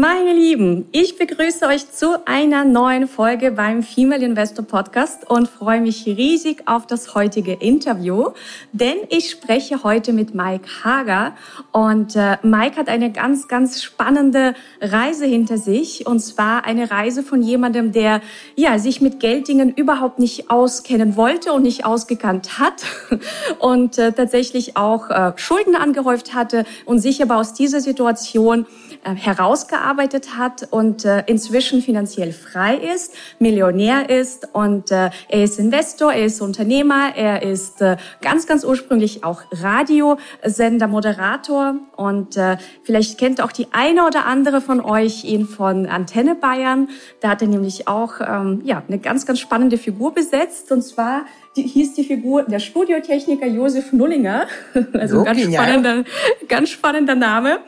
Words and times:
Meine 0.00 0.32
Lieben, 0.32 0.88
ich 0.92 1.18
begrüße 1.18 1.66
euch 1.66 1.92
zu 1.92 2.26
einer 2.26 2.64
neuen 2.64 3.06
Folge 3.06 3.50
beim 3.50 3.82
Female 3.82 4.24
Investor 4.24 4.64
Podcast 4.64 5.28
und 5.30 5.46
freue 5.46 5.82
mich 5.82 6.06
riesig 6.06 6.62
auf 6.64 6.86
das 6.86 7.14
heutige 7.14 7.52
Interview, 7.52 8.30
denn 8.72 8.96
ich 9.10 9.30
spreche 9.30 9.82
heute 9.84 10.14
mit 10.14 10.34
Mike 10.34 10.66
Hager 10.82 11.34
und 11.72 12.16
äh, 12.16 12.38
Mike 12.42 12.78
hat 12.78 12.88
eine 12.88 13.12
ganz, 13.12 13.46
ganz 13.46 13.82
spannende 13.82 14.54
Reise 14.80 15.26
hinter 15.26 15.58
sich 15.58 16.06
und 16.06 16.20
zwar 16.20 16.64
eine 16.64 16.90
Reise 16.90 17.22
von 17.22 17.42
jemandem, 17.42 17.92
der 17.92 18.22
ja 18.56 18.78
sich 18.78 19.02
mit 19.02 19.20
Gelddingen 19.20 19.68
überhaupt 19.68 20.18
nicht 20.18 20.50
auskennen 20.50 21.14
wollte 21.16 21.52
und 21.52 21.62
nicht 21.62 21.84
ausgekannt 21.84 22.58
hat 22.58 22.84
und 23.58 23.98
äh, 23.98 24.12
tatsächlich 24.12 24.78
auch 24.78 25.10
äh, 25.10 25.32
Schulden 25.36 25.76
angehäuft 25.76 26.32
hatte 26.32 26.64
und 26.86 27.00
sich 27.00 27.22
aber 27.22 27.36
aus 27.36 27.52
dieser 27.52 27.82
Situation 27.82 28.64
äh, 29.04 29.14
herausgearbeitet 29.14 29.89
hat 30.36 30.68
und 30.70 31.04
äh, 31.04 31.24
inzwischen 31.26 31.82
finanziell 31.82 32.32
frei 32.32 32.76
ist, 32.76 33.14
Millionär 33.38 34.08
ist 34.10 34.48
und 34.52 34.90
äh, 34.90 35.10
er 35.28 35.44
ist 35.44 35.58
Investor, 35.58 36.12
er 36.12 36.26
ist 36.26 36.40
Unternehmer, 36.40 37.14
er 37.16 37.42
ist 37.42 37.84
ganz, 38.20 38.46
ganz 38.46 38.64
ursprünglich 38.64 39.24
auch 39.24 39.42
Radiosender, 39.50 40.86
Moderator 40.86 41.74
und 41.96 42.38
vielleicht 42.82 43.18
kennt 43.18 43.40
auch 43.40 43.52
die 43.52 43.68
eine 43.72 44.06
oder 44.06 44.26
andere 44.26 44.60
von 44.60 44.80
euch 44.80 45.24
ihn 45.24 45.46
von 45.46 45.86
Antenne 45.86 46.34
Bayern. 46.34 46.88
Da 47.20 47.30
hat 47.30 47.42
er 47.42 47.48
nämlich 47.48 47.88
auch 47.88 48.20
ähm, 48.20 48.62
ja, 48.64 48.82
eine 48.86 48.98
ganz, 48.98 49.26
ganz 49.26 49.38
spannende 49.38 49.78
Figur 49.78 50.14
besetzt 50.14 50.72
und 50.72 50.82
zwar 50.82 51.24
die, 51.56 51.62
hieß 51.62 51.94
die 51.94 52.04
Figur 52.04 52.44
der 52.44 52.60
Studiotechniker 52.60 53.46
Josef 53.46 53.92
Nullinger. 53.92 54.46
Also 54.92 55.18
so, 55.18 55.24
ganz 55.24 55.40
spannender, 55.42 56.04
ganz 56.48 56.70
spannender 56.70 57.14
Name. 57.14 57.60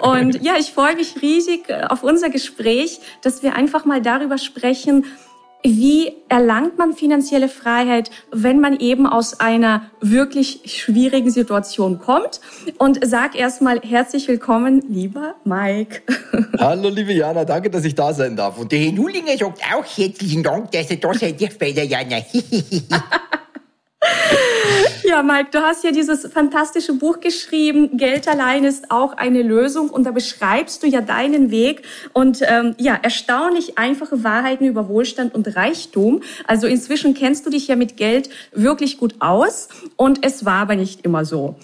Und 0.00 0.42
ja, 0.42 0.54
ich 0.58 0.72
freue 0.72 0.96
mich 0.96 1.20
riesig 1.22 1.72
auf 1.88 2.02
unser 2.02 2.30
Gespräch, 2.30 3.00
dass 3.22 3.42
wir 3.42 3.54
einfach 3.54 3.84
mal 3.84 4.02
darüber 4.02 4.38
sprechen, 4.38 5.04
wie 5.64 6.12
erlangt 6.28 6.76
man 6.76 6.92
finanzielle 6.92 7.48
Freiheit, 7.48 8.10
wenn 8.30 8.60
man 8.60 8.78
eben 8.78 9.06
aus 9.06 9.40
einer 9.40 9.90
wirklich 10.00 10.60
schwierigen 10.66 11.30
Situation 11.30 11.98
kommt? 11.98 12.40
Und 12.76 13.00
sag 13.02 13.34
erstmal 13.34 13.80
herzlich 13.80 14.28
willkommen, 14.28 14.82
lieber 14.90 15.36
Mike. 15.44 16.02
Hallo, 16.58 16.90
liebe 16.90 17.14
Jana, 17.14 17.46
danke, 17.46 17.70
dass 17.70 17.84
ich 17.84 17.94
da 17.94 18.12
sein 18.12 18.36
darf. 18.36 18.58
Und 18.58 18.72
der 18.72 18.78
Herr 18.78 18.92
Nullinger 18.92 19.38
sagt 19.38 19.62
auch 19.74 19.84
herzlichen 19.84 20.42
Dank, 20.42 20.70
dass 20.70 20.90
er 20.90 20.96
da 20.96 21.14
sein 21.14 21.34
darf 21.38 21.58
bei 21.58 21.72
der 21.72 21.86
Jana. 21.86 22.18
Ja, 25.06 25.22
Mike, 25.22 25.50
du 25.52 25.60
hast 25.60 25.84
ja 25.84 25.90
dieses 25.90 26.26
fantastische 26.32 26.94
Buch 26.94 27.20
geschrieben, 27.20 27.96
Geld 27.98 28.26
allein 28.26 28.64
ist 28.64 28.90
auch 28.90 29.12
eine 29.16 29.42
Lösung 29.42 29.90
und 29.90 30.04
da 30.04 30.10
beschreibst 30.12 30.82
du 30.82 30.86
ja 30.86 31.02
deinen 31.02 31.50
Weg 31.50 31.82
und 32.14 32.40
ähm, 32.42 32.74
ja, 32.78 32.98
erstaunlich 33.00 33.76
einfache 33.76 34.24
Wahrheiten 34.24 34.64
über 34.64 34.88
Wohlstand 34.88 35.34
und 35.34 35.54
Reichtum. 35.56 36.22
Also 36.46 36.66
inzwischen 36.66 37.14
kennst 37.14 37.44
du 37.44 37.50
dich 37.50 37.68
ja 37.68 37.76
mit 37.76 37.96
Geld 37.96 38.30
wirklich 38.52 38.96
gut 38.96 39.16
aus 39.20 39.68
und 39.96 40.24
es 40.24 40.44
war 40.44 40.62
aber 40.62 40.74
nicht 40.74 41.04
immer 41.04 41.24
so. 41.24 41.56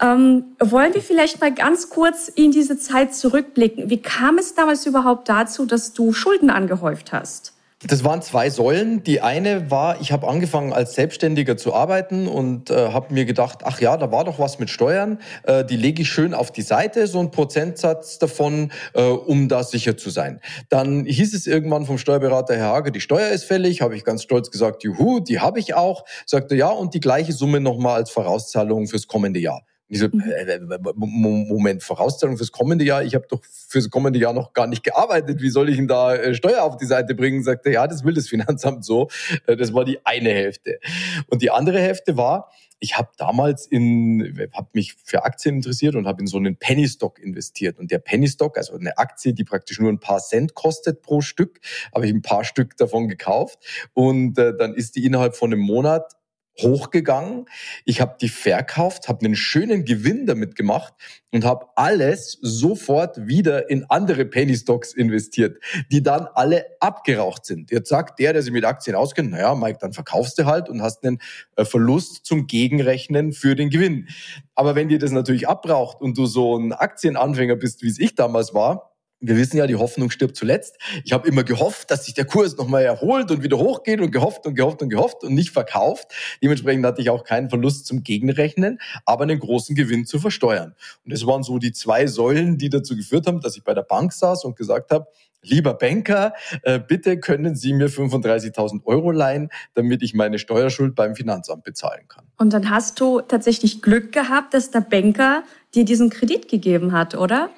Ähm, 0.00 0.44
wollen 0.60 0.94
wir 0.94 1.02
vielleicht 1.02 1.40
mal 1.40 1.52
ganz 1.52 1.90
kurz 1.90 2.28
in 2.28 2.52
diese 2.52 2.78
Zeit 2.78 3.14
zurückblicken? 3.14 3.90
Wie 3.90 4.00
kam 4.00 4.38
es 4.38 4.54
damals 4.54 4.86
überhaupt 4.86 5.28
dazu, 5.28 5.66
dass 5.66 5.92
du 5.92 6.12
Schulden 6.12 6.50
angehäuft 6.50 7.12
hast? 7.12 7.55
Das 7.82 8.04
waren 8.04 8.22
zwei 8.22 8.48
Säulen. 8.48 9.02
Die 9.02 9.20
eine 9.20 9.70
war, 9.70 10.00
ich 10.00 10.10
habe 10.10 10.26
angefangen 10.26 10.72
als 10.72 10.94
Selbstständiger 10.94 11.58
zu 11.58 11.74
arbeiten 11.74 12.26
und 12.26 12.70
äh, 12.70 12.88
habe 12.88 13.12
mir 13.12 13.26
gedacht, 13.26 13.58
ach 13.64 13.82
ja, 13.82 13.98
da 13.98 14.10
war 14.10 14.24
doch 14.24 14.38
was 14.38 14.58
mit 14.58 14.70
Steuern. 14.70 15.20
Äh, 15.42 15.62
die 15.62 15.76
lege 15.76 16.00
ich 16.00 16.08
schön 16.08 16.32
auf 16.32 16.50
die 16.50 16.62
Seite, 16.62 17.06
so 17.06 17.20
ein 17.20 17.30
Prozentsatz 17.30 18.18
davon, 18.18 18.72
äh, 18.94 19.02
um 19.02 19.50
da 19.50 19.62
sicher 19.62 19.98
zu 19.98 20.08
sein. 20.08 20.40
Dann 20.70 21.04
hieß 21.04 21.34
es 21.34 21.46
irgendwann 21.46 21.84
vom 21.84 21.98
Steuerberater, 21.98 22.56
Herr 22.56 22.68
Hage, 22.68 22.92
die 22.92 23.02
Steuer 23.02 23.28
ist 23.28 23.44
fällig. 23.44 23.82
Habe 23.82 23.94
ich 23.94 24.04
ganz 24.04 24.22
stolz 24.22 24.50
gesagt, 24.50 24.82
juhu, 24.82 25.20
die 25.20 25.40
habe 25.40 25.60
ich 25.60 25.74
auch. 25.74 26.06
Sagte 26.24 26.56
ja 26.56 26.70
und 26.70 26.94
die 26.94 27.00
gleiche 27.00 27.34
Summe 27.34 27.60
nochmal 27.60 27.96
als 27.96 28.10
Vorauszahlung 28.10 28.86
fürs 28.86 29.06
kommende 29.06 29.38
Jahr. 29.38 29.60
Ich 29.88 30.00
so, 30.00 30.08
mhm. 30.10 30.20
äh, 30.20 30.54
äh, 30.54 30.60
Moment, 30.94 31.82
Vorauszahlung 31.82 32.36
fürs 32.36 32.50
kommende 32.50 32.84
Jahr, 32.84 33.04
ich 33.04 33.14
habe 33.14 33.26
doch 33.28 33.40
fürs 33.44 33.88
kommende 33.88 34.18
Jahr 34.18 34.32
noch 34.32 34.52
gar 34.52 34.66
nicht 34.66 34.82
gearbeitet, 34.82 35.40
wie 35.40 35.50
soll 35.50 35.68
ich 35.68 35.76
denn 35.76 35.86
da 35.86 36.14
äh, 36.14 36.34
Steuer 36.34 36.64
auf 36.64 36.76
die 36.76 36.86
Seite 36.86 37.14
bringen? 37.14 37.42
Sagte, 37.44 37.70
ja, 37.70 37.86
das 37.86 38.04
will 38.04 38.14
das 38.14 38.28
Finanzamt 38.28 38.84
so. 38.84 39.08
Das 39.46 39.72
war 39.72 39.84
die 39.84 40.04
eine 40.04 40.30
Hälfte. 40.30 40.80
Und 41.28 41.42
die 41.42 41.50
andere 41.50 41.80
Hälfte 41.80 42.16
war, 42.16 42.50
ich 42.78 42.98
habe 42.98 43.08
damals 43.16 43.66
in, 43.66 44.50
habe 44.52 44.68
mich 44.72 44.94
für 45.02 45.24
Aktien 45.24 45.56
interessiert 45.56 45.94
und 45.94 46.06
habe 46.06 46.20
in 46.20 46.26
so 46.26 46.36
einen 46.36 46.56
Penny 46.56 46.86
Stock 46.88 47.18
investiert. 47.18 47.78
Und 47.78 47.90
der 47.90 47.98
Penny 47.98 48.28
Stock, 48.28 48.58
also 48.58 48.74
eine 48.74 48.98
Aktie, 48.98 49.32
die 49.32 49.44
praktisch 49.44 49.80
nur 49.80 49.90
ein 49.90 50.00
paar 50.00 50.18
Cent 50.18 50.54
kostet 50.54 51.02
pro 51.02 51.20
Stück, 51.20 51.60
habe 51.94 52.06
ich 52.06 52.12
ein 52.12 52.22
paar 52.22 52.44
Stück 52.44 52.76
davon 52.76 53.08
gekauft. 53.08 53.58
Und 53.94 54.38
äh, 54.38 54.54
dann 54.56 54.74
ist 54.74 54.96
die 54.96 55.06
innerhalb 55.06 55.36
von 55.36 55.52
einem 55.52 55.62
Monat 55.62 56.12
hochgegangen. 56.60 57.46
Ich 57.84 58.00
habe 58.00 58.16
die 58.20 58.28
verkauft, 58.28 59.08
habe 59.08 59.24
einen 59.24 59.36
schönen 59.36 59.84
Gewinn 59.84 60.26
damit 60.26 60.56
gemacht 60.56 60.94
und 61.32 61.44
habe 61.44 61.66
alles 61.76 62.38
sofort 62.40 63.26
wieder 63.26 63.68
in 63.68 63.84
andere 63.88 64.24
Penny 64.24 64.56
Stocks 64.56 64.92
investiert, 64.92 65.62
die 65.90 66.02
dann 66.02 66.26
alle 66.34 66.66
abgeraucht 66.80 67.44
sind. 67.44 67.70
Jetzt 67.70 67.88
sagt 67.88 68.18
der, 68.18 68.32
der 68.32 68.42
sich 68.42 68.52
mit 68.52 68.64
Aktien 68.64 68.96
auskennt, 68.96 69.30
naja, 69.30 69.54
Mike, 69.54 69.78
dann 69.80 69.92
verkaufst 69.92 70.38
du 70.38 70.46
halt 70.46 70.68
und 70.68 70.82
hast 70.82 71.04
einen 71.04 71.18
äh, 71.56 71.64
Verlust 71.64 72.24
zum 72.24 72.46
Gegenrechnen 72.46 73.32
für 73.32 73.54
den 73.54 73.70
Gewinn. 73.70 74.08
Aber 74.54 74.74
wenn 74.74 74.88
dir 74.88 74.98
das 74.98 75.10
natürlich 75.10 75.48
abbraucht 75.48 76.00
und 76.00 76.16
du 76.16 76.26
so 76.26 76.56
ein 76.56 76.72
Aktienanfänger 76.72 77.56
bist, 77.56 77.82
wie 77.82 77.88
es 77.88 77.98
ich 77.98 78.14
damals 78.14 78.54
war, 78.54 78.95
wir 79.20 79.36
wissen 79.36 79.56
ja, 79.56 79.66
die 79.66 79.76
Hoffnung 79.76 80.10
stirbt 80.10 80.36
zuletzt. 80.36 80.76
Ich 81.04 81.12
habe 81.12 81.26
immer 81.26 81.42
gehofft, 81.42 81.90
dass 81.90 82.04
sich 82.04 82.14
der 82.14 82.26
Kurs 82.26 82.56
nochmal 82.56 82.84
erholt 82.84 83.30
und 83.30 83.42
wieder 83.42 83.58
hochgeht 83.58 84.00
und 84.00 84.10
gehofft 84.10 84.46
und 84.46 84.54
gehofft 84.54 84.82
und 84.82 84.90
gehofft 84.90 85.24
und 85.24 85.34
nicht 85.34 85.50
verkauft. 85.50 86.12
Dementsprechend 86.42 86.84
hatte 86.84 87.00
ich 87.00 87.10
auch 87.10 87.24
keinen 87.24 87.48
Verlust 87.48 87.86
zum 87.86 88.02
Gegenrechnen, 88.02 88.78
aber 89.04 89.24
einen 89.24 89.38
großen 89.38 89.74
Gewinn 89.74 90.04
zu 90.04 90.18
versteuern. 90.18 90.74
Und 91.04 91.12
das 91.12 91.26
waren 91.26 91.42
so 91.42 91.58
die 91.58 91.72
zwei 91.72 92.06
Säulen, 92.06 92.58
die 92.58 92.68
dazu 92.68 92.94
geführt 92.96 93.26
haben, 93.26 93.40
dass 93.40 93.56
ich 93.56 93.64
bei 93.64 93.74
der 93.74 93.82
Bank 93.82 94.12
saß 94.12 94.44
und 94.44 94.56
gesagt 94.56 94.90
habe, 94.90 95.06
lieber 95.42 95.74
Banker, 95.74 96.34
äh, 96.62 96.78
bitte 96.78 97.18
können 97.18 97.54
Sie 97.54 97.72
mir 97.72 97.88
35.000 97.88 98.84
Euro 98.84 99.10
leihen, 99.10 99.48
damit 99.74 100.02
ich 100.02 100.14
meine 100.14 100.38
Steuerschuld 100.38 100.94
beim 100.94 101.14
Finanzamt 101.14 101.64
bezahlen 101.64 102.08
kann. 102.08 102.24
Und 102.36 102.52
dann 102.52 102.70
hast 102.70 103.00
du 103.00 103.20
tatsächlich 103.20 103.82
Glück 103.82 104.12
gehabt, 104.12 104.54
dass 104.54 104.70
der 104.70 104.80
Banker 104.80 105.44
dir 105.76 105.84
diesen 105.84 106.10
Kredit 106.10 106.48
gegeben 106.48 106.92
hat, 106.92 107.14
oder? 107.14 107.50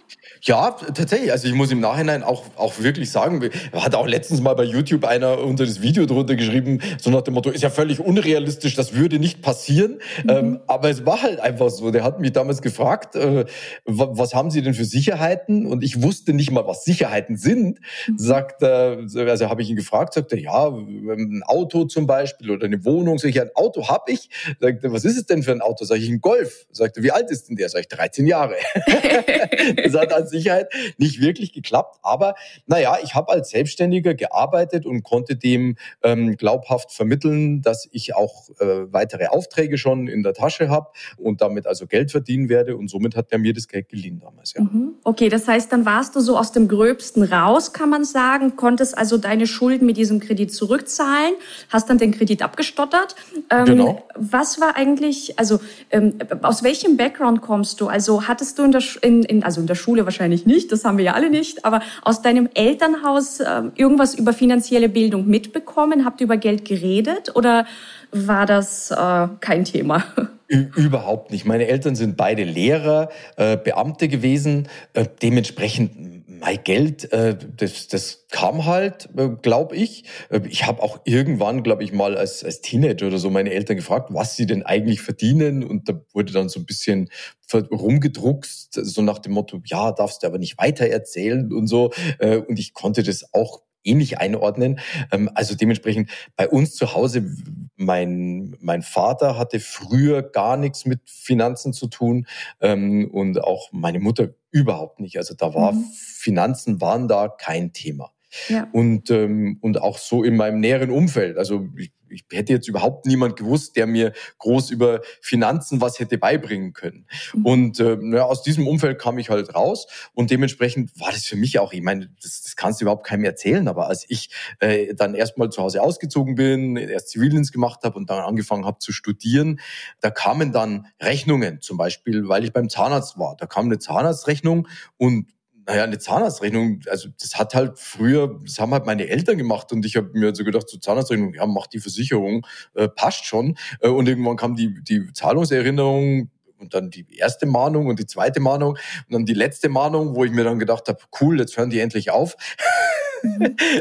Ja, 0.42 0.70
tatsächlich. 0.70 1.32
Also 1.32 1.48
ich 1.48 1.54
muss 1.54 1.70
im 1.70 1.80
Nachhinein 1.80 2.22
auch, 2.22 2.44
auch 2.56 2.78
wirklich 2.78 3.10
sagen, 3.10 3.48
hat 3.72 3.94
auch 3.94 4.06
letztens 4.06 4.40
mal 4.40 4.54
bei 4.54 4.64
YouTube 4.64 5.04
einer 5.04 5.38
unter 5.38 5.66
das 5.66 5.82
Video 5.82 6.06
drunter 6.06 6.36
geschrieben, 6.36 6.80
so 6.98 7.10
nach 7.10 7.22
dem 7.22 7.34
Motto, 7.34 7.50
ist 7.50 7.62
ja 7.62 7.70
völlig 7.70 8.00
unrealistisch, 8.00 8.74
das 8.74 8.94
würde 8.94 9.18
nicht 9.18 9.42
passieren. 9.42 9.98
Mhm. 10.24 10.30
Ähm, 10.30 10.60
aber 10.66 10.90
es 10.90 11.04
war 11.04 11.22
halt 11.22 11.40
einfach 11.40 11.70
so. 11.70 11.90
Der 11.90 12.04
hat 12.04 12.20
mich 12.20 12.32
damals 12.32 12.62
gefragt, 12.62 13.16
äh, 13.16 13.46
was 13.84 14.34
haben 14.34 14.50
Sie 14.50 14.62
denn 14.62 14.74
für 14.74 14.84
Sicherheiten? 14.84 15.66
Und 15.66 15.82
ich 15.82 16.02
wusste 16.02 16.32
nicht 16.32 16.50
mal, 16.50 16.66
was 16.66 16.84
Sicherheiten 16.84 17.36
sind. 17.36 17.80
Mhm. 18.06 18.18
Sagt, 18.18 18.62
äh, 18.62 18.98
also 19.16 19.48
habe 19.48 19.62
ich 19.62 19.70
ihn 19.70 19.76
gefragt, 19.76 20.14
sagt 20.14 20.32
er, 20.32 20.38
ja, 20.38 20.68
ein 20.68 21.42
Auto 21.44 21.84
zum 21.84 22.06
Beispiel 22.06 22.50
oder 22.50 22.66
eine 22.66 22.84
Wohnung. 22.84 23.18
Sag 23.18 23.30
ich, 23.30 23.40
ein 23.40 23.50
Auto 23.54 23.88
habe 23.88 24.12
ich. 24.12 24.30
Sagt 24.60 24.84
er, 24.84 24.92
was 24.92 25.04
ist 25.04 25.16
es 25.16 25.26
denn 25.26 25.42
für 25.42 25.52
ein 25.52 25.60
Auto? 25.60 25.84
Sag 25.84 25.98
ich, 25.98 26.08
ein 26.08 26.20
Golf. 26.20 26.66
Sagt 26.70 26.96
er, 26.96 27.02
wie 27.02 27.10
alt 27.10 27.30
ist 27.30 27.48
denn 27.48 27.56
der? 27.56 27.68
Sag 27.68 27.80
ich, 27.80 27.88
13 28.08 28.26
Jahre. 28.26 28.56
das 29.84 29.94
hat 29.94 30.12
an 30.12 30.26
Sicherheit 30.26 30.68
nicht 30.96 31.20
wirklich 31.20 31.52
geklappt. 31.52 31.98
Aber 32.02 32.34
naja, 32.66 32.98
ich 33.02 33.14
habe 33.14 33.32
als 33.32 33.50
Selbstständiger 33.50 34.14
gearbeitet 34.14 34.86
und 34.86 35.02
konnte 35.02 35.36
dem 35.36 35.76
ähm, 36.02 36.36
glaubhaft 36.36 36.92
vermitteln, 36.92 37.62
dass 37.62 37.88
ich 37.92 38.14
auch 38.14 38.48
äh, 38.60 38.92
weitere 38.92 39.26
Aufträge 39.26 39.78
schon 39.78 40.08
in 40.08 40.22
der 40.22 40.34
Tasche 40.34 40.68
habe 40.68 40.88
und 41.16 41.40
damit 41.40 41.66
also 41.66 41.86
Geld 41.86 42.10
verdienen 42.10 42.48
werde. 42.48 42.76
Und 42.76 42.88
somit 42.88 43.16
hat 43.16 43.26
er 43.30 43.38
mir 43.38 43.52
das 43.52 43.68
Geld 43.68 43.88
geliehen 43.88 44.20
damals. 44.20 44.54
Ja. 44.54 44.62
Mhm. 44.62 44.94
Okay, 45.04 45.28
das 45.28 45.46
heißt, 45.46 45.70
dann 45.72 45.84
warst 45.84 46.16
du 46.16 46.20
so 46.20 46.38
aus 46.38 46.52
dem 46.52 46.68
Gröbsten 46.68 47.22
raus, 47.22 47.72
kann 47.72 47.90
man 47.90 48.04
sagen, 48.04 48.56
konntest 48.56 48.96
also 48.96 49.18
deine 49.18 49.46
Schulden 49.46 49.86
mit 49.86 49.96
diesem 49.96 50.20
Kredit 50.20 50.52
zurückzahlen, 50.52 51.34
hast 51.68 51.90
dann 51.90 51.98
den 51.98 52.12
Kredit 52.12 52.42
abgestottert. 52.42 53.14
Ähm, 53.50 53.64
genau. 53.64 54.02
Was 54.14 54.60
war 54.60 54.76
eigentlich, 54.76 55.38
also 55.38 55.60
ähm, 55.90 56.14
aus 56.42 56.62
welchem 56.62 56.96
Background 56.96 57.42
kommst 57.42 57.80
du? 57.80 57.88
Also 57.98 58.28
hattest 58.28 58.56
du 58.60 58.62
in 58.62 58.70
der, 58.70 58.82
in, 59.02 59.24
in, 59.24 59.42
also 59.42 59.60
in 59.60 59.66
der 59.66 59.74
Schule 59.74 60.04
wahrscheinlich 60.04 60.46
nicht, 60.46 60.70
das 60.70 60.84
haben 60.84 60.98
wir 60.98 61.04
ja 61.04 61.14
alle 61.14 61.30
nicht, 61.30 61.64
aber 61.64 61.82
aus 62.02 62.22
deinem 62.22 62.48
Elternhaus 62.54 63.40
äh, 63.40 63.62
irgendwas 63.74 64.14
über 64.14 64.32
finanzielle 64.32 64.88
Bildung 64.88 65.26
mitbekommen? 65.26 66.04
Habt 66.04 66.20
ihr 66.20 66.26
über 66.26 66.36
Geld 66.36 66.64
geredet 66.64 67.34
oder 67.34 67.66
war 68.12 68.46
das 68.46 68.92
äh, 68.92 69.26
kein 69.40 69.64
Thema? 69.64 70.04
Überhaupt 70.46 71.32
nicht. 71.32 71.44
Meine 71.44 71.66
Eltern 71.66 71.96
sind 71.96 72.16
beide 72.16 72.44
Lehrer, 72.44 73.08
äh, 73.34 73.56
Beamte 73.56 74.06
gewesen. 74.06 74.68
Äh, 74.92 75.06
dementsprechend 75.20 76.17
mein 76.40 76.62
Geld, 76.62 77.12
äh, 77.12 77.36
das, 77.56 77.88
das 77.88 78.26
kam 78.30 78.64
halt, 78.66 79.08
äh, 79.16 79.28
glaube 79.42 79.76
ich. 79.76 80.04
Äh, 80.30 80.40
ich 80.48 80.66
habe 80.66 80.82
auch 80.82 81.00
irgendwann, 81.04 81.62
glaube 81.62 81.84
ich, 81.84 81.92
mal 81.92 82.16
als, 82.16 82.44
als 82.44 82.60
Teenager 82.60 83.06
oder 83.06 83.18
so 83.18 83.30
meine 83.30 83.50
Eltern 83.52 83.76
gefragt, 83.76 84.08
was 84.12 84.36
sie 84.36 84.46
denn 84.46 84.62
eigentlich 84.62 85.00
verdienen. 85.00 85.64
Und 85.64 85.88
da 85.88 86.00
wurde 86.12 86.32
dann 86.32 86.48
so 86.48 86.60
ein 86.60 86.66
bisschen 86.66 87.10
rumgedruckst, 87.52 88.74
so 88.74 89.02
nach 89.02 89.18
dem 89.18 89.32
Motto, 89.32 89.60
ja, 89.64 89.92
darfst 89.92 90.22
du 90.22 90.26
aber 90.26 90.38
nicht 90.38 90.58
weiter 90.58 90.86
erzählen 90.86 91.52
und 91.52 91.66
so. 91.66 91.92
Äh, 92.18 92.38
und 92.38 92.58
ich 92.58 92.74
konnte 92.74 93.02
das 93.02 93.32
auch 93.32 93.62
ähnlich 93.84 94.18
einordnen. 94.18 94.80
Ähm, 95.12 95.30
also 95.34 95.54
dementsprechend 95.54 96.10
bei 96.36 96.48
uns 96.48 96.74
zu 96.74 96.94
Hause, 96.94 97.34
mein, 97.76 98.56
mein 98.60 98.82
Vater 98.82 99.38
hatte 99.38 99.60
früher 99.60 100.22
gar 100.22 100.56
nichts 100.56 100.84
mit 100.84 101.00
Finanzen 101.06 101.72
zu 101.72 101.86
tun 101.88 102.26
ähm, 102.60 103.08
und 103.10 103.42
auch 103.42 103.68
meine 103.72 104.00
Mutter 104.00 104.30
überhaupt 104.50 105.00
nicht. 105.00 105.16
Also 105.18 105.34
da 105.34 105.54
war 105.54 105.72
mhm. 105.72 105.84
Finanzen 105.94 106.80
waren 106.80 107.08
da 107.08 107.28
kein 107.28 107.72
Thema. 107.72 108.12
Ja. 108.48 108.68
Und, 108.72 109.10
ähm, 109.10 109.58
und 109.60 109.80
auch 109.80 109.98
so 109.98 110.22
in 110.22 110.36
meinem 110.36 110.60
näheren 110.60 110.90
Umfeld. 110.90 111.38
Also 111.38 111.68
ich, 111.76 111.92
ich 112.10 112.24
hätte 112.32 112.52
jetzt 112.52 112.68
überhaupt 112.68 113.06
niemand 113.06 113.36
gewusst, 113.36 113.76
der 113.76 113.86
mir 113.86 114.12
groß 114.38 114.70
über 114.70 115.00
Finanzen 115.20 115.80
was 115.80 115.98
hätte 115.98 116.18
beibringen 116.18 116.72
können. 116.72 117.06
Mhm. 117.32 117.46
Und 117.46 117.80
äh, 117.80 117.98
ja, 118.12 118.24
aus 118.24 118.42
diesem 118.42 118.66
Umfeld 118.66 118.98
kam 118.98 119.18
ich 119.18 119.30
halt 119.30 119.54
raus 119.54 119.86
und 120.14 120.30
dementsprechend 120.30 120.98
war 121.00 121.10
das 121.10 121.24
für 121.24 121.36
mich 121.36 121.58
auch, 121.58 121.72
ich 121.72 121.82
meine, 121.82 122.10
das, 122.22 122.42
das 122.42 122.56
kannst 122.56 122.80
du 122.80 122.84
überhaupt 122.84 123.06
keinem 123.06 123.24
erzählen, 123.24 123.68
aber 123.68 123.88
als 123.88 124.04
ich 124.08 124.30
äh, 124.60 124.94
dann 124.94 125.14
erstmal 125.14 125.50
zu 125.50 125.62
Hause 125.62 125.82
ausgezogen 125.82 126.34
bin, 126.34 126.76
erst 126.76 127.10
Zivildienst 127.10 127.52
gemacht 127.52 127.80
habe 127.82 127.96
und 127.96 128.10
dann 128.10 128.22
angefangen 128.22 128.64
habe 128.64 128.78
zu 128.78 128.92
studieren, 128.92 129.60
da 130.00 130.10
kamen 130.10 130.52
dann 130.52 130.86
Rechnungen, 131.00 131.60
zum 131.60 131.76
Beispiel, 131.76 132.28
weil 132.28 132.44
ich 132.44 132.52
beim 132.52 132.68
Zahnarzt 132.68 133.18
war. 133.18 133.36
Da 133.36 133.46
kam 133.46 133.66
eine 133.66 133.78
Zahnarztrechnung 133.78 134.68
und 134.96 135.28
naja, 135.68 135.84
eine 135.84 135.98
Zahnarztrechnung, 135.98 136.80
also 136.88 137.10
das 137.20 137.34
hat 137.36 137.54
halt 137.54 137.78
früher, 137.78 138.40
das 138.42 138.58
haben 138.58 138.72
halt 138.72 138.86
meine 138.86 139.06
Eltern 139.06 139.36
gemacht 139.36 139.70
und 139.70 139.84
ich 139.84 139.96
habe 139.96 140.08
mir 140.14 140.34
so 140.34 140.42
gedacht, 140.42 140.66
so 140.66 140.78
Zahnarztrechnung, 140.78 141.34
ja, 141.34 141.44
macht 141.44 141.74
die 141.74 141.78
Versicherung, 141.78 142.46
äh, 142.74 142.88
passt 142.88 143.26
schon. 143.26 143.56
Äh, 143.80 143.88
und 143.88 144.08
irgendwann 144.08 144.36
kam 144.36 144.56
die, 144.56 144.82
die 144.82 145.12
Zahlungserinnerung, 145.12 146.30
und 146.60 146.74
dann 146.74 146.90
die 146.90 147.06
erste 147.16 147.46
Mahnung 147.46 147.86
und 147.86 148.00
die 148.00 148.06
zweite 148.06 148.40
Mahnung 148.40 148.70
und 148.70 149.12
dann 149.12 149.24
die 149.24 149.34
letzte 149.34 149.68
Mahnung, 149.68 150.16
wo 150.16 150.24
ich 150.24 150.32
mir 150.32 150.42
dann 150.42 150.58
gedacht 150.58 150.88
habe, 150.88 150.98
cool, 151.20 151.38
jetzt 151.38 151.56
hören 151.56 151.70
die 151.70 151.78
endlich 151.80 152.10
auf. 152.10 152.36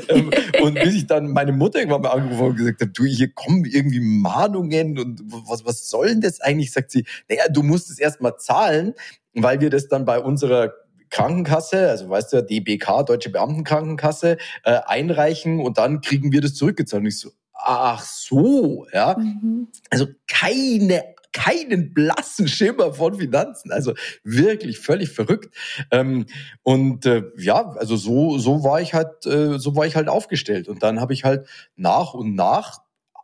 Ähm, 0.10 0.32
und 0.64 0.74
bis 0.74 0.96
ich 0.96 1.06
dann 1.06 1.32
meine 1.32 1.52
Mutter 1.52 1.78
irgendwann 1.78 2.02
mal 2.02 2.10
angerufen 2.10 2.40
habe 2.40 2.50
und 2.50 2.56
gesagt 2.56 2.82
habe, 2.82 2.92
du, 2.92 3.06
hier 3.06 3.32
kommen 3.32 3.66
irgendwie 3.66 4.00
Mahnungen 4.00 4.98
und 4.98 5.22
was, 5.28 5.64
was 5.64 5.88
soll 5.92 6.08
denn 6.08 6.22
das 6.22 6.42
eigentlich? 6.42 6.72
Sagt 6.72 6.90
sie, 6.90 7.06
naja, 7.30 7.44
du 7.48 7.62
musst 7.62 7.92
es 7.92 8.00
erst 8.00 8.20
mal 8.20 8.38
zahlen, 8.38 8.96
weil 9.36 9.62
wir 9.62 9.70
das 9.70 9.90
dann 9.90 10.06
bei 10.06 10.20
unserer 10.20 10.74
Krankenkasse, 11.10 11.90
also 11.90 12.10
weißt 12.10 12.34
du, 12.34 12.44
DBK, 12.44 13.04
Deutsche 13.06 13.30
Beamtenkrankenkasse, 13.30 14.38
äh, 14.64 14.80
einreichen 14.86 15.60
und 15.60 15.78
dann 15.78 16.02
kriegen 16.02 16.32
wir 16.32 16.42
das 16.42 16.56
zurückgezahlt. 16.56 17.02
Und 17.02 17.08
ich 17.08 17.20
so, 17.20 17.32
ach 17.54 18.04
so, 18.04 18.86
ja. 18.94 19.18
Mhm. 19.18 19.68
Also 19.90 20.08
keine 20.28 21.04
keinen 21.34 21.94
blassen 21.94 22.48
Schimmer 22.48 22.94
von 22.94 23.14
Finanzen. 23.14 23.72
Also 23.72 23.94
wirklich 24.24 24.80
völlig 24.80 25.12
verrückt. 25.12 25.54
Ähm, 25.92 26.26
und 26.64 27.06
äh, 27.06 27.24
ja, 27.38 27.72
also 27.78 27.96
so 27.96 28.40
so 28.40 28.64
war 28.64 28.82
ich 28.82 28.94
halt 28.94 29.26
äh, 29.26 29.60
so 29.60 29.76
war 29.76 29.86
ich 29.86 29.96
halt 29.96 30.08
aufgestellt. 30.08 30.68
Und 30.68 30.82
dann 30.82 31.00
habe 31.00 31.14
ich 31.14 31.24
halt 31.24 31.48
nach 31.76 32.14
und 32.14 32.34
nach 32.36 32.80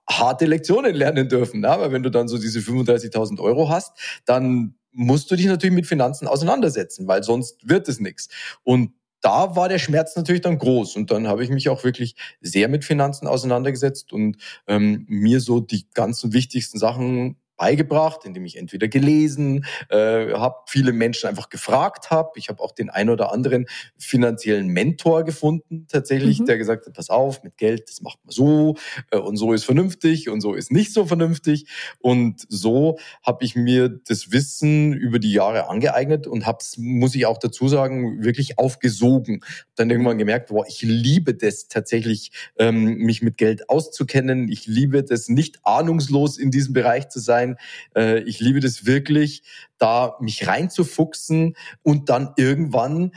harte 0.09 0.45
Lektionen 0.45 0.93
lernen 0.93 1.29
dürfen. 1.29 1.63
Ja? 1.63 1.79
Weil 1.79 1.91
wenn 1.91 2.03
du 2.03 2.11
dann 2.11 2.27
so 2.27 2.37
diese 2.37 2.59
35.000 2.59 3.39
Euro 3.39 3.69
hast, 3.69 3.93
dann 4.25 4.75
musst 4.93 5.29
du 5.31 5.35
dich 5.35 5.45
natürlich 5.45 5.75
mit 5.75 5.87
Finanzen 5.87 6.27
auseinandersetzen, 6.27 7.07
weil 7.07 7.23
sonst 7.23 7.67
wird 7.67 7.89
es 7.89 7.99
nichts. 7.99 8.29
Und 8.63 8.93
da 9.21 9.55
war 9.55 9.69
der 9.69 9.79
Schmerz 9.79 10.15
natürlich 10.15 10.41
dann 10.41 10.57
groß. 10.57 10.97
Und 10.97 11.09
dann 11.09 11.27
habe 11.27 11.43
ich 11.43 11.49
mich 11.49 11.69
auch 11.69 11.83
wirklich 11.83 12.15
sehr 12.41 12.67
mit 12.67 12.83
Finanzen 12.83 13.25
auseinandergesetzt 13.25 14.11
und 14.11 14.37
ähm, 14.67 15.05
mir 15.07 15.39
so 15.39 15.61
die 15.61 15.87
ganzen 15.93 16.33
wichtigsten 16.33 16.77
Sachen 16.77 17.37
beigebracht, 17.63 18.25
indem 18.25 18.43
ich 18.43 18.57
entweder 18.57 18.89
gelesen 18.89 19.63
äh, 19.87 20.33
habe, 20.33 20.57
viele 20.67 20.91
Menschen 20.91 21.29
einfach 21.29 21.47
gefragt 21.47 22.11
habe. 22.11 22.31
Ich 22.35 22.49
habe 22.49 22.61
auch 22.61 22.73
den 22.73 22.89
ein 22.89 23.09
oder 23.09 23.31
anderen 23.31 23.67
finanziellen 23.97 24.67
Mentor 24.67 25.23
gefunden, 25.23 25.87
tatsächlich, 25.87 26.41
mhm. 26.41 26.45
der 26.45 26.57
gesagt 26.57 26.87
hat, 26.87 26.93
pass 26.93 27.09
auf, 27.09 27.41
mit 27.41 27.55
Geld, 27.55 27.87
das 27.87 28.01
macht 28.01 28.19
man 28.25 28.33
so 28.33 28.75
äh, 29.11 29.17
und 29.17 29.37
so 29.37 29.53
ist 29.53 29.63
vernünftig 29.63 30.27
und 30.27 30.41
so 30.41 30.53
ist 30.53 30.73
nicht 30.73 30.91
so 30.91 31.05
vernünftig. 31.05 31.65
Und 31.99 32.45
so 32.49 32.99
habe 33.25 33.45
ich 33.45 33.55
mir 33.55 33.87
das 33.87 34.33
Wissen 34.33 34.91
über 34.91 35.19
die 35.19 35.31
Jahre 35.31 35.69
angeeignet 35.69 36.27
und 36.27 36.45
habe 36.45 36.57
muss 36.75 37.15
ich 37.15 37.25
auch 37.25 37.37
dazu 37.37 37.69
sagen, 37.69 38.25
wirklich 38.25 38.59
aufgesogen. 38.59 39.39
Dann 39.75 39.89
irgendwann 39.89 40.17
gemerkt, 40.17 40.49
boah, 40.49 40.65
ich 40.67 40.81
liebe 40.81 41.33
das 41.33 41.69
tatsächlich, 41.69 42.31
ähm, 42.57 42.95
mich 42.95 43.21
mit 43.21 43.37
Geld 43.37 43.69
auszukennen. 43.69 44.49
Ich 44.49 44.67
liebe 44.67 45.01
das 45.01 45.29
nicht 45.29 45.59
ahnungslos 45.63 46.37
in 46.37 46.51
diesem 46.51 46.73
Bereich 46.73 47.07
zu 47.07 47.21
sein 47.21 47.52
Äh, 47.95 48.19
ich 48.23 48.39
liebe 48.39 48.59
das 48.59 48.85
wirklich, 48.85 49.43
da 49.77 50.17
mich 50.19 50.47
reinzufuchsen 50.47 51.55
und 51.81 52.09
dann 52.09 52.33
irgendwann 52.37 53.11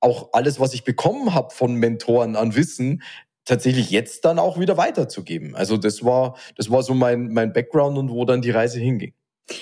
auch 0.00 0.30
alles, 0.32 0.60
was 0.60 0.74
ich 0.74 0.84
bekommen 0.84 1.34
habe 1.34 1.50
von 1.54 1.74
Mentoren 1.74 2.36
an 2.36 2.54
Wissen, 2.54 3.02
tatsächlich 3.44 3.90
jetzt 3.90 4.24
dann 4.24 4.38
auch 4.38 4.58
wieder 4.58 4.76
weiterzugeben. 4.76 5.54
Also 5.54 5.76
das 5.76 6.04
war, 6.04 6.36
das 6.56 6.70
war 6.70 6.82
so 6.82 6.94
mein, 6.94 7.28
mein 7.32 7.52
Background 7.52 7.98
und 7.98 8.10
wo 8.10 8.24
dann 8.24 8.42
die 8.42 8.50
Reise 8.50 8.78
hinging. 8.78 9.14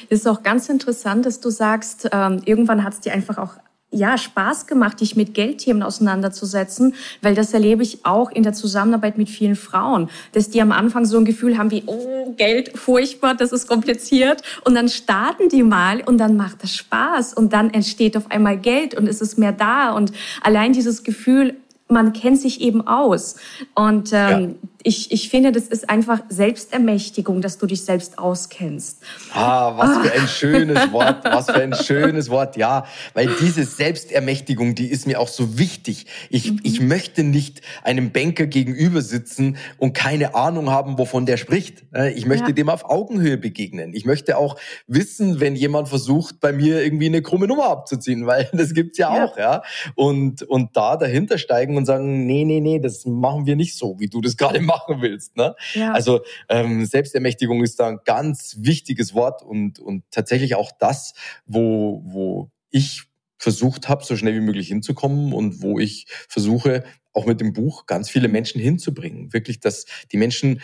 Es 0.09 0.21
ist 0.21 0.29
auch 0.29 0.43
ganz 0.43 0.69
interessant, 0.69 1.27
dass 1.27 1.41
du 1.41 1.51
sagst, 1.51 2.09
ähm, 2.13 2.41
irgendwann 2.45 2.85
hat 2.85 2.95
es 2.95 3.01
dir 3.01 3.13
einfach 3.13 3.39
auch 3.39 3.57
ja, 3.93 4.17
Spaß 4.17 4.67
gemacht, 4.67 5.01
dich 5.01 5.17
mit 5.17 5.35
Geldthemen 5.35 5.83
auseinanderzusetzen, 5.83 6.95
weil 7.21 7.35
das 7.35 7.53
erlebe 7.53 7.83
ich 7.83 8.05
auch 8.05 8.31
in 8.31 8.43
der 8.43 8.55
Zusammenarbeit 8.55 9.19
mit 9.19 9.29
vielen 9.29 9.55
Frauen, 9.55 10.09
dass 10.33 10.51
die 10.51 10.63
am 10.63 10.73
Anfang 10.73 11.05
so 11.05 11.19
ein 11.19 11.25
Gefühl 11.25 11.59
haben 11.59 11.71
wie, 11.71 11.85
oh, 11.87 12.33
Geld, 12.37 12.77
furchtbar, 12.77 13.35
das 13.35 13.53
ist 13.53 13.69
kompliziert. 13.69 14.43
Und 14.65 14.75
dann 14.75 14.89
starten 14.89 15.49
die 15.51 15.63
mal 15.63 16.01
und 16.01 16.19
dann 16.19 16.37
macht 16.37 16.63
das 16.63 16.75
Spaß 16.75 17.35
und 17.35 17.53
dann 17.53 17.73
entsteht 17.73 18.17
auf 18.17 18.31
einmal 18.31 18.57
Geld 18.57 18.95
und 18.95 19.07
es 19.07 19.21
ist 19.21 19.39
mehr 19.39 19.53
da 19.53 19.93
und 19.93 20.13
allein 20.43 20.73
dieses 20.73 21.05
Gefühl, 21.05 21.55
man 21.93 22.13
kennt 22.13 22.41
sich 22.41 22.61
eben 22.61 22.87
aus. 22.87 23.37
Und 23.75 24.13
ähm, 24.13 24.41
ja. 24.41 24.69
Ich, 24.85 25.13
ich 25.13 25.29
finde, 25.29 25.53
das 25.53 25.65
ist 25.65 25.89
einfach 25.89 26.21
Selbstermächtigung, 26.29 27.41
dass 27.41 27.59
du 27.59 27.67
dich 27.67 27.83
selbst 27.85 28.19
auskennst. 28.19 28.99
Ah, 29.33 29.77
was 29.77 29.99
für 29.99 30.13
ein 30.13 30.29
schönes 30.29 30.93
Wort, 30.93 31.25
was 31.25 31.47
für 31.47 31.63
ein 31.63 31.75
schönes 31.75 32.31
Wort, 32.31 32.57
ja. 32.57 32.85
Weil 33.15 33.29
diese 33.41 33.65
Selbstermächtigung, 33.65 34.75
die 34.75 34.87
ist 34.87 35.07
mir 35.07 35.21
auch 35.21 35.29
so 35.29 35.59
wichtig. 35.59 36.07
Ich, 36.31 36.53
mhm. 36.53 36.61
ich 36.63 36.81
möchte 36.81 37.23
nicht 37.23 37.63
einem 37.83 38.13
Banker 38.13 38.47
gegenüber 38.47 39.03
sitzen 39.03 39.57
und 39.79 39.93
keine 39.95 40.35
Ahnung 40.35 40.71
haben, 40.71 40.99
wovon 40.99 41.27
der 41.27 41.37
spricht. 41.37 41.85
Ich 42.15 42.27
möchte 42.27 42.49
ja. 42.49 42.53
dem 42.53 42.69
auf 42.69 42.85
Augenhöhe 42.85 43.37
begegnen. 43.37 43.95
Ich 43.95 44.05
möchte 44.05 44.37
auch 44.37 44.57
wissen, 44.87 45.41
wenn 45.41 45.55
jemand 45.55 45.89
versucht, 45.89 46.41
bei 46.41 46.53
mir 46.53 46.83
irgendwie 46.83 47.07
eine 47.07 47.23
krumme 47.23 47.47
Nummer 47.47 47.67
abzuziehen, 47.67 48.27
weil 48.27 48.49
das 48.53 48.75
gibt's 48.75 48.99
ja, 48.99 49.15
ja. 49.15 49.25
auch, 49.25 49.39
ja. 49.39 49.63
Und, 49.95 50.43
und 50.43 50.77
da 50.77 50.97
dahinter 50.97 51.39
steigen 51.39 51.77
und 51.77 51.87
sagen, 51.87 52.27
nee, 52.27 52.45
nee, 52.45 52.61
nee, 52.61 52.79
das 52.79 53.05
machen 53.07 53.47
wir 53.47 53.57
nicht 53.57 53.77
so, 53.77 53.99
wie 53.99 54.09
du 54.09 54.21
das 54.21 54.37
gerade 54.37 54.61
machen 54.73 55.03
willst. 55.03 55.37
Ne? 55.37 55.55
Ja. 55.75 55.93
Also 55.93 56.21
ähm, 56.49 56.85
Selbstermächtigung 56.85 57.63
ist 57.63 57.79
da 57.81 57.89
ein 57.89 58.01
ganz 58.05 58.57
wichtiges 58.61 59.15
Wort 59.15 59.43
und, 59.43 59.79
und 59.79 60.05
tatsächlich 60.11 60.55
auch 60.55 60.71
das, 60.79 61.15
wo, 61.47 62.03
wo 62.05 62.51
ich 62.71 63.05
versucht 63.39 63.89
habe, 63.89 64.05
so 64.05 64.17
schnell 64.17 64.35
wie 64.35 64.41
möglich 64.41 64.69
hinzukommen 64.69 65.33
und 65.33 65.63
wo 65.63 65.79
ich 65.79 66.07
versuche, 66.29 66.85
auch 67.13 67.27
mit 67.27 67.41
dem 67.41 67.53
Buch 67.53 67.87
ganz 67.87 68.09
viele 68.09 68.29
Menschen 68.29 68.61
hinzubringen. 68.61 69.33
Wirklich, 69.33 69.61
dass 69.61 69.85
die 70.13 70.17
Menschen 70.17 70.63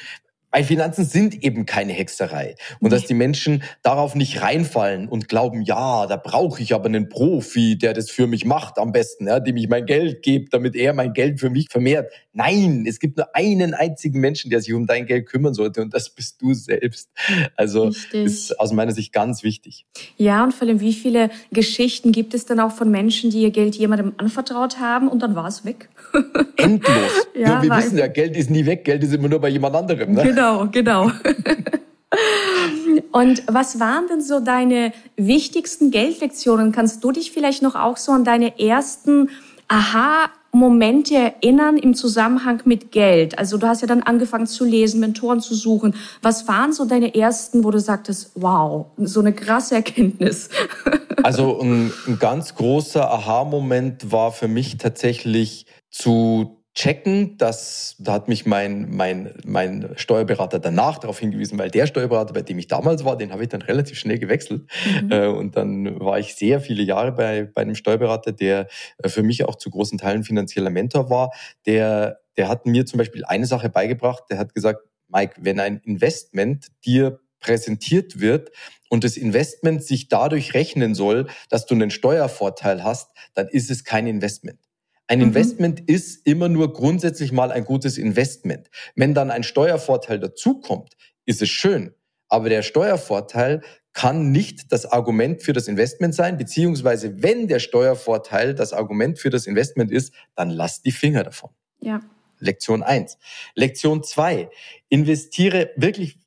weil 0.50 0.64
Finanzen 0.64 1.04
sind 1.04 1.42
eben 1.42 1.66
keine 1.66 1.92
Hexerei. 1.92 2.54
Und 2.80 2.92
dass 2.92 3.04
die 3.04 3.14
Menschen 3.14 3.62
darauf 3.82 4.14
nicht 4.14 4.42
reinfallen 4.42 5.08
und 5.08 5.28
glauben, 5.28 5.62
ja, 5.62 6.06
da 6.06 6.16
brauche 6.16 6.62
ich 6.62 6.74
aber 6.74 6.86
einen 6.86 7.08
Profi, 7.08 7.76
der 7.76 7.92
das 7.92 8.10
für 8.10 8.26
mich 8.26 8.44
macht 8.44 8.78
am 8.78 8.92
besten, 8.92 9.26
ja, 9.26 9.40
dem 9.40 9.56
ich 9.56 9.68
mein 9.68 9.86
Geld 9.86 10.22
gebe, 10.22 10.48
damit 10.50 10.74
er 10.74 10.94
mein 10.94 11.12
Geld 11.12 11.40
für 11.40 11.50
mich 11.50 11.68
vermehrt. 11.70 12.10
Nein, 12.32 12.84
es 12.88 12.98
gibt 13.00 13.16
nur 13.16 13.34
einen 13.34 13.74
einzigen 13.74 14.20
Menschen, 14.20 14.50
der 14.50 14.60
sich 14.60 14.72
um 14.72 14.86
dein 14.86 15.06
Geld 15.06 15.26
kümmern 15.26 15.54
sollte 15.54 15.82
und 15.82 15.92
das 15.92 16.10
bist 16.10 16.40
du 16.40 16.54
selbst. 16.54 17.10
Also 17.56 17.88
Richtig. 17.88 18.24
ist 18.24 18.60
aus 18.60 18.72
meiner 18.72 18.92
Sicht 18.92 19.12
ganz 19.12 19.42
wichtig. 19.42 19.86
Ja, 20.16 20.44
und 20.44 20.54
vor 20.54 20.66
allem, 20.66 20.80
wie 20.80 20.92
viele 20.92 21.30
Geschichten 21.50 22.12
gibt 22.12 22.34
es 22.34 22.46
dann 22.46 22.60
auch 22.60 22.72
von 22.72 22.90
Menschen, 22.90 23.30
die 23.30 23.42
ihr 23.42 23.50
Geld 23.50 23.74
jemandem 23.76 24.12
anvertraut 24.18 24.78
haben 24.78 25.08
und 25.08 25.20
dann 25.20 25.34
war 25.34 25.48
es 25.48 25.64
weg? 25.64 25.88
Endlos. 26.56 27.26
ja, 27.34 27.62
wir 27.62 27.70
wissen 27.70 27.98
ja, 27.98 28.06
Geld 28.06 28.36
ist 28.36 28.50
nie 28.50 28.64
weg, 28.64 28.84
Geld 28.84 29.02
ist 29.02 29.12
immer 29.12 29.28
nur 29.28 29.40
bei 29.40 29.48
jemand 29.48 29.74
anderem. 29.74 30.12
Ne? 30.12 30.22
Genau, 30.22 30.37
genau. 30.66 31.10
Und 33.12 33.42
was 33.46 33.80
waren 33.80 34.06
denn 34.08 34.22
so 34.22 34.40
deine 34.40 34.92
wichtigsten 35.16 35.90
Geldlektionen? 35.90 36.72
Kannst 36.72 37.04
du 37.04 37.12
dich 37.12 37.32
vielleicht 37.32 37.62
noch 37.62 37.74
auch 37.74 37.96
so 37.96 38.12
an 38.12 38.24
deine 38.24 38.58
ersten 38.58 39.30
Aha 39.68 40.30
Momente 40.50 41.14
erinnern 41.14 41.76
im 41.76 41.94
Zusammenhang 41.94 42.62
mit 42.64 42.90
Geld? 42.90 43.38
Also 43.38 43.58
du 43.58 43.66
hast 43.66 43.82
ja 43.82 43.86
dann 43.86 44.02
angefangen 44.02 44.46
zu 44.46 44.64
lesen, 44.64 45.00
Mentoren 45.00 45.40
zu 45.40 45.54
suchen. 45.54 45.94
Was 46.22 46.48
waren 46.48 46.72
so 46.72 46.86
deine 46.86 47.14
ersten, 47.14 47.64
wo 47.64 47.70
du 47.70 47.80
sagtest, 47.80 48.32
wow, 48.34 48.86
so 48.96 49.20
eine 49.20 49.32
krasse 49.32 49.76
Erkenntnis? 49.76 50.48
Also 51.24 51.60
ein, 51.60 51.92
ein 52.06 52.20
ganz 52.20 52.54
großer 52.54 53.10
Aha-Moment 53.10 54.12
war 54.12 54.30
für 54.30 54.46
mich 54.46 54.78
tatsächlich 54.78 55.66
zu 55.90 56.57
checken. 56.78 57.36
Das, 57.38 57.96
da 57.98 58.12
hat 58.12 58.28
mich 58.28 58.46
mein, 58.46 58.88
mein, 58.90 59.34
mein 59.44 59.94
Steuerberater 59.96 60.60
danach 60.60 60.98
darauf 60.98 61.18
hingewiesen, 61.18 61.58
weil 61.58 61.70
der 61.70 61.86
Steuerberater, 61.86 62.32
bei 62.32 62.42
dem 62.42 62.58
ich 62.58 62.68
damals 62.68 63.04
war, 63.04 63.18
den 63.18 63.32
habe 63.32 63.42
ich 63.42 63.48
dann 63.48 63.62
relativ 63.62 63.98
schnell 63.98 64.18
gewechselt. 64.18 64.62
Mhm. 65.02 65.10
Äh, 65.10 65.26
und 65.26 65.56
dann 65.56 65.98
war 65.98 66.20
ich 66.20 66.36
sehr 66.36 66.60
viele 66.60 66.84
Jahre 66.84 67.12
bei, 67.12 67.50
bei 67.52 67.62
einem 67.62 67.74
Steuerberater, 67.74 68.30
der 68.30 68.68
äh, 68.98 69.08
für 69.08 69.24
mich 69.24 69.44
auch 69.44 69.56
zu 69.56 69.70
großen 69.70 69.98
Teilen 69.98 70.22
finanzieller 70.22 70.70
Mentor 70.70 71.10
war. 71.10 71.32
Der, 71.66 72.20
der 72.36 72.48
hat 72.48 72.64
mir 72.64 72.86
zum 72.86 72.98
Beispiel 72.98 73.24
eine 73.24 73.46
Sache 73.46 73.68
beigebracht. 73.68 74.24
Der 74.30 74.38
hat 74.38 74.54
gesagt, 74.54 74.80
Mike, 75.08 75.34
wenn 75.38 75.58
ein 75.58 75.80
Investment 75.84 76.68
dir 76.84 77.18
präsentiert 77.40 78.20
wird 78.20 78.50
und 78.88 79.02
das 79.02 79.16
Investment 79.16 79.82
sich 79.82 80.08
dadurch 80.08 80.54
rechnen 80.54 80.94
soll, 80.94 81.26
dass 81.50 81.66
du 81.66 81.74
einen 81.74 81.90
Steuervorteil 81.90 82.84
hast, 82.84 83.10
dann 83.34 83.48
ist 83.48 83.70
es 83.70 83.84
kein 83.84 84.06
Investment. 84.06 84.67
Ein 85.08 85.18
mhm. 85.18 85.24
Investment 85.26 85.80
ist 85.88 86.26
immer 86.26 86.48
nur 86.48 86.72
grundsätzlich 86.72 87.32
mal 87.32 87.50
ein 87.50 87.64
gutes 87.64 87.98
Investment. 87.98 88.70
Wenn 88.94 89.14
dann 89.14 89.30
ein 89.30 89.42
Steuervorteil 89.42 90.20
dazukommt, 90.20 90.96
ist 91.24 91.42
es 91.42 91.48
schön. 91.48 91.94
Aber 92.28 92.48
der 92.50 92.62
Steuervorteil 92.62 93.62
kann 93.94 94.30
nicht 94.30 94.70
das 94.70 94.86
Argument 94.86 95.42
für 95.42 95.52
das 95.52 95.66
Investment 95.66 96.14
sein, 96.14 96.36
beziehungsweise 96.36 97.22
wenn 97.22 97.48
der 97.48 97.58
Steuervorteil 97.58 98.54
das 98.54 98.72
Argument 98.72 99.18
für 99.18 99.30
das 99.30 99.46
Investment 99.46 99.90
ist, 99.90 100.12
dann 100.36 100.50
lass 100.50 100.82
die 100.82 100.92
Finger 100.92 101.24
davon. 101.24 101.50
Ja. 101.80 102.00
Lektion 102.38 102.82
eins. 102.82 103.18
Lektion 103.54 104.04
zwei: 104.04 104.50
Investiere 104.88 105.70
wirklich 105.76 106.20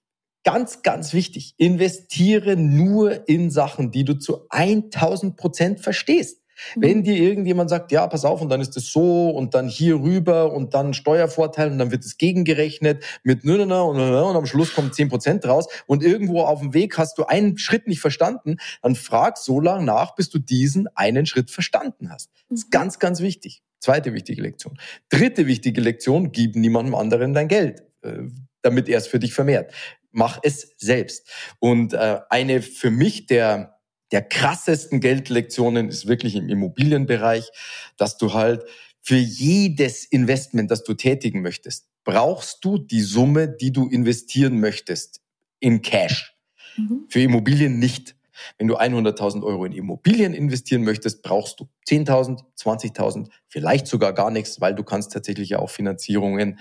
ganz, 0.43 0.81
ganz 0.81 1.13
wichtig. 1.13 1.53
Investiere 1.57 2.57
nur 2.57 3.29
in 3.29 3.51
Sachen, 3.51 3.91
die 3.91 4.03
du 4.03 4.15
zu 4.15 4.47
1000 4.49 5.37
Prozent 5.37 5.79
verstehst. 5.79 6.40
Wenn 6.75 6.99
mhm. 6.99 7.03
dir 7.03 7.17
irgendjemand 7.17 7.69
sagt, 7.69 7.91
ja, 7.91 8.07
pass 8.07 8.25
auf, 8.25 8.41
und 8.41 8.49
dann 8.49 8.61
ist 8.61 8.75
es 8.77 8.91
so 8.91 9.29
und 9.29 9.53
dann 9.53 9.67
hier 9.67 9.95
rüber 9.95 10.51
und 10.53 10.73
dann 10.73 10.93
Steuervorteil 10.93 11.71
und 11.71 11.77
dann 11.77 11.91
wird 11.91 12.03
es 12.03 12.17
gegengerechnet 12.17 13.03
mit 13.23 13.43
nö, 13.43 13.57
nö, 13.57 13.65
nö, 13.65 13.81
und, 13.81 13.99
und 13.99 14.35
am 14.35 14.45
Schluss 14.45 14.73
kommen 14.73 14.93
zehn 14.93 15.09
Prozent 15.09 15.45
raus 15.45 15.67
und 15.87 16.03
irgendwo 16.03 16.41
auf 16.41 16.59
dem 16.59 16.73
Weg 16.73 16.97
hast 16.97 17.17
du 17.17 17.25
einen 17.25 17.57
Schritt 17.57 17.87
nicht 17.87 18.01
verstanden, 18.01 18.57
dann 18.81 18.95
frag 18.95 19.37
so 19.37 19.59
lange 19.59 19.85
nach, 19.85 20.15
bis 20.15 20.29
du 20.29 20.39
diesen 20.39 20.87
einen 20.95 21.25
Schritt 21.25 21.51
verstanden 21.51 22.11
hast. 22.11 22.29
Das 22.49 22.59
ist 22.59 22.65
mhm. 22.67 22.71
ganz, 22.71 22.99
ganz 22.99 23.21
wichtig. 23.21 23.61
Zweite 23.79 24.13
wichtige 24.13 24.41
Lektion. 24.41 24.77
Dritte 25.09 25.47
wichtige 25.47 25.81
Lektion, 25.81 26.31
gib 26.31 26.55
niemandem 26.55 26.93
anderen 26.93 27.33
dein 27.33 27.47
Geld, 27.47 27.83
äh, 28.03 28.19
damit 28.61 28.87
er 28.87 28.99
es 28.99 29.07
für 29.07 29.19
dich 29.19 29.33
vermehrt. 29.33 29.73
Mach 30.11 30.39
es 30.43 30.73
selbst. 30.77 31.27
Und 31.59 31.93
äh, 31.93 32.19
eine 32.29 32.61
für 32.61 32.91
mich 32.91 33.25
der 33.25 33.80
der 34.11 34.21
krassesten 34.21 34.99
Geldlektionen 34.99 35.89
ist 35.89 36.07
wirklich 36.07 36.35
im 36.35 36.49
Immobilienbereich, 36.49 37.49
dass 37.97 38.17
du 38.17 38.33
halt 38.33 38.65
für 39.01 39.17
jedes 39.17 40.05
Investment, 40.05 40.69
das 40.69 40.83
du 40.83 40.93
tätigen 40.93 41.41
möchtest, 41.41 41.87
brauchst 42.03 42.63
du 42.63 42.77
die 42.77 43.01
Summe, 43.01 43.47
die 43.47 43.71
du 43.71 43.87
investieren 43.87 44.59
möchtest 44.59 45.21
in 45.59 45.81
Cash. 45.81 46.35
Mhm. 46.77 47.05
Für 47.09 47.21
Immobilien 47.21 47.79
nicht. 47.79 48.15
Wenn 48.57 48.67
du 48.67 48.77
100.000 48.77 49.43
Euro 49.43 49.65
in 49.65 49.71
Immobilien 49.71 50.33
investieren 50.33 50.83
möchtest, 50.83 51.21
brauchst 51.21 51.59
du 51.59 51.69
10.000, 51.87 52.41
20.000, 52.57 53.29
vielleicht 53.47 53.87
sogar 53.87 54.13
gar 54.13 54.31
nichts, 54.31 54.61
weil 54.61 54.73
du 54.73 54.83
kannst 54.83 55.11
tatsächlich 55.11 55.55
auch 55.55 55.69
Finanzierungen 55.69 56.57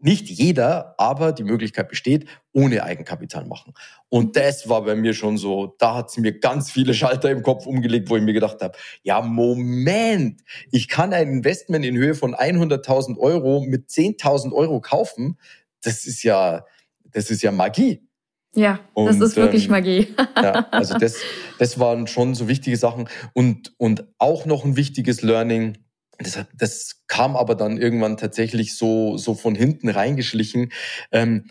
nicht 0.00 0.28
jeder, 0.28 0.94
aber 0.98 1.32
die 1.32 1.44
Möglichkeit 1.44 1.88
besteht, 1.88 2.26
ohne 2.52 2.84
Eigenkapital 2.84 3.46
machen. 3.46 3.74
Und 4.08 4.36
das 4.36 4.68
war 4.68 4.84
bei 4.84 4.94
mir 4.94 5.12
schon 5.12 5.36
so, 5.38 5.74
da 5.78 5.96
hat 5.96 6.10
sie 6.10 6.20
mir 6.20 6.38
ganz 6.38 6.70
viele 6.70 6.94
Schalter 6.94 7.30
im 7.30 7.42
Kopf 7.42 7.66
umgelegt, 7.66 8.08
wo 8.08 8.16
ich 8.16 8.22
mir 8.22 8.32
gedacht 8.32 8.60
habe, 8.60 8.78
ja, 9.02 9.20
Moment, 9.20 10.42
ich 10.70 10.88
kann 10.88 11.12
ein 11.12 11.28
Investment 11.28 11.84
in 11.84 11.96
Höhe 11.96 12.14
von 12.14 12.34
100.000 12.34 13.18
Euro 13.18 13.60
mit 13.60 13.88
10.000 13.88 14.52
Euro 14.52 14.80
kaufen. 14.80 15.38
Das 15.82 16.04
ist 16.04 16.22
ja, 16.22 16.64
das 17.04 17.30
ist 17.30 17.42
ja 17.42 17.50
Magie. 17.50 18.08
Ja, 18.54 18.80
das 18.94 19.16
und, 19.16 19.22
ist 19.22 19.36
wirklich 19.36 19.64
ähm, 19.66 19.70
Magie. 19.72 20.14
ja, 20.36 20.68
also 20.70 20.98
das, 20.98 21.16
das 21.58 21.78
waren 21.78 22.06
schon 22.06 22.34
so 22.34 22.48
wichtige 22.48 22.76
Sachen. 22.76 23.08
Und, 23.32 23.74
und 23.78 24.06
auch 24.18 24.46
noch 24.46 24.64
ein 24.64 24.76
wichtiges 24.76 25.22
Learning, 25.22 25.78
das, 26.18 26.44
das 26.54 27.02
kam 27.06 27.36
aber 27.36 27.54
dann 27.54 27.78
irgendwann 27.78 28.16
tatsächlich 28.16 28.76
so, 28.76 29.16
so 29.16 29.34
von 29.34 29.54
hinten 29.54 29.88
reingeschlichen. 29.88 30.72
Ähm, 31.12 31.50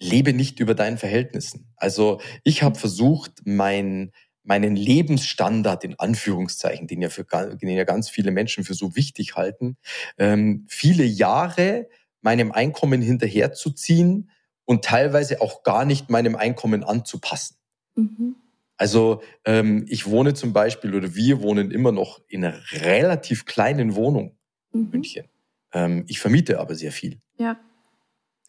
lebe 0.00 0.32
nicht 0.32 0.60
über 0.60 0.74
deinen 0.74 0.98
Verhältnissen. 0.98 1.72
Also 1.76 2.20
ich 2.42 2.62
habe 2.62 2.78
versucht, 2.78 3.42
mein, 3.44 4.12
meinen 4.42 4.76
Lebensstandard 4.76 5.84
in 5.84 5.98
Anführungszeichen, 5.98 6.86
den 6.86 7.02
ja, 7.02 7.08
für, 7.08 7.24
den 7.24 7.68
ja 7.68 7.84
ganz 7.84 8.08
viele 8.08 8.30
Menschen 8.30 8.64
für 8.64 8.74
so 8.74 8.96
wichtig 8.96 9.36
halten, 9.36 9.76
ähm, 10.18 10.66
viele 10.68 11.04
Jahre 11.04 11.88
meinem 12.20 12.52
Einkommen 12.52 13.02
hinterherzuziehen 13.02 14.30
und 14.64 14.84
teilweise 14.84 15.40
auch 15.40 15.62
gar 15.62 15.84
nicht 15.84 16.10
meinem 16.10 16.36
Einkommen 16.36 16.84
anzupassen. 16.84 17.56
Mhm. 17.96 18.36
Also 18.76 19.22
ähm, 19.44 19.84
ich 19.88 20.06
wohne 20.06 20.34
zum 20.34 20.52
Beispiel 20.52 20.94
oder 20.94 21.14
wir 21.14 21.42
wohnen 21.42 21.70
immer 21.70 21.92
noch 21.92 22.20
in 22.28 22.44
einer 22.44 22.60
relativ 22.72 23.44
kleinen 23.44 23.94
Wohnung 23.94 24.36
in 24.72 24.82
mhm. 24.82 24.90
München. 24.90 25.26
Ähm, 25.72 26.04
ich 26.08 26.18
vermiete 26.18 26.58
aber 26.58 26.74
sehr 26.74 26.92
viel. 26.92 27.20
Ja. 27.38 27.58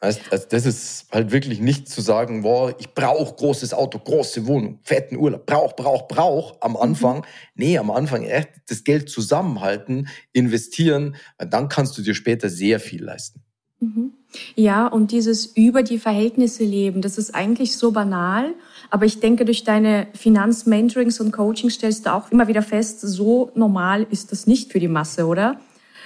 Heißt, 0.01 0.21
also 0.31 0.45
das 0.49 0.65
ist 0.65 1.07
halt 1.11 1.31
wirklich 1.31 1.59
nicht 1.61 1.87
zu 1.87 2.01
sagen, 2.01 2.41
boah, 2.41 2.75
ich 2.79 2.93
brauche 2.93 3.33
großes 3.35 3.73
Auto, 3.73 3.97
große 3.97 4.45
Wohnung, 4.45 4.79
fetten 4.83 5.15
Urlaub, 5.15 5.45
brauch, 5.45 5.75
brauch, 5.75 6.07
brauch 6.07 6.57
am 6.61 6.71
mhm. 6.71 6.77
Anfang. 6.77 7.17
Mhm. 7.17 7.23
Nee, 7.55 7.77
am 7.77 7.91
Anfang 7.91 8.23
echt 8.23 8.49
das 8.67 8.83
Geld 8.83 9.09
zusammenhalten, 9.09 10.07
investieren, 10.33 11.15
dann 11.37 11.69
kannst 11.69 11.97
du 11.97 12.01
dir 12.01 12.13
später 12.13 12.49
sehr 12.49 12.79
viel 12.79 13.03
leisten. 13.03 13.41
Mhm. 13.79 14.13
Ja, 14.55 14.87
und 14.87 15.11
dieses 15.11 15.45
über 15.45 15.83
die 15.83 15.99
Verhältnisse 15.99 16.63
leben, 16.63 17.01
das 17.01 17.17
ist 17.17 17.33
eigentlich 17.33 17.77
so 17.77 17.91
banal, 17.91 18.53
aber 18.89 19.05
ich 19.05 19.19
denke, 19.19 19.45
durch 19.45 19.63
deine 19.63 20.07
Finanzmentorings 20.13 21.19
und 21.19 21.31
Coaching 21.31 21.69
stellst 21.69 22.05
du 22.05 22.13
auch 22.13 22.31
immer 22.31 22.47
wieder 22.47 22.61
fest, 22.61 23.01
so 23.01 23.51
normal 23.55 24.05
ist 24.09 24.31
das 24.31 24.47
nicht 24.47 24.71
für 24.71 24.79
die 24.79 24.87
Masse, 24.87 25.25
oder? 25.25 25.59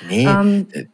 Nee, 0.07 0.25
ähm, 0.25 0.67
äh, 0.71 0.86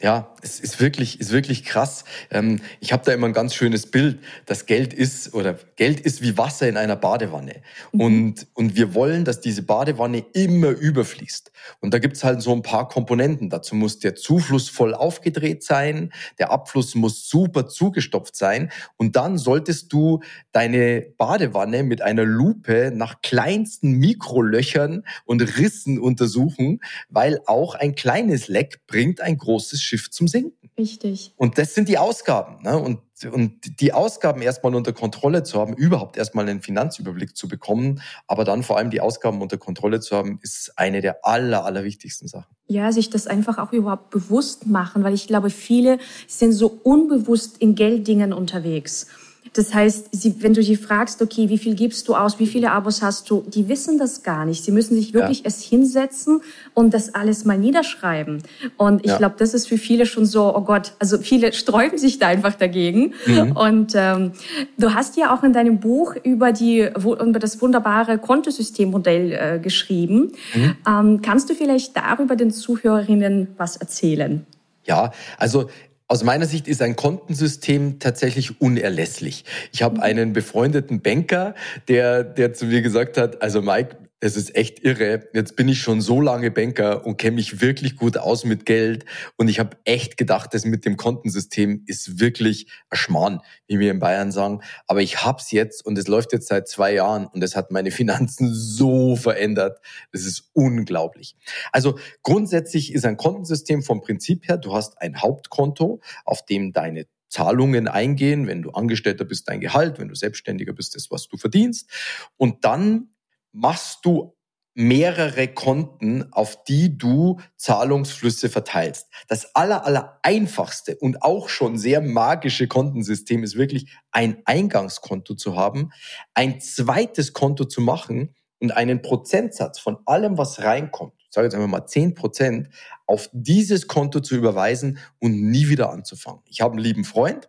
ja, 0.00 0.34
es 0.40 0.60
ist 0.60 0.80
wirklich, 0.80 1.20
ist 1.20 1.30
wirklich 1.30 1.64
krass. 1.64 2.04
Ähm, 2.30 2.60
ich 2.80 2.92
habe 2.92 3.04
da 3.04 3.12
immer 3.12 3.26
ein 3.26 3.34
ganz 3.34 3.54
schönes 3.54 3.90
Bild. 3.90 4.18
Das 4.46 4.64
Geld 4.64 4.94
ist 4.94 5.34
oder 5.34 5.58
Geld 5.76 6.00
ist 6.00 6.22
wie 6.22 6.38
Wasser 6.38 6.68
in 6.68 6.78
einer 6.78 6.96
Badewanne. 6.96 7.56
Mhm. 7.92 8.00
Und, 8.00 8.46
und 8.54 8.76
wir 8.76 8.94
wollen, 8.94 9.26
dass 9.26 9.40
diese 9.40 9.62
Badewanne 9.62 10.24
immer 10.32 10.70
überfließt. 10.70 11.52
Und 11.80 11.92
da 11.92 11.98
gibt's 11.98 12.24
halt 12.24 12.40
so 12.40 12.52
ein 12.54 12.62
paar 12.62 12.88
Komponenten. 12.88 13.50
Dazu 13.50 13.74
muss 13.74 13.98
der 13.98 14.14
Zufluss 14.14 14.70
voll 14.70 14.94
aufgedreht 14.94 15.62
sein, 15.62 16.12
der 16.38 16.50
Abfluss 16.50 16.94
muss 16.94 17.28
super 17.28 17.68
zugestopft 17.68 18.36
sein. 18.36 18.70
Und 18.96 19.16
dann 19.16 19.36
solltest 19.36 19.92
du 19.92 20.20
deine 20.52 21.02
Badewanne 21.18 21.82
mit 21.82 22.00
einer 22.00 22.24
Lupe 22.24 22.90
nach 22.94 23.20
kleinsten 23.20 23.92
Mikrolöchern 23.92 25.04
und 25.26 25.42
Rissen 25.58 25.98
untersuchen, 25.98 26.80
weil 27.10 27.40
auch 27.44 27.74
ein 27.74 27.94
kleines 27.94 28.48
Leck 28.48 28.86
bringt 28.86 29.20
ein 29.20 29.36
großes 29.36 29.89
Schiff 29.90 30.10
zum 30.10 30.28
Sinken. 30.28 30.70
Richtig. 30.78 31.32
Und 31.36 31.58
das 31.58 31.74
sind 31.74 31.88
die 31.88 31.98
Ausgaben. 31.98 32.62
Ne? 32.62 32.78
Und, 32.78 33.00
und 33.32 33.80
die 33.80 33.92
Ausgaben 33.92 34.40
erstmal 34.40 34.72
unter 34.76 34.92
Kontrolle 34.92 35.42
zu 35.42 35.58
haben, 35.58 35.74
überhaupt 35.74 36.16
erstmal 36.16 36.48
einen 36.48 36.62
Finanzüberblick 36.62 37.36
zu 37.36 37.48
bekommen, 37.48 38.00
aber 38.28 38.44
dann 38.44 38.62
vor 38.62 38.78
allem 38.78 38.90
die 38.90 39.00
Ausgaben 39.00 39.42
unter 39.42 39.58
Kontrolle 39.58 39.98
zu 39.98 40.16
haben, 40.16 40.38
ist 40.42 40.72
eine 40.76 41.00
der 41.00 41.26
aller, 41.26 41.64
aller 41.64 41.82
wichtigsten 41.82 42.28
Sachen. 42.28 42.54
Ja, 42.68 42.92
sich 42.92 43.10
das 43.10 43.26
einfach 43.26 43.58
auch 43.58 43.72
überhaupt 43.72 44.10
bewusst 44.10 44.68
machen, 44.68 45.02
weil 45.02 45.12
ich 45.12 45.26
glaube, 45.26 45.50
viele 45.50 45.98
sind 46.28 46.52
so 46.52 46.68
unbewusst 46.84 47.58
in 47.58 47.74
Gelddingen 47.74 48.32
unterwegs. 48.32 49.08
Das 49.52 49.74
heißt, 49.74 50.10
sie, 50.12 50.42
wenn 50.42 50.54
du 50.54 50.62
sie 50.62 50.76
fragst, 50.76 51.20
okay, 51.22 51.48
wie 51.48 51.58
viel 51.58 51.74
gibst 51.74 52.06
du 52.06 52.14
aus, 52.14 52.38
wie 52.38 52.46
viele 52.46 52.70
Abos 52.70 53.02
hast 53.02 53.28
du, 53.30 53.42
die 53.46 53.68
wissen 53.68 53.98
das 53.98 54.22
gar 54.22 54.44
nicht. 54.44 54.64
Sie 54.64 54.70
müssen 54.70 54.94
sich 54.94 55.12
wirklich 55.12 55.40
ja. 55.40 55.46
erst 55.46 55.62
hinsetzen 55.62 56.40
und 56.72 56.94
das 56.94 57.14
alles 57.14 57.44
mal 57.44 57.58
niederschreiben. 57.58 58.42
Und 58.76 59.04
ich 59.04 59.10
ja. 59.10 59.18
glaube, 59.18 59.34
das 59.38 59.52
ist 59.52 59.66
für 59.66 59.78
viele 59.78 60.06
schon 60.06 60.24
so, 60.24 60.54
oh 60.54 60.60
Gott, 60.60 60.92
also 61.00 61.18
viele 61.18 61.52
sträuben 61.60 61.98
sich 61.98 62.20
da 62.20 62.28
einfach 62.28 62.54
dagegen. 62.54 63.14
Mhm. 63.26 63.52
Und 63.56 63.92
ähm, 63.96 64.32
du 64.78 64.94
hast 64.94 65.16
ja 65.16 65.34
auch 65.34 65.42
in 65.42 65.52
deinem 65.52 65.80
Buch 65.80 66.14
über, 66.22 66.52
die, 66.52 66.88
über 66.96 67.38
das 67.38 67.60
wunderbare 67.60 68.18
Kontosystemmodell 68.18 69.32
äh, 69.32 69.58
geschrieben. 69.58 70.32
Mhm. 70.54 70.76
Ähm, 70.86 71.22
kannst 71.22 71.50
du 71.50 71.54
vielleicht 71.54 71.96
darüber 71.96 72.36
den 72.36 72.52
Zuhörerinnen 72.52 73.48
was 73.56 73.76
erzählen? 73.76 74.46
Ja, 74.84 75.12
also 75.38 75.68
aus 76.10 76.24
meiner 76.24 76.46
Sicht 76.46 76.66
ist 76.66 76.82
ein 76.82 76.96
Kontensystem 76.96 78.00
tatsächlich 78.00 78.60
unerlässlich. 78.60 79.44
Ich 79.70 79.84
habe 79.84 79.98
mhm. 79.98 80.02
einen 80.02 80.32
befreundeten 80.32 81.02
Banker, 81.02 81.54
der, 81.86 82.24
der 82.24 82.52
zu 82.52 82.66
mir 82.66 82.82
gesagt 82.82 83.16
hat, 83.16 83.42
also 83.42 83.62
Mike, 83.62 83.96
Das 84.20 84.36
ist 84.36 84.54
echt 84.54 84.84
irre. 84.84 85.28
Jetzt 85.32 85.56
bin 85.56 85.66
ich 85.68 85.80
schon 85.80 86.02
so 86.02 86.20
lange 86.20 86.50
Banker 86.50 87.06
und 87.06 87.16
kenne 87.16 87.36
mich 87.36 87.62
wirklich 87.62 87.96
gut 87.96 88.18
aus 88.18 88.44
mit 88.44 88.66
Geld. 88.66 89.06
Und 89.36 89.48
ich 89.48 89.58
habe 89.58 89.78
echt 89.84 90.18
gedacht, 90.18 90.52
das 90.52 90.66
mit 90.66 90.84
dem 90.84 90.98
Kontensystem 90.98 91.82
ist 91.86 92.20
wirklich 92.20 92.70
ein 92.90 92.98
Schmarrn, 92.98 93.40
wie 93.66 93.78
wir 93.78 93.90
in 93.90 93.98
Bayern 93.98 94.30
sagen. 94.30 94.60
Aber 94.86 95.00
ich 95.00 95.24
hab's 95.24 95.50
jetzt 95.52 95.84
und 95.84 95.96
es 95.96 96.06
läuft 96.06 96.34
jetzt 96.34 96.48
seit 96.48 96.68
zwei 96.68 96.92
Jahren 96.92 97.26
und 97.26 97.42
es 97.42 97.56
hat 97.56 97.70
meine 97.70 97.90
Finanzen 98.00 98.54
so 98.54 99.16
verändert. 99.16 99.78
Das 100.12 100.26
ist 100.26 100.50
unglaublich. 100.52 101.34
Also 101.72 101.98
grundsätzlich 102.22 102.92
ist 102.92 103.06
ein 103.06 103.16
Kontensystem 103.16 103.82
vom 103.82 104.02
Prinzip 104.02 104.48
her, 104.48 104.58
du 104.58 104.74
hast 104.74 105.00
ein 105.00 105.22
Hauptkonto, 105.22 106.00
auf 106.26 106.44
dem 106.44 106.72
deine 106.72 107.06
Zahlungen 107.30 107.88
eingehen, 107.88 108.46
wenn 108.46 108.60
du 108.60 108.70
Angestellter 108.70 109.24
bist, 109.24 109.48
dein 109.48 109.60
Gehalt, 109.60 109.98
wenn 109.98 110.08
du 110.08 110.14
Selbstständiger 110.14 110.72
bist, 110.72 110.94
das, 110.94 111.10
was 111.10 111.28
du 111.28 111.36
verdienst. 111.36 111.88
Und 112.36 112.64
dann 112.64 113.08
machst 113.52 114.04
du 114.04 114.36
mehrere 114.74 115.48
Konten, 115.48 116.32
auf 116.32 116.64
die 116.64 116.96
du 116.96 117.40
Zahlungsflüsse 117.56 118.48
verteilst. 118.48 119.08
Das 119.28 119.54
aller, 119.54 119.84
aller 119.84 120.18
einfachste 120.22 120.96
und 120.96 121.22
auch 121.22 121.48
schon 121.48 121.76
sehr 121.76 122.00
magische 122.00 122.68
Kontensystem 122.68 123.42
ist 123.42 123.56
wirklich 123.56 123.92
ein 124.12 124.42
Eingangskonto 124.44 125.34
zu 125.34 125.56
haben, 125.56 125.90
ein 126.34 126.60
zweites 126.60 127.32
Konto 127.32 127.64
zu 127.64 127.80
machen 127.80 128.34
und 128.60 128.70
einen 128.72 129.02
Prozentsatz 129.02 129.78
von 129.78 129.98
allem, 130.06 130.38
was 130.38 130.62
reinkommt, 130.62 131.14
ich 131.18 131.34
sage 131.34 131.46
jetzt 131.46 131.54
einfach 131.54 131.68
mal 131.68 131.86
10 131.86 132.14
Prozent, 132.14 132.68
auf 133.06 133.28
dieses 133.32 133.86
Konto 133.86 134.20
zu 134.20 134.36
überweisen 134.36 134.98
und 135.18 135.40
nie 135.40 135.68
wieder 135.68 135.90
anzufangen. 135.90 136.42
Ich 136.46 136.60
habe 136.60 136.72
einen 136.72 136.82
lieben 136.82 137.04
Freund, 137.04 137.48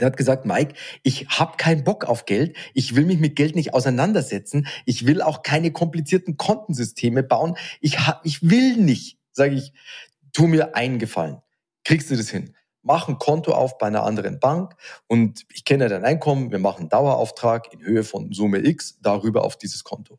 der 0.00 0.06
hat 0.06 0.16
gesagt, 0.16 0.46
Mike, 0.46 0.74
ich 1.02 1.28
habe 1.28 1.56
keinen 1.56 1.84
Bock 1.84 2.04
auf 2.04 2.24
Geld. 2.24 2.56
Ich 2.74 2.94
will 2.96 3.04
mich 3.04 3.18
mit 3.18 3.36
Geld 3.36 3.54
nicht 3.54 3.74
auseinandersetzen. 3.74 4.66
Ich 4.84 5.06
will 5.06 5.22
auch 5.22 5.42
keine 5.42 5.72
komplizierten 5.72 6.36
Kontensysteme 6.36 7.22
bauen. 7.22 7.56
Ich, 7.80 8.06
hab, 8.06 8.24
ich 8.24 8.48
will 8.48 8.76
nicht, 8.76 9.18
sage 9.32 9.54
ich, 9.54 9.72
tu 10.32 10.46
mir 10.46 10.74
einen 10.74 10.98
Gefallen. 10.98 11.38
Kriegst 11.84 12.10
du 12.10 12.16
das 12.16 12.30
hin? 12.30 12.54
Mach 12.82 13.08
ein 13.08 13.18
Konto 13.18 13.52
auf 13.52 13.78
bei 13.78 13.86
einer 13.88 14.04
anderen 14.04 14.38
Bank 14.38 14.74
und 15.08 15.44
ich 15.52 15.64
kenne 15.64 15.88
dein 15.88 16.04
Einkommen. 16.04 16.52
Wir 16.52 16.60
machen 16.60 16.82
einen 16.82 16.88
Dauerauftrag 16.88 17.72
in 17.72 17.80
Höhe 17.82 18.04
von 18.04 18.32
Summe 18.32 18.64
X 18.64 18.98
darüber 19.02 19.44
auf 19.44 19.56
dieses 19.56 19.82
Konto. 19.82 20.18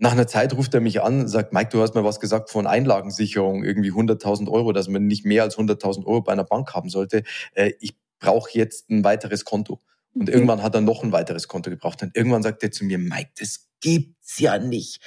Nach 0.00 0.12
einer 0.12 0.28
Zeit 0.28 0.54
ruft 0.54 0.74
er 0.74 0.80
mich 0.80 1.02
an, 1.02 1.26
sagt, 1.26 1.52
Mike, 1.52 1.70
du 1.72 1.82
hast 1.82 1.96
mir 1.96 2.04
was 2.04 2.20
gesagt 2.20 2.50
von 2.50 2.68
Einlagensicherung, 2.68 3.64
irgendwie 3.64 3.90
100.000 3.90 4.48
Euro, 4.48 4.72
dass 4.72 4.88
man 4.88 5.06
nicht 5.06 5.24
mehr 5.24 5.42
als 5.42 5.58
100.000 5.58 6.06
Euro 6.06 6.22
bei 6.22 6.32
einer 6.32 6.44
Bank 6.44 6.72
haben 6.72 6.88
sollte. 6.88 7.24
Äh, 7.54 7.72
ich 7.80 7.96
brauche 8.18 8.50
jetzt 8.52 8.90
ein 8.90 9.04
weiteres 9.04 9.44
Konto. 9.44 9.80
Und 10.14 10.22
okay. 10.22 10.32
irgendwann 10.32 10.62
hat 10.62 10.74
er 10.74 10.80
noch 10.80 11.02
ein 11.02 11.12
weiteres 11.12 11.48
Konto 11.48 11.70
gebraucht. 11.70 12.02
Und 12.02 12.16
irgendwann 12.16 12.42
sagt 12.42 12.62
er 12.62 12.72
zu 12.72 12.84
mir, 12.84 12.98
Mike, 12.98 13.30
das 13.38 13.68
gibt's 13.80 14.38
ja 14.38 14.58
nicht. 14.58 15.00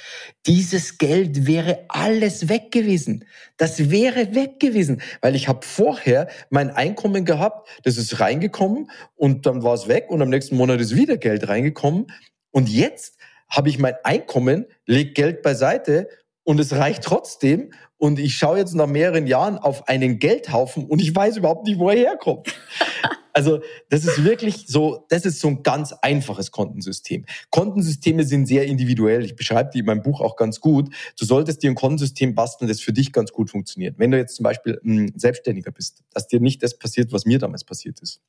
Dieses 0.46 0.98
Geld 0.98 1.46
wäre 1.46 1.84
alles 1.88 2.48
weg 2.48 2.70
gewesen. 2.70 3.26
Das 3.56 3.90
wäre 3.90 4.34
weg 4.34 4.60
gewesen, 4.60 5.02
weil 5.20 5.34
ich 5.34 5.48
habe 5.48 5.66
vorher 5.66 6.28
mein 6.50 6.70
Einkommen 6.70 7.24
gehabt, 7.24 7.68
das 7.84 7.96
ist 7.96 8.20
reingekommen 8.20 8.90
und 9.14 9.46
dann 9.46 9.62
war 9.62 9.74
es 9.74 9.88
weg 9.88 10.06
und 10.08 10.22
am 10.22 10.30
nächsten 10.30 10.56
Monat 10.56 10.80
ist 10.80 10.96
wieder 10.96 11.16
Geld 11.16 11.48
reingekommen 11.48 12.06
und 12.50 12.68
jetzt 12.68 13.18
habe 13.48 13.68
ich 13.68 13.78
mein 13.78 13.94
Einkommen, 14.04 14.66
leg 14.86 15.14
Geld 15.14 15.42
beiseite 15.42 16.08
und 16.42 16.58
es 16.58 16.72
reicht 16.72 17.04
trotzdem 17.04 17.72
und 18.02 18.18
ich 18.18 18.34
schaue 18.34 18.58
jetzt 18.58 18.74
nach 18.74 18.88
mehreren 18.88 19.28
Jahren 19.28 19.58
auf 19.58 19.86
einen 19.86 20.18
Geldhaufen 20.18 20.86
und 20.86 21.00
ich 21.00 21.14
weiß 21.14 21.36
überhaupt 21.36 21.68
nicht, 21.68 21.78
wo 21.78 21.88
er 21.88 21.96
herkommt. 21.96 22.48
Also 23.34 23.62
das 23.88 24.04
ist 24.04 24.24
wirklich 24.24 24.66
so, 24.68 25.06
das 25.08 25.24
ist 25.24 25.40
so 25.40 25.48
ein 25.48 25.62
ganz 25.62 25.94
einfaches 26.02 26.50
Kontensystem. 26.50 27.24
Kontensysteme 27.48 28.24
sind 28.24 28.44
sehr 28.44 28.66
individuell. 28.66 29.24
Ich 29.24 29.36
beschreibe 29.36 29.70
die 29.72 29.78
in 29.78 29.86
meinem 29.86 30.02
Buch 30.02 30.20
auch 30.20 30.36
ganz 30.36 30.60
gut. 30.60 30.94
Du 31.18 31.24
solltest 31.24 31.62
dir 31.62 31.70
ein 31.70 31.74
Kontensystem 31.74 32.34
basteln, 32.34 32.68
das 32.68 32.82
für 32.82 32.92
dich 32.92 33.10
ganz 33.10 33.32
gut 33.32 33.48
funktioniert. 33.48 33.98
Wenn 33.98 34.10
du 34.10 34.18
jetzt 34.18 34.36
zum 34.36 34.44
Beispiel 34.44 34.78
ein 34.84 35.14
Selbstständiger 35.16 35.70
bist, 35.70 36.02
dass 36.12 36.28
dir 36.28 36.40
nicht 36.40 36.62
das 36.62 36.76
passiert, 36.76 37.10
was 37.10 37.24
mir 37.24 37.38
damals 37.38 37.64
passiert 37.64 38.02
ist, 38.02 38.20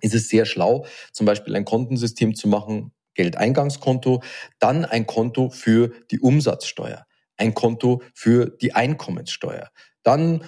ist 0.00 0.14
es 0.14 0.30
sehr 0.30 0.46
schlau, 0.46 0.86
zum 1.12 1.26
Beispiel 1.26 1.54
ein 1.54 1.66
Kontensystem 1.66 2.34
zu 2.34 2.48
machen, 2.48 2.92
Geldeingangskonto, 3.12 4.22
dann 4.58 4.86
ein 4.86 5.06
Konto 5.06 5.50
für 5.50 5.92
die 6.10 6.18
Umsatzsteuer 6.18 7.04
ein 7.40 7.54
Konto 7.54 8.02
für 8.14 8.46
die 8.46 8.74
Einkommenssteuer. 8.74 9.70
Dann, 10.02 10.44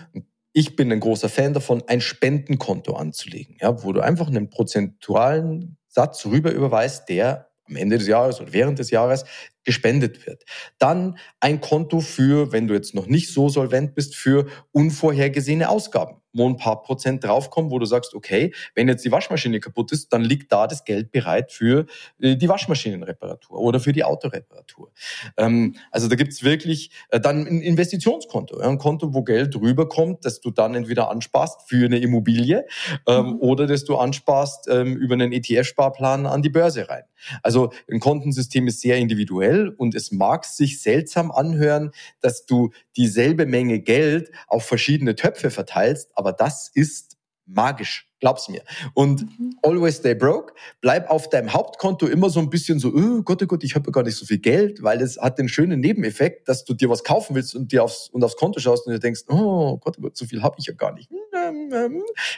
ich 0.52 0.76
bin 0.76 0.92
ein 0.92 1.00
großer 1.00 1.28
Fan 1.28 1.54
davon, 1.54 1.82
ein 1.86 2.00
Spendenkonto 2.00 2.94
anzulegen, 2.94 3.56
ja, 3.60 3.82
wo 3.82 3.92
du 3.92 4.00
einfach 4.00 4.28
einen 4.28 4.50
prozentualen 4.50 5.78
Satz 5.88 6.24
rüber 6.26 6.52
überweist, 6.52 7.08
der 7.08 7.48
am 7.64 7.76
Ende 7.76 7.98
des 7.98 8.06
Jahres 8.06 8.40
oder 8.40 8.52
während 8.52 8.78
des 8.78 8.90
Jahres 8.90 9.24
gespendet 9.64 10.26
wird. 10.26 10.44
Dann 10.78 11.18
ein 11.40 11.60
Konto 11.60 12.00
für, 12.00 12.52
wenn 12.52 12.68
du 12.68 12.74
jetzt 12.74 12.94
noch 12.94 13.06
nicht 13.06 13.32
so 13.32 13.48
solvent 13.48 13.94
bist, 13.94 14.14
für 14.14 14.46
unvorhergesehene 14.72 15.68
Ausgaben 15.68 16.21
wo 16.32 16.48
ein 16.48 16.56
paar 16.56 16.82
Prozent 16.82 17.24
draufkommen, 17.24 17.70
wo 17.70 17.78
du 17.78 17.86
sagst, 17.86 18.14
okay, 18.14 18.52
wenn 18.74 18.88
jetzt 18.88 19.04
die 19.04 19.12
Waschmaschine 19.12 19.60
kaputt 19.60 19.92
ist, 19.92 20.12
dann 20.12 20.22
liegt 20.22 20.52
da 20.52 20.66
das 20.66 20.84
Geld 20.84 21.12
bereit 21.12 21.52
für 21.52 21.86
äh, 22.20 22.36
die 22.36 22.48
Waschmaschinenreparatur 22.48 23.58
oder 23.58 23.80
für 23.80 23.92
die 23.92 24.04
Autoreparatur. 24.04 24.90
Ähm, 25.36 25.76
also 25.90 26.08
da 26.08 26.16
gibt's 26.16 26.42
wirklich 26.42 26.90
äh, 27.10 27.20
dann 27.20 27.46
ein 27.46 27.60
Investitionskonto, 27.60 28.58
ein 28.58 28.78
Konto, 28.78 29.14
wo 29.14 29.22
Geld 29.22 29.54
rüberkommt, 29.56 30.24
das 30.24 30.40
du 30.40 30.50
dann 30.50 30.74
entweder 30.74 31.10
ansparst 31.10 31.68
für 31.68 31.86
eine 31.86 31.98
Immobilie 31.98 32.66
ähm, 33.06 33.26
mhm. 33.26 33.36
oder 33.40 33.66
das 33.66 33.84
du 33.84 33.96
ansparst 33.96 34.68
ähm, 34.68 34.96
über 34.96 35.14
einen 35.14 35.32
ETF-Sparplan 35.32 36.26
an 36.26 36.42
die 36.42 36.50
Börse 36.50 36.88
rein. 36.88 37.04
Also 37.42 37.72
ein 37.90 38.00
Kontensystem 38.00 38.66
ist 38.66 38.80
sehr 38.80 38.96
individuell 38.96 39.68
und 39.68 39.94
es 39.94 40.12
mag 40.12 40.44
sich 40.44 40.82
seltsam 40.82 41.30
anhören, 41.30 41.92
dass 42.20 42.46
du 42.46 42.70
dieselbe 42.96 43.46
Menge 43.46 43.80
Geld 43.80 44.30
auf 44.48 44.64
verschiedene 44.64 45.14
Töpfe 45.14 45.50
verteilst, 45.50 46.10
aber 46.22 46.32
das 46.32 46.70
ist 46.72 47.16
magisch, 47.46 48.08
glaub's 48.20 48.48
mir. 48.48 48.62
Und 48.94 49.22
mhm. 49.22 49.56
always 49.62 49.96
stay 49.96 50.14
broke, 50.14 50.54
bleib 50.80 51.10
auf 51.10 51.28
deinem 51.28 51.52
Hauptkonto 51.52 52.06
immer 52.06 52.30
so 52.30 52.38
ein 52.38 52.48
bisschen 52.48 52.78
so, 52.78 52.92
oh 52.94 53.22
Gott, 53.22 53.42
oh 53.42 53.46
Gott, 53.46 53.64
ich 53.64 53.74
habe 53.74 53.86
ja 53.86 53.90
gar 53.90 54.04
nicht 54.04 54.16
so 54.16 54.24
viel 54.24 54.38
Geld, 54.38 54.82
weil 54.82 55.02
es 55.02 55.18
hat 55.18 55.38
den 55.38 55.48
schönen 55.48 55.80
Nebeneffekt, 55.80 56.48
dass 56.48 56.64
du 56.64 56.74
dir 56.74 56.88
was 56.88 57.02
kaufen 57.02 57.34
willst 57.34 57.54
und 57.56 57.72
dir 57.72 57.82
aufs, 57.82 58.08
und 58.08 58.22
aufs 58.22 58.36
Konto 58.36 58.60
schaust 58.60 58.86
und 58.86 58.92
dir 58.92 59.00
denkst, 59.00 59.22
oh 59.28 59.76
Gott, 59.78 59.96
oh 59.98 60.02
Gott 60.02 60.16
so 60.16 60.24
viel 60.24 60.42
habe 60.42 60.56
ich 60.58 60.66
ja 60.66 60.74
gar 60.74 60.92
nicht. 60.92 61.10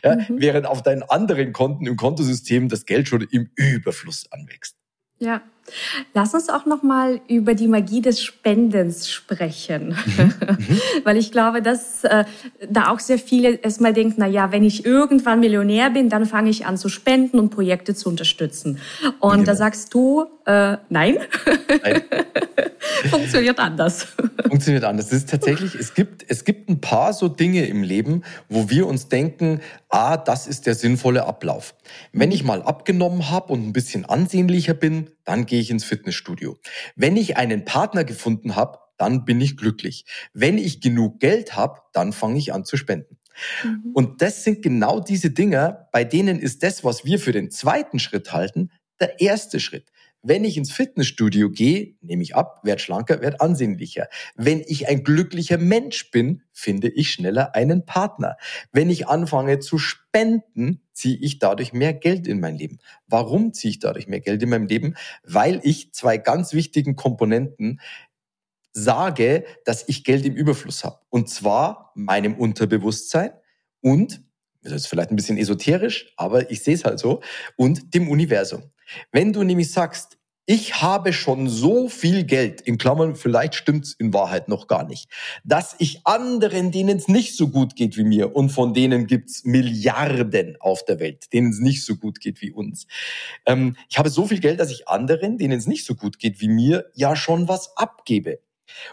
Ja, 0.03 0.17
mhm. 0.17 0.41
Während 0.41 0.67
auf 0.67 0.83
deinen 0.83 1.03
anderen 1.03 1.53
Konten 1.53 1.87
im 1.87 1.97
Kontosystem 1.97 2.69
das 2.69 2.87
Geld 2.87 3.09
schon 3.09 3.23
im 3.31 3.51
Überfluss 3.55 4.27
anwächst. 4.33 4.77
Ja. 5.19 5.41
Lass 6.13 6.35
uns 6.35 6.51
auch 6.51 6.67
noch 6.67 6.83
mal 6.83 7.23
über 7.27 7.55
die 7.55 7.69
Magie 7.69 8.03
des 8.03 8.23
Spendens 8.23 9.11
sprechen, 9.11 9.97
mhm. 10.19 10.35
weil 11.05 11.17
ich 11.17 11.33
glaube, 11.33 11.63
dass 11.63 12.05
äh, 12.05 12.25
da 12.69 12.91
auch 12.91 12.99
sehr 12.99 13.19
viele 13.19 13.55
erstmal 13.55 13.95
denken, 13.95 14.17
na 14.19 14.27
ja, 14.27 14.53
wenn 14.53 14.63
ich 14.63 14.85
irgendwann 14.85 15.41
Millionär 15.41 15.89
bin, 15.89 16.11
dann 16.11 16.27
fange 16.27 16.51
ich 16.51 16.67
an 16.67 16.77
zu 16.77 16.91
spenden 16.91 17.39
und 17.39 17.49
Projekte 17.49 17.95
zu 17.95 18.11
unterstützen. 18.11 18.79
Und 19.21 19.33
genau. 19.33 19.45
da 19.45 19.55
sagst 19.55 19.95
du, 19.95 20.27
äh, 20.45 20.77
nein, 20.91 21.17
nein. 21.83 22.03
funktioniert 23.11 23.59
anders. 23.59 24.09
Funktioniert 24.49 24.85
anders. 24.85 25.07
Es 25.07 25.13
ist 25.13 25.31
tatsächlich, 25.31 25.75
es 25.75 25.95
gibt, 25.95 26.25
es 26.29 26.45
gibt 26.45 26.69
ein 26.69 26.81
paar 26.81 27.13
so 27.13 27.29
Dinge 27.29 27.67
im 27.67 27.83
Leben, 27.83 28.23
wo 28.49 28.71
wir 28.71 28.87
uns 28.87 29.09
denken, 29.09 29.61
ah, 29.89 30.17
das 30.17 30.47
ist 30.47 30.67
der 30.67 30.75
sinnvolle 30.75 31.27
Ablauf. 31.27 31.75
Wenn 32.13 32.33
ich 32.33 32.45
mal 32.45 32.63
abgenommen 32.63 33.31
habe 33.31 33.53
und 33.53 33.67
ein 33.67 33.73
bisschen 33.73 34.05
ansehnlicher 34.05 34.75
bin, 34.75 35.11
dann 35.25 35.47
gehe 35.47 35.61
ich 35.61 35.71
ins 35.71 35.85
Fitnessstudio. 35.85 36.59
Wenn 36.97 37.17
ich 37.17 37.37
einen 37.37 37.65
Partner 37.65 38.05
gefunden 38.05 38.57
habe, 38.57 38.79
dann 38.97 39.25
bin 39.25 39.41
ich 39.41 39.57
glücklich. 39.57 40.05
Wenn 40.33 40.59
ich 40.59 40.81
genug 40.81 41.21
Geld 41.21 41.57
habe, 41.57 41.81
dann 41.93 42.13
fange 42.13 42.39
ich 42.39 42.53
an 42.53 42.65
zu 42.65 42.77
spenden. 42.77 43.19
Mhm. 43.65 43.91
Und 43.95 44.23
das 44.23 44.45
sind 44.45 44.63
genau 44.63 45.01
diese 45.01 45.31
Dinge, 45.31 45.89
bei 45.93 46.05
denen 46.05 46.39
ist 46.39 46.63
das, 46.63 46.85
was 46.85 47.05
wir 47.05 47.19
für 47.19 47.33
den 47.33 47.51
zweiten 47.51 47.99
Schritt 47.99 48.33
halten, 48.33 48.71
der 49.01 49.21
erste 49.21 49.61
Schritt. 49.61 49.91
Wenn 50.27 50.45
ich 50.45 50.57
ins 50.57 50.73
Fitnessstudio 50.73 51.51
gehe, 51.51 51.97
nehme 52.01 52.23
ich 52.23 52.35
ab, 52.35 52.61
werde 52.63 52.81
schlanker, 52.81 53.21
werde 53.21 53.43
ansehnlicher. 53.43 54.09
Wenn 54.37 54.65
ich 54.67 54.89
ein 54.89 55.05
glücklicher 55.05 55.59
Mensch 55.59 56.11
bin, 56.11 56.43
finde 56.51 56.89
ich 56.89 57.11
schneller 57.11 57.55
einen 57.55 57.85
Partner. 57.85 58.39
Wenn 58.73 58.89
ich 58.89 59.07
anfange 59.07 59.59
zu 59.59 59.77
spenden, 59.77 60.81
ziehe 60.95 61.19
ich 61.19 61.39
dadurch 61.41 61.75
mehr 61.75 61.93
Geld 61.93 62.27
in 62.27 62.41
mein 62.41 62.57
Leben. 62.57 62.79
Warum 63.07 63.53
ziehe 63.53 63.73
ich 63.73 63.81
dadurch 63.81 64.09
mehr 64.09 64.21
Geld 64.21 64.43
in 64.43 64.49
meinem 64.49 64.67
Leben? 64.67 64.95
Weil 65.25 65.61
ich 65.63 65.93
zwei 65.93 66.17
ganz 66.17 66.55
wichtigen 66.55 66.97
Komponenten 66.97 67.81
sage, 68.73 69.45
dass 69.67 69.87
ich 69.89 70.05
Geld 70.05 70.25
im 70.25 70.35
Überfluss 70.35 70.85
habe. 70.85 71.01
Und 71.11 71.29
zwar 71.29 71.93
meinem 71.95 72.35
Unterbewusstsein 72.35 73.31
und, 73.83 74.24
das 74.65 74.73
ist 74.73 74.87
vielleicht 74.87 75.11
ein 75.11 75.17
bisschen 75.17 75.39
esoterisch, 75.39 76.13
aber 76.17 76.51
ich 76.51 76.63
sehe 76.63 76.75
es 76.75 76.85
halt 76.85 76.99
so, 76.99 77.21
und 77.57 77.95
dem 77.95 78.09
Universum. 78.09 78.63
Wenn 79.13 79.33
du 79.33 79.43
nämlich 79.43 79.71
sagst, 79.71 80.19
ich 80.47 80.83
habe 80.83 81.15
schon 81.15 81.49
so 81.49 81.89
viel 81.89 82.25
Geld, 82.25 82.61
in 82.61 82.77
Klammern, 82.77 83.17
vielleicht 83.17 83.55
stimmt's 83.55 83.95
in 83.95 84.13
Wahrheit 84.13 84.49
noch 84.49 84.67
gar 84.67 84.87
nicht, 84.87 85.09
dass 85.43 85.75
ich 85.79 86.03
anderen, 86.05 86.71
denen 86.71 86.99
es 86.99 87.09
nicht 87.09 87.35
so 87.35 87.49
gut 87.49 87.77
geht 87.77 87.97
wie 87.97 88.05
mir, 88.05 88.37
und 88.37 88.51
von 88.51 88.75
denen 88.75 89.07
gibt's 89.07 89.45
Milliarden 89.45 90.57
auf 90.61 90.85
der 90.85 91.01
Welt, 91.01 91.33
denen 91.33 91.51
es 91.51 91.61
nicht 91.61 91.83
so 91.85 91.97
gut 91.97 92.21
geht 92.21 92.43
wie 92.43 92.53
uns. 92.53 92.87
Ähm, 93.47 93.77
ich 93.89 93.99
habe 93.99 94.11
so 94.11 94.27
viel 94.27 94.41
Geld, 94.41 94.61
dass 94.61 94.71
ich 94.71 94.87
anderen, 94.87 95.39
denen 95.39 95.59
es 95.59 95.67
nicht 95.67 95.87
so 95.87 95.95
gut 95.95 96.19
geht 96.19 96.41
wie 96.43 96.49
mir, 96.49 96.91
ja 96.95 97.17
schon 97.17 97.49
was 97.49 97.75
abgebe. 97.77 98.41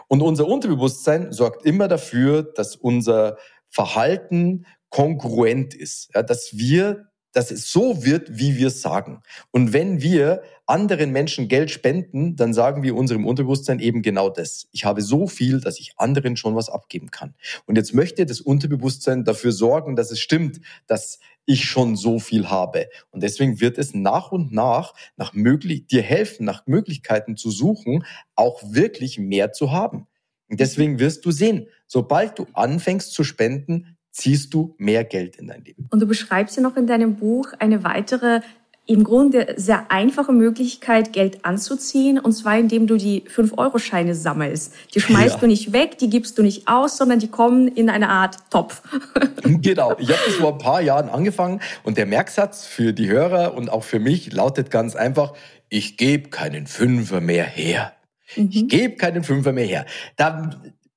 Und 0.08 0.22
unser 0.22 0.46
Unterbewusstsein 0.46 1.32
sorgt 1.32 1.66
immer 1.66 1.88
dafür, 1.88 2.42
dass 2.42 2.76
unser 2.76 3.36
Verhalten 3.68 4.64
kongruent 4.92 5.74
ist, 5.74 6.10
ja, 6.14 6.22
dass 6.22 6.56
wir 6.56 7.08
dass 7.32 7.50
es 7.50 7.72
so 7.72 8.04
wird, 8.04 8.38
wie 8.38 8.56
wir 8.56 8.66
es 8.66 8.82
sagen. 8.82 9.22
Und 9.50 9.72
wenn 9.72 10.02
wir 10.02 10.42
anderen 10.66 11.12
Menschen 11.12 11.48
Geld 11.48 11.70
spenden, 11.70 12.36
dann 12.36 12.52
sagen 12.54 12.82
wir 12.82 12.94
unserem 12.94 13.26
Unterbewusstsein 13.26 13.80
eben 13.80 14.02
genau 14.02 14.28
das. 14.28 14.68
Ich 14.70 14.84
habe 14.84 15.00
so 15.00 15.26
viel, 15.26 15.60
dass 15.60 15.80
ich 15.80 15.94
anderen 15.96 16.36
schon 16.36 16.54
was 16.54 16.68
abgeben 16.68 17.10
kann. 17.10 17.34
Und 17.64 17.76
jetzt 17.76 17.94
möchte 17.94 18.26
das 18.26 18.40
Unterbewusstsein 18.40 19.24
dafür 19.24 19.52
sorgen, 19.52 19.96
dass 19.96 20.10
es 20.10 20.20
stimmt, 20.20 20.60
dass 20.86 21.18
ich 21.46 21.64
schon 21.64 21.96
so 21.96 22.18
viel 22.18 22.50
habe. 22.50 22.88
Und 23.10 23.22
deswegen 23.22 23.60
wird 23.60 23.78
es 23.78 23.94
nach 23.94 24.30
und 24.30 24.52
nach 24.52 24.94
nach 25.16 25.32
möglich, 25.32 25.86
dir 25.86 26.02
helfen, 26.02 26.44
nach 26.44 26.66
Möglichkeiten 26.66 27.36
zu 27.36 27.50
suchen, 27.50 28.04
auch 28.36 28.62
wirklich 28.62 29.18
mehr 29.18 29.52
zu 29.52 29.72
haben. 29.72 30.06
Und 30.48 30.60
deswegen 30.60 30.98
wirst 30.98 31.24
du 31.24 31.30
sehen, 31.30 31.66
sobald 31.86 32.38
du 32.38 32.46
anfängst 32.52 33.12
zu 33.14 33.24
spenden, 33.24 33.96
ziehst 34.12 34.54
du 34.54 34.74
mehr 34.78 35.04
Geld 35.04 35.36
in 35.36 35.48
dein 35.48 35.64
Leben. 35.64 35.88
Und 35.90 36.00
du 36.00 36.06
beschreibst 36.06 36.56
ja 36.56 36.62
noch 36.62 36.76
in 36.76 36.86
deinem 36.86 37.16
Buch 37.16 37.52
eine 37.58 37.82
weitere 37.82 38.40
im 38.84 39.04
Grunde 39.04 39.54
sehr 39.56 39.90
einfache 39.90 40.32
Möglichkeit, 40.32 41.12
Geld 41.12 41.44
anzuziehen, 41.44 42.18
und 42.18 42.32
zwar 42.32 42.58
indem 42.58 42.88
du 42.88 42.96
die 42.96 43.22
5-Euro-Scheine 43.22 44.14
sammelst. 44.14 44.74
Die 44.94 45.00
schmeißt 45.00 45.34
ja. 45.34 45.40
du 45.40 45.46
nicht 45.46 45.72
weg, 45.72 45.98
die 45.98 46.10
gibst 46.10 46.36
du 46.36 46.42
nicht 46.42 46.66
aus, 46.66 46.96
sondern 46.96 47.20
die 47.20 47.28
kommen 47.28 47.68
in 47.68 47.88
eine 47.88 48.08
Art 48.08 48.38
Topf. 48.50 48.82
genau, 49.44 49.96
ich 49.98 50.08
habe 50.08 50.20
das 50.26 50.34
vor 50.40 50.54
ein 50.54 50.58
paar 50.58 50.80
Jahren 50.80 51.08
angefangen 51.08 51.60
und 51.84 51.96
der 51.96 52.06
Merksatz 52.06 52.66
für 52.66 52.92
die 52.92 53.08
Hörer 53.08 53.54
und 53.54 53.70
auch 53.70 53.84
für 53.84 54.00
mich 54.00 54.32
lautet 54.32 54.70
ganz 54.70 54.96
einfach, 54.96 55.34
ich 55.68 55.96
gebe 55.96 56.30
keinen 56.30 56.66
Fünfer 56.66 57.20
mehr 57.20 57.44
her. 57.44 57.92
Mhm. 58.36 58.48
Ich 58.50 58.68
gebe 58.68 58.96
keinen 58.96 59.22
Fünfer 59.22 59.52
mehr 59.52 59.66
her. 59.66 59.86
Da 60.16 60.50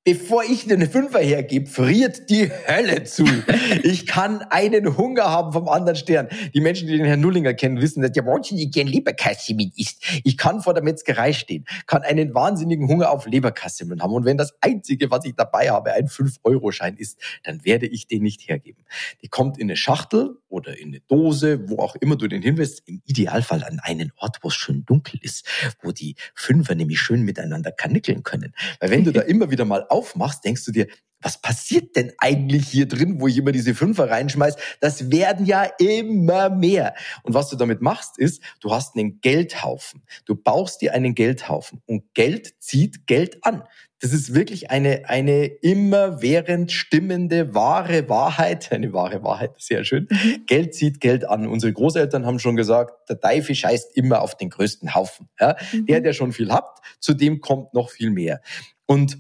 bevor 0.05 0.43
ich 0.43 0.71
einen 0.71 0.87
Fünfer 0.87 1.19
hergebe, 1.19 1.65
friert 1.65 2.29
die 2.29 2.51
Hölle 2.67 3.03
zu. 3.05 3.25
Ich 3.81 4.05
kann 4.05 4.43
einen 4.51 4.97
Hunger 4.97 5.23
haben 5.23 5.51
vom 5.51 5.67
anderen 5.67 5.95
Stern. 5.95 6.29
Die 6.53 6.61
Menschen, 6.61 6.87
die 6.87 6.95
den 6.95 7.07
Herrn 7.07 7.21
Nullinger 7.21 7.55
kennen, 7.55 7.81
wissen, 7.81 8.03
dass 8.03 8.11
der 8.11 8.23
wahnsinnig 8.23 8.71
gern 8.71 8.85
Leberkassemmeln 8.85 9.71
isst. 9.75 10.05
Ich 10.23 10.37
kann 10.37 10.61
vor 10.61 10.75
der 10.75 10.83
Metzgerei 10.83 11.33
stehen, 11.33 11.65
kann 11.87 12.03
einen 12.03 12.35
wahnsinnigen 12.35 12.87
Hunger 12.87 13.09
auf 13.09 13.25
Leberkassemmeln 13.25 14.03
haben. 14.03 14.13
Und 14.13 14.25
wenn 14.25 14.37
das 14.37 14.53
Einzige, 14.61 15.09
was 15.09 15.25
ich 15.25 15.33
dabei 15.35 15.71
habe, 15.71 15.91
ein 15.93 16.07
5-Euro-Schein 16.07 16.97
ist, 16.97 17.19
dann 17.43 17.65
werde 17.65 17.87
ich 17.87 18.07
den 18.07 18.21
nicht 18.21 18.47
hergeben. 18.47 18.85
Die 19.23 19.27
kommt 19.27 19.57
in 19.57 19.63
eine 19.63 19.75
Schachtel 19.75 20.37
oder 20.49 20.77
in 20.77 20.89
eine 20.89 20.99
Dose, 21.01 21.67
wo 21.67 21.79
auch 21.79 21.95
immer 21.95 22.15
du 22.15 22.27
den 22.27 22.43
hinwirst. 22.43 22.83
Im 22.85 23.01
Idealfall 23.05 23.63
an 23.63 23.79
einen 23.81 24.11
Ort, 24.17 24.37
wo 24.43 24.49
es 24.49 24.55
schön 24.55 24.85
dunkel 24.85 25.19
ist, 25.23 25.47
wo 25.81 25.91
die 25.91 26.15
Fünfer 26.35 26.75
nämlich 26.75 26.99
schön 26.99 27.23
miteinander 27.23 27.71
kanickeln 27.71 28.21
können. 28.21 28.53
Weil 28.79 28.91
wenn 28.91 29.03
du 29.03 29.11
da 29.11 29.21
immer 29.25 29.49
wieder 29.49 29.65
mal 29.65 29.83
aufmachst, 29.95 30.43
denkst 30.43 30.65
du 30.65 30.71
dir, 30.71 30.88
was 31.21 31.41
passiert 31.41 31.95
denn 31.95 32.12
eigentlich 32.19 32.67
hier 32.67 32.88
drin, 32.88 33.19
wo 33.19 33.27
ich 33.27 33.38
immer 33.38 33.51
diese 33.51 33.73
Fünfer 33.73 34.12
reinschmeiß? 34.12 34.58
Das 34.79 35.10
werden 35.10 35.47
ja 35.47 35.63
immer 35.79 36.51
mehr. 36.51 36.93
Und 37.23 37.34
was 37.34 37.49
du 37.49 37.55
damit 37.55 37.81
machst, 37.81 38.19
ist, 38.19 38.43
du 38.60 38.71
hast 38.71 38.95
einen 38.95 39.21
Geldhaufen. 39.21 40.03
Du 40.25 40.36
baust 40.36 40.81
dir 40.81 40.93
einen 40.93 41.15
Geldhaufen 41.15 41.81
und 41.88 42.13
Geld 42.13 42.53
zieht 42.60 43.08
Geld 43.08 43.43
an. 43.43 43.63
Das 44.01 44.13
ist 44.13 44.36
wirklich 44.36 44.69
eine, 44.69 45.10
eine 45.10 45.45
immerwährend 45.45 46.71
stimmende 46.71 47.55
wahre 47.55 48.08
Wahrheit. 48.08 48.71
Eine 48.75 48.93
wahre 48.93 49.23
Wahrheit, 49.23 49.55
sehr 49.58 49.84
schön. 49.84 50.08
Mhm. 50.12 50.45
Geld 50.45 50.75
zieht 50.75 50.99
Geld 50.99 51.27
an. 51.27 51.47
Unsere 51.47 51.73
Großeltern 51.73 52.25
haben 52.25 52.38
schon 52.38 52.55
gesagt, 52.55 53.10
der 53.10 53.19
Teufel 53.19 53.55
scheißt 53.55 53.97
immer 53.97 54.21
auf 54.21 54.38
den 54.38 54.51
größten 54.51 54.93
Haufen. 54.93 55.29
Ja? 55.39 55.55
Mhm. 55.71 55.86
Der, 55.88 56.01
der 56.01 56.13
schon 56.13 56.34
viel 56.34 56.51
hat, 56.51 56.81
zu 56.99 57.15
dem 57.15 57.41
kommt 57.41 57.73
noch 57.73 57.89
viel 57.89 58.12
mehr. 58.12 58.41
Und 58.86 59.17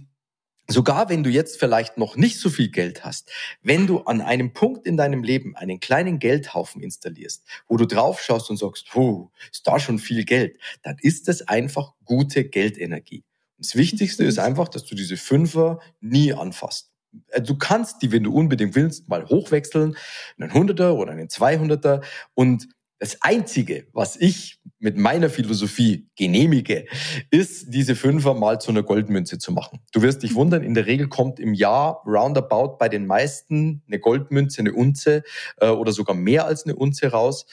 Sogar 0.67 1.09
wenn 1.09 1.23
du 1.23 1.29
jetzt 1.29 1.59
vielleicht 1.59 1.97
noch 1.97 2.15
nicht 2.15 2.39
so 2.39 2.49
viel 2.49 2.69
Geld 2.69 3.05
hast, 3.05 3.31
wenn 3.61 3.85
du 3.85 3.99
an 4.01 4.21
einem 4.21 4.53
Punkt 4.53 4.87
in 4.87 4.97
deinem 4.97 5.23
Leben 5.23 5.55
einen 5.55 5.79
kleinen 5.79 6.17
Geldhaufen 6.17 6.81
installierst, 6.81 7.43
wo 7.67 7.77
du 7.77 7.85
drauf 7.85 8.19
schaust 8.21 8.49
und 8.49 8.57
sagst, 8.57 8.89
puh, 8.89 9.29
ist 9.51 9.67
da 9.67 9.79
schon 9.79 9.99
viel 9.99 10.25
Geld, 10.25 10.57
dann 10.81 10.97
ist 10.99 11.27
das 11.27 11.47
einfach 11.47 11.93
gute 12.03 12.45
Geldenergie. 12.45 13.23
Das 13.57 13.75
Wichtigste 13.75 14.23
ist 14.23 14.39
einfach, 14.39 14.67
dass 14.67 14.85
du 14.85 14.95
diese 14.95 15.17
Fünfer 15.17 15.79
nie 16.01 16.33
anfasst. 16.33 16.91
Äh, 17.29 17.41
du 17.41 17.57
kannst 17.57 18.01
die, 18.01 18.11
wenn 18.11 18.23
du 18.23 18.33
unbedingt 18.33 18.75
willst, 18.75 19.07
mal 19.07 19.25
hochwechseln, 19.25 19.95
einen 20.37 20.53
Hunderter 20.53 20.95
oder 20.95 21.11
einen 21.11 21.29
Zweihunderter 21.29 22.01
und 22.33 22.67
das 22.99 23.21
Einzige, 23.21 23.87
was 23.93 24.15
ich 24.15 24.59
mit 24.79 24.97
meiner 24.97 25.29
Philosophie 25.29 26.07
genehmige, 26.15 26.85
ist, 27.29 27.73
diese 27.73 27.95
Fünfer 27.95 28.33
mal 28.33 28.61
zu 28.61 28.71
einer 28.71 28.83
Goldmünze 28.83 29.37
zu 29.37 29.51
machen. 29.51 29.79
Du 29.91 30.01
wirst 30.01 30.23
dich 30.23 30.35
wundern, 30.35 30.63
in 30.63 30.73
der 30.73 30.85
Regel 30.85 31.07
kommt 31.07 31.39
im 31.39 31.53
Jahr 31.53 32.03
roundabout 32.05 32.77
bei 32.77 32.87
den 32.87 33.05
meisten 33.05 33.83
eine 33.87 33.99
Goldmünze, 33.99 34.59
eine 34.59 34.73
Unze 34.73 35.23
äh, 35.57 35.69
oder 35.69 35.91
sogar 35.91 36.15
mehr 36.15 36.45
als 36.45 36.65
eine 36.65 36.75
Unze 36.75 37.07
raus. 37.07 37.45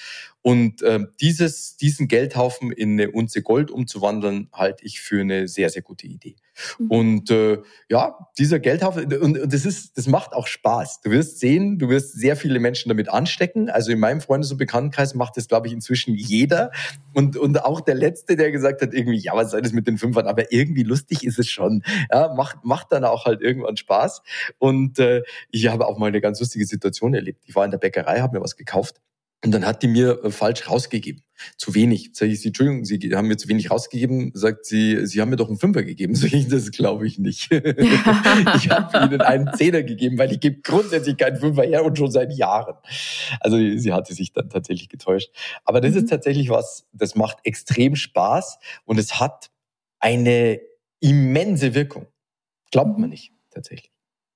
Und 0.42 0.82
äh, 0.82 1.00
dieses, 1.20 1.76
diesen 1.76 2.08
Geldhaufen 2.08 2.72
in 2.72 2.92
eine 2.92 3.12
Unze 3.12 3.42
Gold 3.42 3.70
umzuwandeln, 3.70 4.48
halte 4.52 4.84
ich 4.84 5.00
für 5.00 5.20
eine 5.20 5.46
sehr, 5.46 5.70
sehr 5.70 5.82
gute 5.82 6.08
Idee. 6.08 6.34
Mhm. 6.78 6.90
Und 6.90 7.30
äh, 7.30 7.58
ja, 7.88 8.18
dieser 8.38 8.58
Geldhaufen, 8.58 9.04
und, 9.04 9.38
und 9.38 9.52
das 9.52 9.64
ist, 9.64 9.96
das 9.96 10.08
macht 10.08 10.32
auch 10.32 10.48
Spaß. 10.48 11.00
Du 11.02 11.10
wirst 11.10 11.38
sehen, 11.38 11.78
du 11.78 11.88
wirst 11.88 12.18
sehr 12.18 12.34
viele 12.34 12.58
Menschen 12.58 12.88
damit 12.88 13.08
anstecken. 13.08 13.70
Also 13.70 13.92
in 13.92 14.00
meinem 14.00 14.20
Freundes- 14.20 14.50
und 14.50 14.58
Bekanntenkreis 14.58 15.14
macht 15.14 15.36
das, 15.36 15.46
glaube 15.46 15.68
ich, 15.68 15.72
inzwischen 15.72 16.14
jeder. 16.16 16.72
Und, 17.14 17.36
und 17.36 17.64
auch 17.64 17.80
der 17.80 17.94
Letzte, 17.94 18.34
der 18.34 18.50
gesagt 18.50 18.82
hat, 18.82 18.92
irgendwie, 18.92 19.18
ja, 19.18 19.34
was 19.36 19.52
soll 19.52 19.62
das 19.62 19.72
mit 19.72 19.86
den 19.86 19.96
Fünfern? 19.96 20.26
Aber 20.26 20.52
irgendwie 20.52 20.82
lustig 20.82 21.24
ist 21.24 21.38
es 21.38 21.48
schon. 21.48 21.84
Ja, 22.10 22.34
macht, 22.34 22.64
macht 22.64 22.90
dann 22.90 23.04
auch 23.04 23.26
halt 23.26 23.42
irgendwann 23.42 23.76
Spaß. 23.76 24.22
Und 24.58 24.98
äh, 24.98 25.22
ich 25.52 25.68
habe 25.68 25.86
auch 25.86 25.98
mal 25.98 26.06
eine 26.06 26.20
ganz 26.20 26.40
lustige 26.40 26.66
Situation 26.66 27.14
erlebt. 27.14 27.44
Ich 27.46 27.54
war 27.54 27.64
in 27.64 27.70
der 27.70 27.78
Bäckerei, 27.78 28.20
habe 28.20 28.36
mir 28.38 28.42
was 28.42 28.56
gekauft 28.56 29.00
und 29.44 29.50
dann 29.50 29.66
hat 29.66 29.82
die 29.82 29.88
mir 29.88 30.24
äh, 30.24 30.30
falsch 30.30 30.68
rausgegeben. 30.68 31.22
Zu 31.56 31.74
wenig. 31.74 32.10
Sag 32.12 32.28
ich, 32.28 32.40
sie, 32.40 32.48
Entschuldigung, 32.48 32.84
Sie 32.84 32.98
haben 33.14 33.26
mir 33.26 33.36
zu 33.36 33.48
wenig 33.48 33.72
rausgegeben. 33.72 34.30
Sagt 34.34 34.64
sie, 34.64 35.04
Sie 35.06 35.20
haben 35.20 35.30
mir 35.30 35.36
doch 35.36 35.48
einen 35.48 35.58
Fünfer 35.58 35.82
gegeben. 35.82 36.14
Sag 36.16 36.32
ich, 36.32 36.46
das 36.46 36.70
glaube 36.70 37.06
ich 37.06 37.18
nicht. 37.18 37.50
ich 37.50 38.70
habe 38.70 39.06
Ihnen 39.06 39.20
einen 39.20 39.52
Zehner 39.54 39.82
gegeben, 39.82 40.18
weil 40.18 40.30
ich 40.30 40.38
gebe 40.38 40.60
grundsätzlich 40.60 41.16
keinen 41.16 41.38
Fünfer 41.38 41.64
her 41.64 41.84
und 41.84 41.98
schon 41.98 42.12
seit 42.12 42.32
Jahren. 42.32 42.76
Also 43.40 43.56
sie 43.56 43.92
hatte 43.92 44.14
sich 44.14 44.32
dann 44.32 44.48
tatsächlich 44.50 44.88
getäuscht. 44.88 45.30
Aber 45.64 45.80
das 45.80 45.96
ist 45.96 46.04
mhm. 46.04 46.08
tatsächlich 46.08 46.48
was, 46.48 46.86
das 46.92 47.16
macht 47.16 47.38
extrem 47.42 47.96
Spaß 47.96 48.58
und 48.84 48.98
es 48.98 49.18
hat 49.18 49.50
eine 49.98 50.60
immense 51.00 51.74
Wirkung. 51.74 52.06
Glaubt 52.70 52.98
man 52.98 53.10
nicht, 53.10 53.32
tatsächlich. 53.50 53.91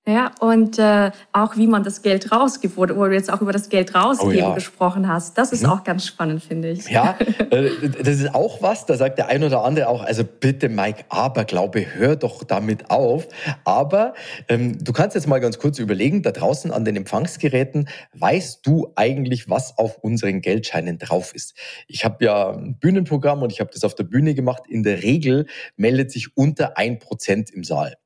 Ja, 0.09 0.31
und 0.39 0.79
äh, 0.79 1.11
auch 1.33 1.57
wie 1.57 1.67
man 1.67 1.83
das 1.83 2.01
Geld 2.01 2.31
rausgibt, 2.31 2.77
wo 2.77 2.87
du 2.87 3.13
jetzt 3.13 3.29
auch 3.29 3.41
über 3.41 3.51
das 3.51 3.69
Geld 3.69 3.93
rausgeben 3.93 4.37
oh, 4.37 4.49
ja. 4.51 4.55
gesprochen 4.55 5.09
hast. 5.09 5.37
Das 5.37 5.51
ist 5.51 5.65
mhm. 5.65 5.71
auch 5.71 5.83
ganz 5.83 6.07
spannend, 6.07 6.45
finde 6.45 6.71
ich. 6.71 6.89
Ja, 6.89 7.19
äh, 7.51 7.71
das 7.89 8.21
ist 8.21 8.33
auch 8.33 8.63
was, 8.63 8.87
da 8.87 8.97
sagt 8.97 9.19
der 9.19 9.27
ein 9.31 9.43
oder 9.43 9.65
andere 9.65 9.89
auch, 9.89 10.05
also 10.05 10.23
bitte 10.23 10.69
Mike, 10.69 11.07
aber 11.09 11.45
glaube, 11.45 11.85
hör 11.97 12.15
doch 12.15 12.45
damit 12.45 12.89
auf. 12.89 13.27
Aber 13.65 14.15
ähm, 14.49 14.79
du 14.83 14.93
kannst 14.93 15.17
jetzt 15.17 15.27
mal 15.27 15.41
ganz 15.41 15.59
kurz 15.59 15.81
überlegen, 15.81 16.23
da 16.23 16.31
draußen 16.31 16.71
an 16.71 16.85
den 16.85 16.95
Empfangsgeräten, 16.95 17.89
weißt 18.15 18.65
du 18.65 18.93
eigentlich, 18.95 19.51
was 19.51 19.77
auf 19.77 19.99
unseren 19.99 20.41
Geldscheinen 20.41 20.99
drauf 20.99 21.35
ist? 21.35 21.55
Ich 21.89 22.05
habe 22.05 22.25
ja 22.25 22.51
ein 22.51 22.79
Bühnenprogramm 22.79 23.43
und 23.43 23.51
ich 23.51 23.59
habe 23.59 23.71
das 23.75 23.83
auf 23.83 23.97
der 23.97 24.05
Bühne 24.05 24.35
gemacht. 24.35 24.63
In 24.69 24.85
der 24.85 25.03
Regel 25.03 25.47
meldet 25.77 26.13
sich 26.13 26.37
unter 26.37 26.79
ein 26.79 27.01
Prozent 27.01 27.51
im 27.51 27.65
Saal. 27.65 27.97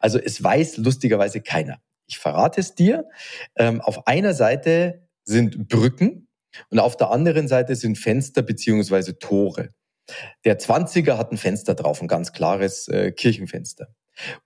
Also 0.00 0.18
es 0.18 0.42
weiß 0.42 0.78
lustigerweise 0.78 1.40
keiner. 1.40 1.80
Ich 2.06 2.18
verrate 2.18 2.60
es 2.60 2.74
dir. 2.74 3.08
Ähm, 3.56 3.80
auf 3.80 4.06
einer 4.06 4.34
Seite 4.34 5.08
sind 5.24 5.68
Brücken 5.68 6.28
und 6.70 6.78
auf 6.78 6.96
der 6.96 7.10
anderen 7.10 7.48
Seite 7.48 7.76
sind 7.76 7.98
Fenster 7.98 8.42
beziehungsweise 8.42 9.18
Tore. 9.18 9.70
Der 10.44 10.58
20er 10.58 11.18
hat 11.18 11.32
ein 11.32 11.36
Fenster 11.36 11.74
drauf, 11.74 12.00
ein 12.00 12.08
ganz 12.08 12.32
klares 12.32 12.88
äh, 12.88 13.12
Kirchenfenster. 13.12 13.88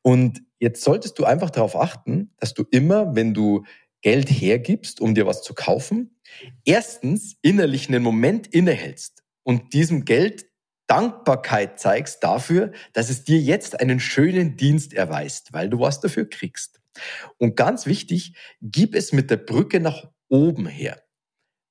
Und 0.03 0.43
jetzt 0.59 0.83
solltest 0.83 1.19
du 1.19 1.25
einfach 1.25 1.51
darauf 1.51 1.77
achten, 1.77 2.35
dass 2.39 2.53
du 2.53 2.65
immer, 2.71 3.15
wenn 3.15 3.33
du 3.33 3.65
Geld 4.03 4.29
hergibst, 4.29 5.01
um 5.01 5.15
dir 5.15 5.27
was 5.27 5.43
zu 5.43 5.55
kaufen, 5.55 6.19
erstens 6.65 7.37
innerlich 7.41 7.89
einen 7.89 8.03
Moment 8.03 8.49
innehältst 8.49 9.23
und 9.45 9.73
diesem 9.73 10.05
Geld 10.05 10.47
Dankbarkeit 10.93 11.81
zeigst 11.81 12.23
dafür, 12.23 12.71
dass 12.93 13.09
es 13.09 13.25
dir 13.25 13.41
jetzt 13.41 13.81
einen 13.81 13.99
schönen 13.99 14.59
Dienst 14.59 14.93
erweist, 14.93 15.55
weil 15.55 15.71
du 15.71 15.81
was 15.81 16.01
dafür 16.01 16.29
kriegst. 16.29 16.83
Und 17.39 17.57
ganz 17.57 17.87
wichtig, 17.87 18.37
gib 18.61 18.95
es 18.95 19.11
mit 19.11 19.31
der 19.31 19.39
Brücke 19.39 19.81
nach 19.81 20.11
oben 20.29 20.67
her. 20.67 21.03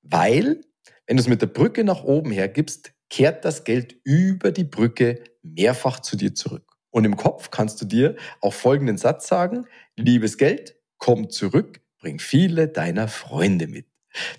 Weil, 0.02 0.62
wenn 1.06 1.18
du 1.18 1.20
es 1.20 1.28
mit 1.28 1.40
der 1.40 1.46
Brücke 1.46 1.84
nach 1.84 2.02
oben 2.02 2.32
her 2.32 2.48
gibst, 2.48 2.94
kehrt 3.10 3.44
das 3.44 3.62
Geld 3.62 3.94
über 4.02 4.50
die 4.50 4.64
Brücke 4.64 5.22
mehrfach 5.42 6.00
zu 6.00 6.16
dir 6.16 6.34
zurück. 6.34 6.72
Und 6.90 7.04
im 7.04 7.16
Kopf 7.16 7.52
kannst 7.52 7.80
du 7.80 7.84
dir 7.84 8.16
auch 8.40 8.52
folgenden 8.52 8.98
Satz 8.98 9.28
sagen, 9.28 9.66
liebes 9.94 10.36
Geld, 10.36 10.74
komm 10.98 11.30
zurück, 11.30 11.80
bring 12.00 12.18
viele 12.18 12.66
deiner 12.66 13.06
Freunde 13.06 13.68
mit. 13.68 13.86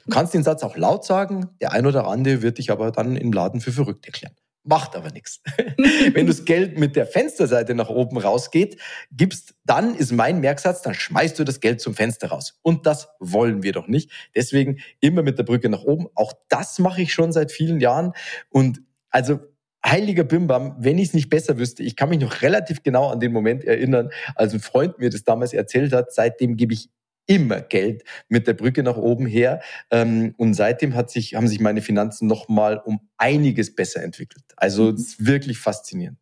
Du 0.03 0.11
kannst 0.11 0.33
den 0.33 0.43
Satz 0.43 0.61
auch 0.61 0.75
laut 0.75 1.05
sagen, 1.05 1.51
der 1.61 1.71
ein 1.71 1.85
oder 1.85 2.05
andere 2.05 2.41
wird 2.41 2.57
dich 2.57 2.69
aber 2.69 2.91
dann 2.91 3.15
im 3.15 3.31
Laden 3.31 3.61
für 3.61 3.71
verrückt 3.71 4.07
erklären. 4.07 4.35
Macht 4.65 4.95
aber 4.95 5.11
nichts. 5.11 5.41
Wenn 6.13 6.25
das 6.25 6.45
Geld 6.45 6.79
mit 6.79 6.95
der 6.95 7.05
Fensterseite 7.05 7.75
nach 7.75 7.89
oben 7.89 8.17
rausgeht, 8.17 8.79
gibst, 9.11 9.55
dann 9.65 9.93
ist 9.95 10.13
mein 10.13 10.39
Merksatz, 10.39 10.81
dann 10.81 10.93
schmeißt 10.93 11.37
du 11.37 11.43
das 11.43 11.59
Geld 11.59 11.81
zum 11.81 11.95
Fenster 11.95 12.29
raus. 12.29 12.59
Und 12.61 12.85
das 12.85 13.09
wollen 13.19 13.61
wir 13.63 13.73
doch 13.73 13.87
nicht. 13.87 14.09
Deswegen 14.35 14.79
immer 15.01 15.21
mit 15.21 15.37
der 15.37 15.43
Brücke 15.43 15.67
nach 15.67 15.83
oben. 15.83 16.07
Auch 16.15 16.33
das 16.47 16.79
mache 16.79 17.01
ich 17.01 17.13
schon 17.13 17.33
seit 17.33 17.51
vielen 17.51 17.81
Jahren. 17.81 18.13
Und 18.49 18.81
also 19.09 19.39
heiliger 19.85 20.23
Bimbam, 20.23 20.77
wenn 20.79 20.97
ich 20.97 21.09
es 21.09 21.13
nicht 21.13 21.29
besser 21.29 21.57
wüsste, 21.57 21.83
ich 21.83 21.97
kann 21.97 22.09
mich 22.09 22.19
noch 22.19 22.41
relativ 22.41 22.83
genau 22.83 23.09
an 23.09 23.19
den 23.19 23.33
Moment 23.33 23.65
erinnern, 23.65 24.11
als 24.35 24.53
ein 24.53 24.61
Freund 24.61 24.97
mir 24.99 25.09
das 25.09 25.25
damals 25.25 25.53
erzählt 25.53 25.91
hat. 25.91 26.13
Seitdem 26.13 26.55
gebe 26.55 26.73
ich 26.73 26.89
immer 27.25 27.61
Geld 27.61 28.03
mit 28.27 28.47
der 28.47 28.53
Brücke 28.53 28.83
nach 28.83 28.97
oben 28.97 29.25
her. 29.25 29.61
Ähm, 29.91 30.33
und 30.37 30.53
seitdem 30.53 30.95
hat 30.95 31.09
sich, 31.09 31.35
haben 31.35 31.47
sich 31.47 31.59
meine 31.59 31.81
Finanzen 31.81 32.27
nochmal 32.27 32.81
um 32.83 32.99
einiges 33.17 33.75
besser 33.75 34.03
entwickelt. 34.03 34.43
Also 34.57 34.91
mhm. 34.91 34.95
ist 34.95 35.25
wirklich 35.25 35.59
faszinierend. 35.59 36.17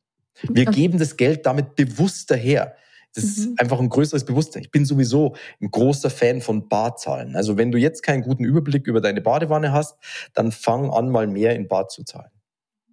Wir 0.49 0.65
geben 0.65 0.97
das 0.97 1.17
Geld 1.17 1.45
damit 1.45 1.75
bewusster 1.75 2.35
her. 2.35 2.75
Das 3.13 3.25
ist 3.25 3.49
mhm. 3.49 3.55
einfach 3.57 3.79
ein 3.79 3.89
größeres 3.89 4.25
Bewusstsein. 4.25 4.63
Ich 4.63 4.71
bin 4.71 4.85
sowieso 4.85 5.35
ein 5.61 5.69
großer 5.69 6.09
Fan 6.09 6.41
von 6.41 6.69
Barzahlen. 6.69 7.35
Also 7.35 7.57
wenn 7.57 7.71
du 7.71 7.77
jetzt 7.77 8.03
keinen 8.03 8.23
guten 8.23 8.45
Überblick 8.45 8.87
über 8.87 9.01
deine 9.01 9.21
Badewanne 9.21 9.73
hast, 9.73 9.97
dann 10.33 10.51
fang 10.51 10.89
an, 10.89 11.09
mal 11.09 11.27
mehr 11.27 11.55
in 11.55 11.67
Bar 11.67 11.89
zu 11.89 12.03
zahlen. 12.03 12.31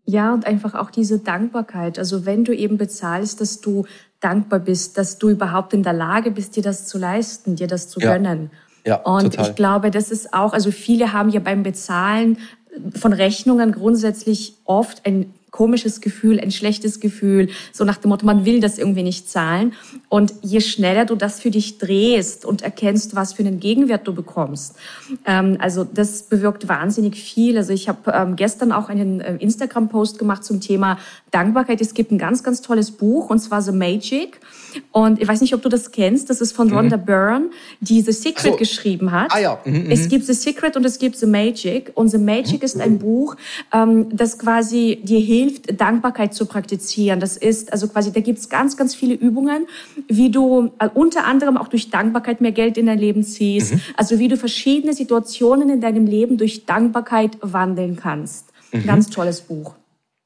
Ja, 0.04 0.32
und 0.32 0.46
einfach 0.46 0.74
auch 0.74 0.90
diese 0.90 1.18
Dankbarkeit. 1.18 1.98
Also 1.98 2.24
wenn 2.24 2.42
du 2.44 2.54
eben 2.54 2.78
bezahlst, 2.78 3.40
dass 3.40 3.60
du 3.60 3.86
dankbar 4.20 4.60
bist, 4.60 4.98
dass 4.98 5.18
du 5.18 5.28
überhaupt 5.28 5.72
in 5.74 5.82
der 5.82 5.92
Lage 5.92 6.30
bist, 6.30 6.56
dir 6.56 6.62
das 6.62 6.86
zu 6.86 6.98
leisten, 6.98 7.56
dir 7.56 7.66
das 7.66 7.88
zu 7.88 8.00
gönnen. 8.00 8.50
Ja, 8.84 8.96
und 8.96 9.34
total. 9.34 9.48
ich 9.48 9.54
glaube, 9.54 9.90
das 9.90 10.10
ist 10.10 10.32
auch, 10.32 10.52
also 10.52 10.70
viele 10.70 11.12
haben 11.12 11.28
ja 11.30 11.40
beim 11.40 11.62
Bezahlen 11.62 12.38
von 12.94 13.12
Rechnungen 13.12 13.72
grundsätzlich 13.72 14.54
oft 14.64 15.04
ein 15.06 15.34
komisches 15.58 16.00
Gefühl, 16.00 16.38
ein 16.38 16.52
schlechtes 16.52 17.00
Gefühl, 17.00 17.48
so 17.72 17.84
nach 17.84 17.96
dem 17.96 18.10
Motto, 18.10 18.24
man 18.24 18.44
will 18.44 18.60
das 18.60 18.78
irgendwie 18.78 19.02
nicht 19.02 19.28
zahlen. 19.28 19.72
Und 20.08 20.32
je 20.40 20.60
schneller 20.60 21.04
du 21.04 21.16
das 21.16 21.40
für 21.40 21.50
dich 21.50 21.78
drehst 21.78 22.44
und 22.44 22.62
erkennst, 22.62 23.16
was 23.16 23.32
für 23.32 23.42
einen 23.42 23.58
Gegenwert 23.58 24.06
du 24.06 24.14
bekommst, 24.14 24.76
ähm, 25.26 25.56
also 25.58 25.82
das 25.82 26.22
bewirkt 26.22 26.68
wahnsinnig 26.68 27.16
viel. 27.16 27.56
Also 27.56 27.72
ich 27.72 27.88
habe 27.88 28.12
ähm, 28.12 28.36
gestern 28.36 28.70
auch 28.70 28.88
einen 28.88 29.20
äh, 29.20 29.34
Instagram-Post 29.40 30.20
gemacht 30.20 30.44
zum 30.44 30.60
Thema 30.60 30.96
Dankbarkeit. 31.32 31.80
Es 31.80 31.92
gibt 31.92 32.12
ein 32.12 32.18
ganz, 32.18 32.44
ganz 32.44 32.62
tolles 32.62 32.92
Buch 32.92 33.28
und 33.28 33.40
zwar 33.40 33.60
The 33.60 33.72
Magic. 33.72 34.38
Und 34.92 35.20
ich 35.20 35.26
weiß 35.26 35.40
nicht, 35.40 35.54
ob 35.54 35.62
du 35.62 35.68
das 35.68 35.90
kennst. 35.90 36.30
Das 36.30 36.40
ist 36.40 36.52
von 36.52 36.68
mhm. 36.68 36.74
Rhonda 36.74 36.96
Byrne, 36.96 37.46
die 37.80 38.00
The 38.00 38.12
Secret 38.12 38.52
so. 38.52 38.56
geschrieben 38.56 39.10
hat. 39.10 39.32
Ah 39.32 39.40
ja. 39.40 39.58
Mhm, 39.64 39.90
es 39.90 40.04
mhm. 40.04 40.08
gibt 40.10 40.26
The 40.26 40.34
Secret 40.34 40.76
und 40.76 40.84
es 40.84 40.98
gibt 40.98 41.16
The 41.16 41.26
Magic. 41.26 41.90
Und 41.94 42.10
The 42.10 42.18
Magic 42.18 42.60
mhm. 42.60 42.64
ist 42.64 42.80
ein 42.80 42.98
Buch, 42.98 43.36
ähm, 43.72 44.06
das 44.12 44.38
quasi 44.38 45.00
dir 45.02 45.20
hilft, 45.20 45.47
Dankbarkeit 45.50 46.34
zu 46.34 46.46
praktizieren. 46.46 47.20
Das 47.20 47.36
ist 47.36 47.72
also 47.72 47.88
quasi, 47.88 48.12
da 48.12 48.20
gibt 48.20 48.38
es 48.38 48.48
ganz, 48.48 48.76
ganz 48.76 48.94
viele 48.94 49.14
Übungen, 49.14 49.66
wie 50.08 50.30
du 50.30 50.72
äh, 50.78 50.88
unter 50.92 51.24
anderem 51.24 51.56
auch 51.56 51.68
durch 51.68 51.90
Dankbarkeit 51.90 52.40
mehr 52.40 52.52
Geld 52.52 52.78
in 52.78 52.86
dein 52.86 52.98
Leben 52.98 53.24
ziehst. 53.24 53.74
Mhm. 53.74 53.80
Also 53.96 54.18
wie 54.18 54.28
du 54.28 54.36
verschiedene 54.36 54.94
Situationen 54.94 55.70
in 55.70 55.80
deinem 55.80 56.06
Leben 56.06 56.36
durch 56.36 56.66
Dankbarkeit 56.66 57.38
wandeln 57.40 57.96
kannst. 57.96 58.46
Mhm. 58.72 58.86
Ganz 58.86 59.10
tolles 59.10 59.40
Buch. 59.40 59.74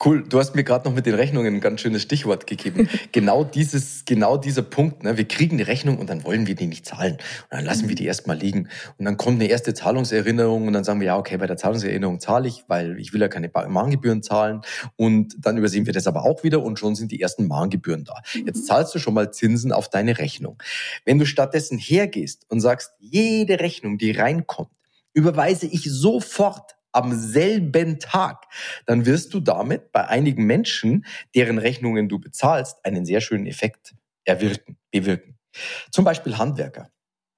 Cool, 0.04 0.24
du 0.28 0.40
hast 0.40 0.56
mir 0.56 0.64
gerade 0.64 0.88
noch 0.88 0.96
mit 0.96 1.06
den 1.06 1.14
Rechnungen 1.14 1.54
ein 1.54 1.60
ganz 1.60 1.80
schönes 1.80 2.02
Stichwort 2.02 2.48
gegeben. 2.48 2.88
genau 3.12 3.44
dieses, 3.44 4.04
genau 4.04 4.36
dieser 4.36 4.62
Punkt. 4.62 5.04
Ne? 5.04 5.16
Wir 5.16 5.28
kriegen 5.28 5.56
eine 5.56 5.68
Rechnung 5.68 5.98
und 5.98 6.10
dann 6.10 6.24
wollen 6.24 6.48
wir 6.48 6.56
die 6.56 6.66
nicht 6.66 6.86
zahlen. 6.86 7.12
Und 7.14 7.20
dann 7.50 7.64
lassen 7.64 7.88
wir 7.88 7.94
die 7.94 8.06
erstmal 8.06 8.36
liegen. 8.36 8.68
Und 8.98 9.04
dann 9.04 9.16
kommt 9.16 9.40
eine 9.40 9.48
erste 9.48 9.74
Zahlungserinnerung 9.74 10.66
und 10.66 10.72
dann 10.72 10.82
sagen 10.82 10.98
wir, 10.98 11.06
ja, 11.06 11.18
okay, 11.18 11.36
bei 11.36 11.46
der 11.46 11.56
Zahlungserinnerung 11.56 12.18
zahle 12.18 12.48
ich, 12.48 12.64
weil 12.66 12.98
ich 12.98 13.12
will 13.12 13.20
ja 13.20 13.28
keine 13.28 13.48
Mahngebühren 13.68 14.24
zahlen. 14.24 14.62
Und 14.96 15.36
dann 15.38 15.56
übersehen 15.56 15.86
wir 15.86 15.92
das 15.92 16.08
aber 16.08 16.24
auch 16.24 16.42
wieder 16.42 16.64
und 16.64 16.80
schon 16.80 16.96
sind 16.96 17.12
die 17.12 17.20
ersten 17.20 17.46
Mahngebühren 17.46 18.02
da. 18.02 18.22
Jetzt 18.44 18.66
zahlst 18.66 18.92
du 18.96 18.98
schon 18.98 19.14
mal 19.14 19.32
Zinsen 19.32 19.70
auf 19.70 19.88
deine 19.88 20.18
Rechnung. 20.18 20.60
Wenn 21.04 21.20
du 21.20 21.26
stattdessen 21.26 21.78
hergehst 21.78 22.44
und 22.48 22.60
sagst, 22.60 22.90
jede 22.98 23.60
Rechnung, 23.60 23.98
die 23.98 24.10
reinkommt, 24.10 24.70
überweise 25.14 25.66
ich 25.66 25.84
sofort 25.84 26.74
am 26.92 27.14
selben 27.14 27.98
Tag, 27.98 28.46
dann 28.86 29.06
wirst 29.06 29.34
du 29.34 29.40
damit 29.40 29.92
bei 29.92 30.06
einigen 30.06 30.44
Menschen, 30.44 31.04
deren 31.34 31.58
Rechnungen 31.58 32.08
du 32.08 32.18
bezahlst, 32.18 32.84
einen 32.84 33.04
sehr 33.04 33.20
schönen 33.20 33.46
Effekt 33.46 33.94
erwirken, 34.24 34.76
bewirken. 34.90 35.38
Zum 35.90 36.04
Beispiel 36.04 36.38
Handwerker. 36.38 36.90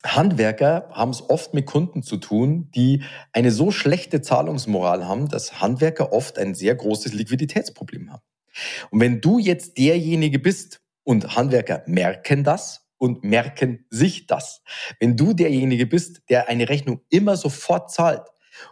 Handwerker 0.04 0.88
haben 0.92 1.10
es 1.10 1.28
oft 1.30 1.54
mit 1.54 1.66
Kunden 1.66 2.02
zu 2.02 2.18
tun, 2.18 2.70
die 2.74 3.02
eine 3.32 3.50
so 3.50 3.70
schlechte 3.70 4.20
Zahlungsmoral 4.20 5.06
haben, 5.06 5.28
dass 5.28 5.60
Handwerker 5.60 6.12
oft 6.12 6.38
ein 6.38 6.54
sehr 6.54 6.74
großes 6.74 7.14
Liquiditätsproblem 7.14 8.12
haben. 8.12 8.22
Und 8.90 9.00
wenn 9.00 9.20
du 9.20 9.38
jetzt 9.38 9.78
derjenige 9.78 10.38
bist 10.38 10.80
und 11.04 11.36
Handwerker 11.36 11.82
merken 11.86 12.44
das 12.44 12.86
und 12.98 13.24
merken 13.24 13.86
sich 13.90 14.26
das, 14.26 14.62
wenn 15.00 15.16
du 15.16 15.32
derjenige 15.32 15.86
bist, 15.86 16.22
der 16.28 16.48
eine 16.48 16.68
Rechnung 16.68 17.00
immer 17.08 17.36
sofort 17.36 17.90
zahlt, 17.90 18.22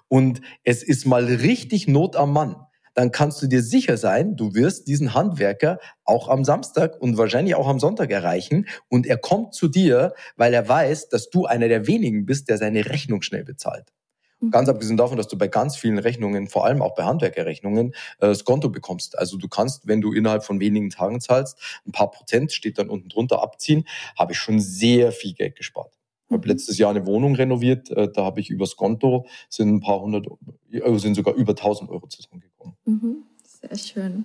und 0.09 0.41
es 0.65 0.83
ist 0.83 1.07
mal 1.07 1.25
richtig 1.25 1.89
Not 1.89 2.17
am 2.17 2.33
Mann, 2.33 2.57
dann 2.95 3.11
kannst 3.11 3.41
du 3.43 3.47
dir 3.47 3.63
sicher 3.63 3.97
sein, 3.97 4.37
du 4.37 4.55
wirst 4.55 4.87
diesen 4.89 5.15
Handwerker 5.15 5.79
auch 6.05 6.29
am 6.29 6.45
Samstag 6.45 7.01
und 7.01 7.17
wahrscheinlich 7.17 7.55
auch 7.55 7.69
am 7.69 7.81
Sonntag 7.81 8.11
erreichen 8.11 8.67
und 8.89 9.07
er 9.07 9.17
kommt 9.17 9.55
zu 9.55 9.69
dir, 9.69 10.15
weil 10.37 10.53
er 10.53 10.69
weiß, 10.69 11.09
dass 11.09 11.31
du 11.31 11.47
einer 11.47 11.69
der 11.69 11.87
wenigen 11.87 12.27
bist, 12.27 12.49
der 12.49 12.59
seine 12.59 12.87
Rechnung 12.87 13.23
schnell 13.23 13.45
bezahlt. 13.45 13.93
Mhm. 14.41 14.51
Ganz 14.51 14.69
abgesehen 14.69 14.97
davon, 14.97 15.17
dass 15.17 15.29
du 15.29 15.39
bei 15.39 15.49
ganz 15.49 15.77
vielen 15.77 15.99
Rechnungen, 15.99 16.49
vor 16.49 16.67
allem 16.67 16.83
auch 16.83 16.95
bei 16.95 17.05
Handwerkerrechnungen, 17.05 17.93
äh, 17.93 18.27
das 18.27 18.45
Konto 18.45 18.69
bekommst. 18.69 19.19
Also 19.19 19.39
du 19.39 19.49
kannst, 19.49 19.87
wenn 19.87 20.01
du 20.01 20.13
innerhalb 20.13 20.45
von 20.45 20.61
wenigen 20.61 20.91
Tagen 20.91 21.21
zahlst, 21.21 21.59
ein 21.87 21.93
paar 21.93 22.11
Prozent 22.11 22.53
steht 22.53 22.79
dann 22.79 22.91
unten 22.91 23.09
drunter 23.09 23.43
abziehen, 23.43 23.87
habe 24.19 24.33
ich 24.33 24.39
schon 24.39 24.61
sehr 24.61 25.13
viel 25.13 25.33
Geld 25.33 25.57
gespart. 25.57 25.99
Ich 26.33 26.39
habe 26.39 26.49
letztes 26.49 26.79
Jahr 26.79 26.91
eine 26.91 27.05
Wohnung 27.05 27.35
renoviert, 27.35 27.91
äh, 27.91 28.11
da 28.11 28.25
habe 28.25 28.41
ich 28.41 28.49
übers 28.49 28.77
Konto 28.77 29.27
sind 29.51 29.69
ein 29.69 29.81
paar 29.81 30.01
hundert, 30.01 30.27
äh, 30.71 30.99
sind 30.99 31.15
sogar 31.15 31.35
über 31.35 31.55
1000 31.55 31.91
Euro 31.91 32.07
zusammengekommen. 32.07 32.75
Mhm. 32.87 33.17
Sehr 33.45 33.77
schön. 33.77 34.25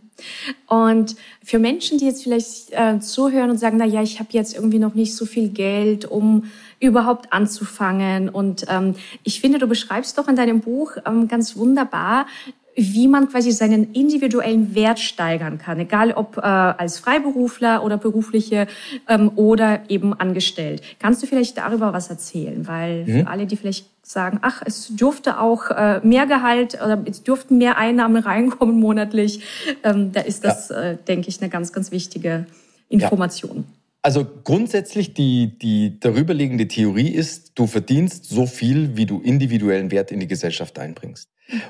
Und 0.68 1.16
für 1.44 1.60
Menschen, 1.60 1.98
die 1.98 2.06
jetzt 2.06 2.24
vielleicht 2.24 2.72
äh, 2.72 3.00
zuhören 3.00 3.52
und 3.52 3.60
sagen, 3.60 3.78
na 3.78 3.86
ja, 3.86 4.02
ich 4.02 4.20
habe 4.20 4.30
jetzt 4.32 4.56
irgendwie 4.56 4.80
noch 4.80 4.96
nicht 4.96 5.16
so 5.16 5.26
viel 5.26 5.50
Geld, 5.50 6.06
um 6.06 6.46
überhaupt 6.80 7.34
anzufangen. 7.34 8.30
Und 8.30 8.66
ähm, 8.70 8.96
ich 9.24 9.42
finde, 9.42 9.60
du 9.60 9.68
beschreibst 9.68 10.18
doch 10.18 10.28
in 10.28 10.38
deinem 10.38 10.62
Buch 10.62 10.94
ähm, 11.06 11.28
ganz 11.28 11.58
wunderbar, 11.58 12.26
wie 12.80 13.08
man 13.08 13.28
quasi 13.28 13.52
seinen 13.52 13.92
individuellen 13.94 14.76
Wert 14.76 15.00
steigern 15.00 15.58
kann, 15.58 15.80
egal 15.80 16.12
ob 16.12 16.38
äh, 16.38 16.42
als 16.42 17.00
Freiberufler 17.00 17.84
oder 17.84 17.98
berufliche 17.98 18.68
ähm, 19.10 19.32
oder 19.36 19.82
eben 19.90 20.14
angestellt. 20.14 20.84
Kannst 21.00 21.24
du 21.24 21.28
vielleicht 21.28 21.58
darüber 21.58 21.92
was 21.92 22.12
erzählen? 22.12 22.68
Weil 22.68 23.04
mhm. 23.06 23.22
für 23.22 23.28
alle, 23.28 23.48
die 23.48 23.58
vielleicht 23.58 23.88
sagen, 24.04 24.38
ach, 24.44 24.62
es 24.64 24.96
dürfte 24.96 25.40
auch 25.40 25.72
äh, 25.72 26.00
mehr 26.04 26.28
Gehalt 26.28 26.76
oder 26.76 27.04
es 27.06 27.24
dürften 27.24 27.58
mehr 27.58 27.78
Einnahmen 27.78 28.24
reinkommen 28.24 28.80
monatlich, 28.80 29.42
ähm, 29.84 30.12
da 30.12 30.22
ist 30.22 30.46
das, 30.46 30.70
ja. 30.70 30.92
äh, 30.92 30.98
denke 30.98 31.30
ich, 31.30 31.42
eine 31.42 31.50
ganz, 31.50 31.74
ganz 31.74 31.92
wichtige 31.92 32.46
Information. 32.90 33.58
Ja. 33.58 33.64
Also 34.04 34.26
grundsätzlich 34.44 35.16
die, 35.16 35.58
die 35.58 36.00
darüberliegende 36.00 36.68
Theorie 36.68 37.10
ist, 37.10 37.54
du 37.56 37.66
verdienst 37.66 38.26
so 38.26 38.46
viel, 38.46 38.96
wie 38.96 39.08
du 39.08 39.20
individuellen 39.20 39.90
Wert 39.90 40.12
in 40.12 40.20
die 40.20 40.28
Gesellschaft 40.28 40.78
einbringst. 40.78 41.30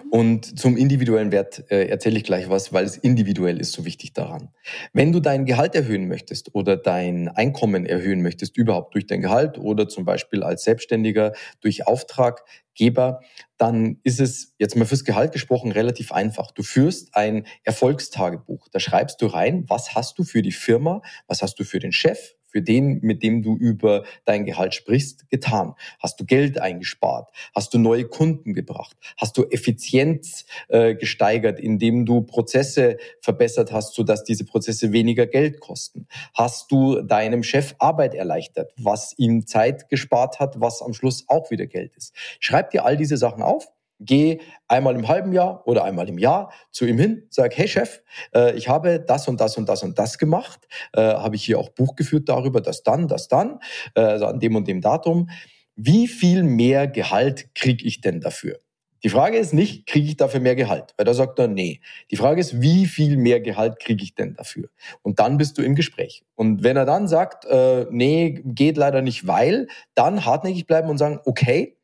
Und 0.10 0.60
zum 0.60 0.76
individuellen 0.78 1.32
Wert 1.32 1.66
äh, 1.70 1.88
erzähle 1.88 2.18
ich 2.18 2.24
gleich 2.24 2.50
was, 2.50 2.74
weil 2.74 2.86
es 2.86 2.98
individuell 2.98 3.60
ist 3.60 3.74
so 3.74 3.86
wichtig 3.86 4.14
daran. 4.14 4.50
Wenn 4.94 5.12
du 5.12 5.20
dein 5.20 5.46
Gehalt 5.46 5.76
erhöhen 5.76 6.08
möchtest 6.08 6.56
oder 6.56 6.78
dein 6.78 7.28
Einkommen 7.28 7.86
erhöhen 7.86 8.22
möchtest, 8.22 8.58
überhaupt 8.58 8.96
durch 8.96 9.06
dein 9.06 9.22
Gehalt 9.22 9.58
oder 9.58 9.88
zum 9.88 10.06
Beispiel 10.06 10.44
als 10.44 10.64
Selbstständiger 10.64 11.34
durch 11.62 11.86
Auftraggeber, 11.86 13.22
dann 13.58 14.00
ist 14.04 14.20
es 14.20 14.56
jetzt 14.58 14.76
mal 14.76 14.86
fürs 14.86 15.04
Gehalt 15.04 15.32
gesprochen 15.32 15.72
relativ 15.72 16.12
einfach. 16.12 16.52
Du 16.52 16.64
führst 16.64 17.16
ein 17.16 17.46
Erfolgstagebuch. 17.64 18.68
Da 18.72 18.80
schreibst 18.80 19.22
du 19.22 19.28
rein, 19.28 19.66
was 19.68 19.96
hast 19.96 20.18
du 20.18 20.24
für 20.24 20.42
die 20.42 20.52
Firma, 20.52 21.02
was 21.28 21.42
hast 21.42 21.60
du 21.60 21.64
für 21.64 21.80
den 21.80 21.92
Chef, 21.92 22.36
für 22.48 22.62
den, 22.62 23.00
mit 23.02 23.24
dem 23.24 23.44
du 23.44 23.56
über 23.56 24.04
dein 24.26 24.46
Gehalt 24.46 24.74
sprichst, 24.74 25.30
getan? 25.30 25.76
Hast 26.00 26.20
du 26.20 26.26
Geld 26.26 26.60
eingespart? 26.60 27.30
Hast 27.54 27.74
du 27.74 27.78
neue 27.78 28.06
Kunden 28.06 28.54
gebracht? 28.54 28.98
Hast 29.18 29.38
du 29.38 29.44
Effizienz 29.44 30.46
äh, 30.70 30.96
gesteigert, 30.96 31.60
indem 31.60 32.06
du 32.06 32.22
Prozesse 32.22 32.98
verbessert 33.22 33.72
hast, 33.72 33.94
sodass 33.94 34.24
diese 34.24 34.46
Prozesse 34.46 34.92
weniger 34.92 35.28
Geld 35.28 35.60
kosten? 35.60 36.08
Hast 36.34 36.72
du 36.72 37.02
deinem 37.02 37.44
Chef 37.44 37.76
Arbeit 37.80 38.16
erleichtert, 38.16 38.74
was 38.78 39.14
ihm 39.18 39.46
Zeit 39.46 39.90
gespart 39.90 40.40
hat, 40.40 40.60
was 40.60 40.82
am 40.82 40.94
Schluss 40.94 41.26
auch 41.28 41.52
wieder 41.52 41.68
Geld 41.68 41.96
ist? 41.96 42.16
Schreib 42.40 42.72
dir 42.72 42.86
all 42.86 42.98
diese 42.98 43.18
Sachen 43.18 43.44
auf 43.44 43.68
Geh 44.00 44.40
einmal 44.68 44.96
im 44.96 45.08
halben 45.08 45.34
Jahr 45.34 45.68
oder 45.68 45.84
einmal 45.84 46.08
im 46.08 46.18
Jahr 46.18 46.52
zu 46.72 46.86
ihm 46.86 47.00
hin, 47.00 47.28
sag, 47.30 47.58
hey 47.58 47.68
Chef, 47.68 48.02
äh, 48.34 48.56
ich 48.56 48.70
habe 48.70 49.00
das 49.00 49.28
und 49.28 49.42
das 49.42 49.58
und 49.58 49.68
das 49.68 49.84
und 49.84 49.98
das 49.98 50.18
gemacht, 50.18 50.68
äh, 50.94 51.02
habe 51.02 51.36
ich 51.36 51.44
hier 51.44 51.58
auch 51.58 51.70
Buch 51.70 51.96
geführt 51.96 52.30
darüber, 52.30 52.62
das 52.62 52.84
dann, 52.84 53.08
das 53.08 53.28
dann, 53.28 53.60
äh, 53.96 54.02
also 54.02 54.28
an 54.28 54.40
dem 54.40 54.56
und 54.56 54.68
dem 54.68 54.82
Datum. 54.82 55.30
Wie 55.76 56.08
viel 56.08 56.44
mehr 56.44 56.88
Gehalt 56.88 57.54
kriege 57.56 57.86
ich 57.86 58.02
denn 58.02 58.22
dafür? 58.22 58.60
Die 59.04 59.10
Frage 59.10 59.38
ist 59.38 59.54
nicht, 59.54 59.86
kriege 59.86 60.08
ich 60.08 60.18
dafür 60.18 60.40
mehr 60.40 60.56
Gehalt? 60.56 60.94
Weil 60.98 61.06
da 61.06 61.14
sagt 61.14 61.38
er, 61.40 61.48
nee. 61.48 61.82
Die 62.10 62.16
Frage 62.16 62.42
ist, 62.42 62.62
wie 62.62 62.88
viel 62.88 63.18
mehr 63.18 63.40
Gehalt 63.40 63.80
kriege 63.80 64.04
ich 64.04 64.16
denn 64.16 64.34
dafür? 64.34 64.70
Und 65.04 65.20
dann 65.20 65.38
bist 65.38 65.58
du 65.58 65.62
im 65.62 65.76
Gespräch. 65.76 66.24
Und 66.36 66.64
wenn 66.64 66.78
er 66.78 66.86
dann 66.86 67.08
sagt, 67.08 67.46
äh, 67.46 67.86
nee, 67.92 68.42
geht 68.44 68.76
leider 68.76 69.02
nicht, 69.02 69.28
weil, 69.28 69.68
dann 69.94 70.26
hartnäckig 70.26 70.66
bleiben 70.66 70.90
und 70.90 70.98
sagen, 70.98 71.20
okay, 71.26 71.78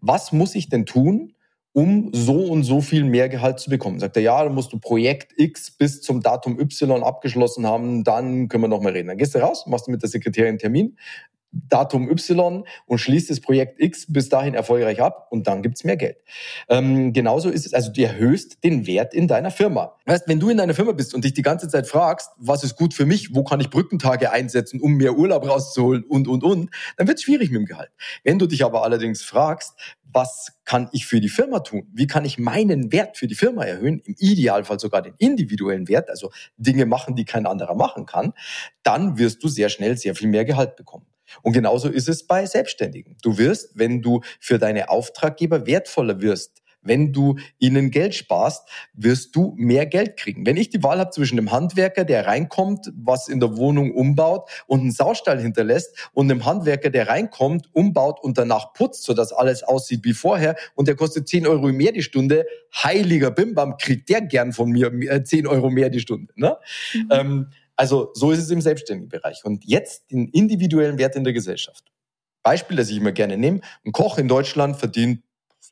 was 0.00 0.32
muss 0.32 0.54
ich 0.54 0.68
denn 0.68 0.86
tun, 0.86 1.34
um 1.72 2.10
so 2.12 2.46
und 2.46 2.64
so 2.64 2.80
viel 2.80 3.04
mehr 3.04 3.28
Gehalt 3.28 3.60
zu 3.60 3.70
bekommen. 3.70 4.00
Sagt 4.00 4.16
er, 4.16 4.22
ja, 4.22 4.42
dann 4.42 4.54
musst 4.54 4.72
du 4.72 4.78
Projekt 4.78 5.32
X 5.36 5.70
bis 5.70 6.00
zum 6.00 6.20
Datum 6.20 6.58
Y 6.58 7.02
abgeschlossen 7.02 7.66
haben, 7.66 8.02
dann 8.04 8.48
können 8.48 8.64
wir 8.64 8.68
noch 8.68 8.82
mal 8.82 8.92
reden. 8.92 9.08
Dann 9.08 9.18
gehst 9.18 9.34
du 9.34 9.38
raus, 9.38 9.66
machst 9.66 9.86
du 9.86 9.92
mit 9.92 10.02
der 10.02 10.08
Sekretärin 10.08 10.58
Termin, 10.58 10.96
Datum 11.52 12.08
Y 12.08 12.64
und 12.86 12.98
schließt 12.98 13.30
das 13.30 13.40
Projekt 13.40 13.80
X 13.80 14.06
bis 14.08 14.28
dahin 14.28 14.54
erfolgreich 14.54 15.00
ab 15.00 15.28
und 15.30 15.46
dann 15.46 15.62
gibt's 15.62 15.84
mehr 15.84 15.96
Geld. 15.96 16.16
Ähm, 16.68 17.12
genauso 17.12 17.50
ist 17.50 17.66
es, 17.66 17.74
also 17.74 17.92
du 17.92 18.02
erhöhst 18.02 18.62
den 18.62 18.86
Wert 18.86 19.14
in 19.14 19.28
deiner 19.28 19.50
Firma. 19.50 19.96
Weißt, 20.06 20.28
wenn 20.28 20.40
du 20.40 20.48
in 20.48 20.58
deiner 20.58 20.74
Firma 20.74 20.92
bist 20.92 21.14
und 21.14 21.24
dich 21.24 21.34
die 21.34 21.42
ganze 21.42 21.68
Zeit 21.68 21.86
fragst, 21.86 22.30
was 22.38 22.64
ist 22.64 22.76
gut 22.76 22.94
für 22.94 23.06
mich, 23.06 23.34
wo 23.34 23.44
kann 23.44 23.60
ich 23.60 23.70
Brückentage 23.70 24.30
einsetzen, 24.30 24.80
um 24.80 24.94
mehr 24.94 25.16
Urlaub 25.16 25.48
rauszuholen 25.48 26.04
und, 26.04 26.28
und, 26.28 26.44
und, 26.44 26.70
dann 26.96 27.08
wird's 27.08 27.22
schwierig 27.22 27.50
mit 27.50 27.60
dem 27.60 27.66
Gehalt. 27.66 27.90
Wenn 28.22 28.38
du 28.38 28.46
dich 28.46 28.64
aber 28.64 28.84
allerdings 28.84 29.22
fragst, 29.22 29.74
was 30.12 30.52
kann 30.64 30.88
ich 30.92 31.06
für 31.06 31.20
die 31.20 31.28
Firma 31.28 31.60
tun? 31.60 31.86
Wie 31.92 32.06
kann 32.06 32.24
ich 32.24 32.38
meinen 32.38 32.92
Wert 32.92 33.16
für 33.16 33.26
die 33.26 33.34
Firma 33.34 33.64
erhöhen? 33.64 34.00
Im 34.04 34.14
Idealfall 34.18 34.80
sogar 34.80 35.02
den 35.02 35.14
individuellen 35.18 35.88
Wert, 35.88 36.10
also 36.10 36.30
Dinge 36.56 36.86
machen, 36.86 37.16
die 37.16 37.24
kein 37.24 37.46
anderer 37.46 37.74
machen 37.74 38.06
kann. 38.06 38.32
Dann 38.82 39.18
wirst 39.18 39.42
du 39.42 39.48
sehr 39.48 39.68
schnell 39.68 39.96
sehr 39.96 40.14
viel 40.14 40.28
mehr 40.28 40.44
Gehalt 40.44 40.76
bekommen. 40.76 41.06
Und 41.42 41.52
genauso 41.52 41.88
ist 41.88 42.08
es 42.08 42.26
bei 42.26 42.46
Selbstständigen. 42.46 43.16
Du 43.22 43.38
wirst, 43.38 43.70
wenn 43.74 44.02
du 44.02 44.20
für 44.38 44.58
deine 44.58 44.88
Auftraggeber 44.88 45.66
wertvoller 45.66 46.20
wirst, 46.20 46.60
wenn 46.82 47.12
du 47.12 47.36
ihnen 47.58 47.90
Geld 47.90 48.14
sparst, 48.14 48.68
wirst 48.94 49.36
du 49.36 49.54
mehr 49.56 49.86
Geld 49.86 50.16
kriegen. 50.16 50.46
Wenn 50.46 50.56
ich 50.56 50.70
die 50.70 50.82
Wahl 50.82 50.98
habe 50.98 51.10
zwischen 51.10 51.38
einem 51.38 51.52
Handwerker, 51.52 52.04
der 52.04 52.26
reinkommt, 52.26 52.90
was 52.96 53.28
in 53.28 53.40
der 53.40 53.56
Wohnung 53.56 53.92
umbaut 53.92 54.48
und 54.66 54.80
einen 54.80 54.92
Saustall 54.92 55.40
hinterlässt 55.40 56.10
und 56.12 56.30
einem 56.30 56.46
Handwerker, 56.46 56.90
der 56.90 57.08
reinkommt, 57.08 57.68
umbaut 57.72 58.20
und 58.22 58.38
danach 58.38 58.72
putzt, 58.72 59.04
sodass 59.04 59.32
alles 59.32 59.62
aussieht 59.62 60.04
wie 60.04 60.14
vorher 60.14 60.56
und 60.74 60.88
der 60.88 60.96
kostet 60.96 61.28
10 61.28 61.46
Euro 61.46 61.68
mehr 61.68 61.92
die 61.92 62.02
Stunde, 62.02 62.46
heiliger 62.74 63.30
Bimbam, 63.30 63.76
kriegt 63.76 64.08
der 64.08 64.22
gern 64.22 64.52
von 64.52 64.70
mir 64.70 65.24
10 65.24 65.46
Euro 65.46 65.70
mehr 65.70 65.90
die 65.90 66.00
Stunde. 66.00 66.32
Ne? 66.36 66.56
Mhm. 66.94 67.08
Ähm, 67.10 67.46
also 67.80 68.10
so 68.12 68.30
ist 68.30 68.40
es 68.40 68.50
im 68.50 68.60
selbstständigen 68.60 69.08
Bereich. 69.08 69.42
Und 69.42 69.64
jetzt 69.64 70.10
den 70.10 70.28
individuellen 70.28 70.98
Wert 70.98 71.16
in 71.16 71.24
der 71.24 71.32
Gesellschaft. 71.32 71.90
Beispiel, 72.42 72.76
das 72.76 72.90
ich 72.90 72.98
immer 72.98 73.12
gerne 73.12 73.38
nehme. 73.38 73.62
Ein 73.86 73.92
Koch 73.92 74.18
in 74.18 74.28
Deutschland 74.28 74.76
verdient 74.76 75.22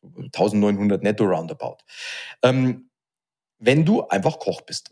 1900 0.02 1.02
netto 1.02 1.24
roundabout. 1.24 1.76
Ähm, 2.42 2.88
wenn 3.58 3.84
du 3.84 4.08
einfach 4.08 4.38
Koch 4.38 4.62
bist. 4.62 4.90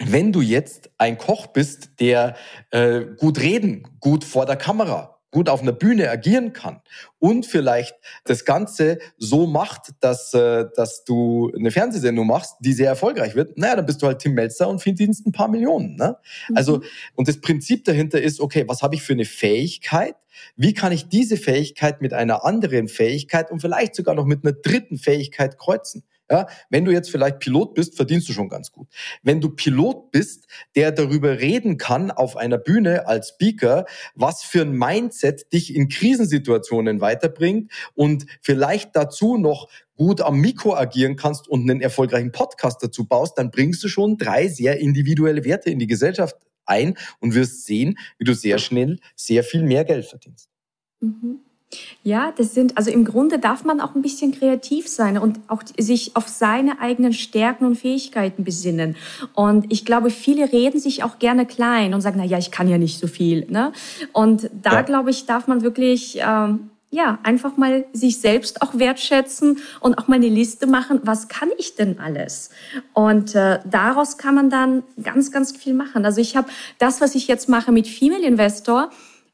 Wenn 0.00 0.32
du 0.32 0.40
jetzt 0.40 0.90
ein 0.98 1.16
Koch 1.16 1.46
bist, 1.46 2.00
der 2.00 2.34
äh, 2.70 3.02
gut 3.02 3.38
reden, 3.38 3.86
gut 4.00 4.24
vor 4.24 4.44
der 4.44 4.56
Kamera, 4.56 5.11
gut 5.32 5.48
auf 5.48 5.62
einer 5.62 5.72
Bühne 5.72 6.10
agieren 6.10 6.52
kann 6.52 6.80
und 7.18 7.46
vielleicht 7.46 7.96
das 8.24 8.44
Ganze 8.44 8.98
so 9.16 9.46
macht, 9.46 9.92
dass, 10.00 10.32
äh, 10.34 10.66
dass 10.76 11.04
du 11.04 11.50
eine 11.56 11.70
Fernsehsendung 11.72 12.26
machst, 12.26 12.56
die 12.60 12.74
sehr 12.74 12.88
erfolgreich 12.88 13.34
wird, 13.34 13.58
naja, 13.58 13.76
dann 13.76 13.86
bist 13.86 14.02
du 14.02 14.06
halt 14.06 14.20
Tim 14.20 14.34
Melzer 14.34 14.68
und 14.68 14.80
verdienst 14.80 15.26
ein 15.26 15.32
paar 15.32 15.48
Millionen. 15.48 15.96
Ne? 15.96 16.16
Mhm. 16.48 16.56
Also, 16.56 16.82
und 17.16 17.26
das 17.26 17.40
Prinzip 17.40 17.84
dahinter 17.84 18.20
ist, 18.20 18.40
okay, 18.40 18.64
was 18.68 18.82
habe 18.82 18.94
ich 18.94 19.02
für 19.02 19.14
eine 19.14 19.24
Fähigkeit? 19.24 20.14
Wie 20.56 20.74
kann 20.74 20.92
ich 20.92 21.08
diese 21.08 21.36
Fähigkeit 21.36 22.02
mit 22.02 22.12
einer 22.12 22.44
anderen 22.44 22.88
Fähigkeit 22.88 23.50
und 23.50 23.60
vielleicht 23.60 23.94
sogar 23.94 24.14
noch 24.14 24.26
mit 24.26 24.44
einer 24.44 24.52
dritten 24.52 24.98
Fähigkeit 24.98 25.58
kreuzen? 25.58 26.04
Ja, 26.32 26.46
wenn 26.70 26.86
du 26.86 26.92
jetzt 26.92 27.10
vielleicht 27.10 27.40
Pilot 27.40 27.74
bist, 27.74 27.94
verdienst 27.94 28.26
du 28.26 28.32
schon 28.32 28.48
ganz 28.48 28.72
gut. 28.72 28.88
Wenn 29.22 29.42
du 29.42 29.50
Pilot 29.50 30.12
bist, 30.12 30.46
der 30.74 30.90
darüber 30.90 31.40
reden 31.40 31.76
kann 31.76 32.10
auf 32.10 32.38
einer 32.38 32.56
Bühne 32.56 33.06
als 33.06 33.28
Speaker, 33.28 33.84
was 34.14 34.42
für 34.42 34.62
ein 34.62 34.72
Mindset 34.72 35.52
dich 35.52 35.76
in 35.76 35.90
Krisensituationen 35.90 37.02
weiterbringt 37.02 37.70
und 37.92 38.24
vielleicht 38.40 38.96
dazu 38.96 39.36
noch 39.36 39.68
gut 39.94 40.22
am 40.22 40.40
Mikro 40.40 40.74
agieren 40.74 41.16
kannst 41.16 41.48
und 41.48 41.68
einen 41.68 41.82
erfolgreichen 41.82 42.32
Podcast 42.32 42.82
dazu 42.82 43.06
baust, 43.06 43.36
dann 43.36 43.50
bringst 43.50 43.84
du 43.84 43.88
schon 43.88 44.16
drei 44.16 44.48
sehr 44.48 44.78
individuelle 44.78 45.44
Werte 45.44 45.68
in 45.68 45.78
die 45.78 45.86
Gesellschaft 45.86 46.36
ein 46.64 46.96
und 47.20 47.34
wirst 47.34 47.66
sehen, 47.66 47.98
wie 48.16 48.24
du 48.24 48.34
sehr 48.34 48.56
schnell 48.56 49.00
sehr 49.16 49.44
viel 49.44 49.64
mehr 49.64 49.84
Geld 49.84 50.06
verdienst. 50.06 50.48
Mhm. 51.00 51.40
Ja, 52.02 52.32
das 52.36 52.54
sind, 52.54 52.76
also 52.76 52.90
im 52.90 53.04
Grunde 53.04 53.38
darf 53.38 53.64
man 53.64 53.80
auch 53.80 53.94
ein 53.94 54.02
bisschen 54.02 54.32
kreativ 54.32 54.88
sein 54.88 55.18
und 55.18 55.40
auch 55.48 55.62
sich 55.78 56.16
auf 56.16 56.28
seine 56.28 56.80
eigenen 56.80 57.12
Stärken 57.12 57.64
und 57.64 57.76
Fähigkeiten 57.76 58.44
besinnen. 58.44 58.96
Und 59.34 59.72
ich 59.72 59.84
glaube, 59.84 60.10
viele 60.10 60.52
reden 60.52 60.80
sich 60.80 61.04
auch 61.04 61.18
gerne 61.18 61.46
klein 61.46 61.94
und 61.94 62.00
sagen, 62.00 62.16
na 62.18 62.24
ja, 62.24 62.38
ich 62.38 62.50
kann 62.50 62.68
ja 62.68 62.78
nicht 62.78 62.98
so 62.98 63.06
viel. 63.06 63.46
Ne? 63.48 63.72
Und 64.12 64.50
da, 64.62 64.74
ja. 64.74 64.82
glaube 64.82 65.10
ich, 65.10 65.26
darf 65.26 65.46
man 65.46 65.62
wirklich, 65.62 66.18
ähm, 66.20 66.70
ja, 66.90 67.18
einfach 67.22 67.56
mal 67.56 67.86
sich 67.94 68.20
selbst 68.20 68.60
auch 68.60 68.78
wertschätzen 68.78 69.58
und 69.80 69.96
auch 69.96 70.08
mal 70.08 70.16
eine 70.16 70.28
Liste 70.28 70.66
machen, 70.66 71.00
was 71.04 71.28
kann 71.28 71.48
ich 71.56 71.74
denn 71.74 71.98
alles? 71.98 72.50
Und 72.92 73.34
äh, 73.34 73.60
daraus 73.64 74.18
kann 74.18 74.34
man 74.34 74.50
dann 74.50 74.82
ganz, 75.02 75.32
ganz 75.32 75.56
viel 75.56 75.72
machen. 75.72 76.04
Also 76.04 76.20
ich 76.20 76.36
habe 76.36 76.48
das, 76.78 77.00
was 77.00 77.14
ich 77.14 77.28
jetzt 77.28 77.48
mache 77.48 77.72
mit 77.72 77.88
Female 77.88 78.26
Investor, 78.26 78.90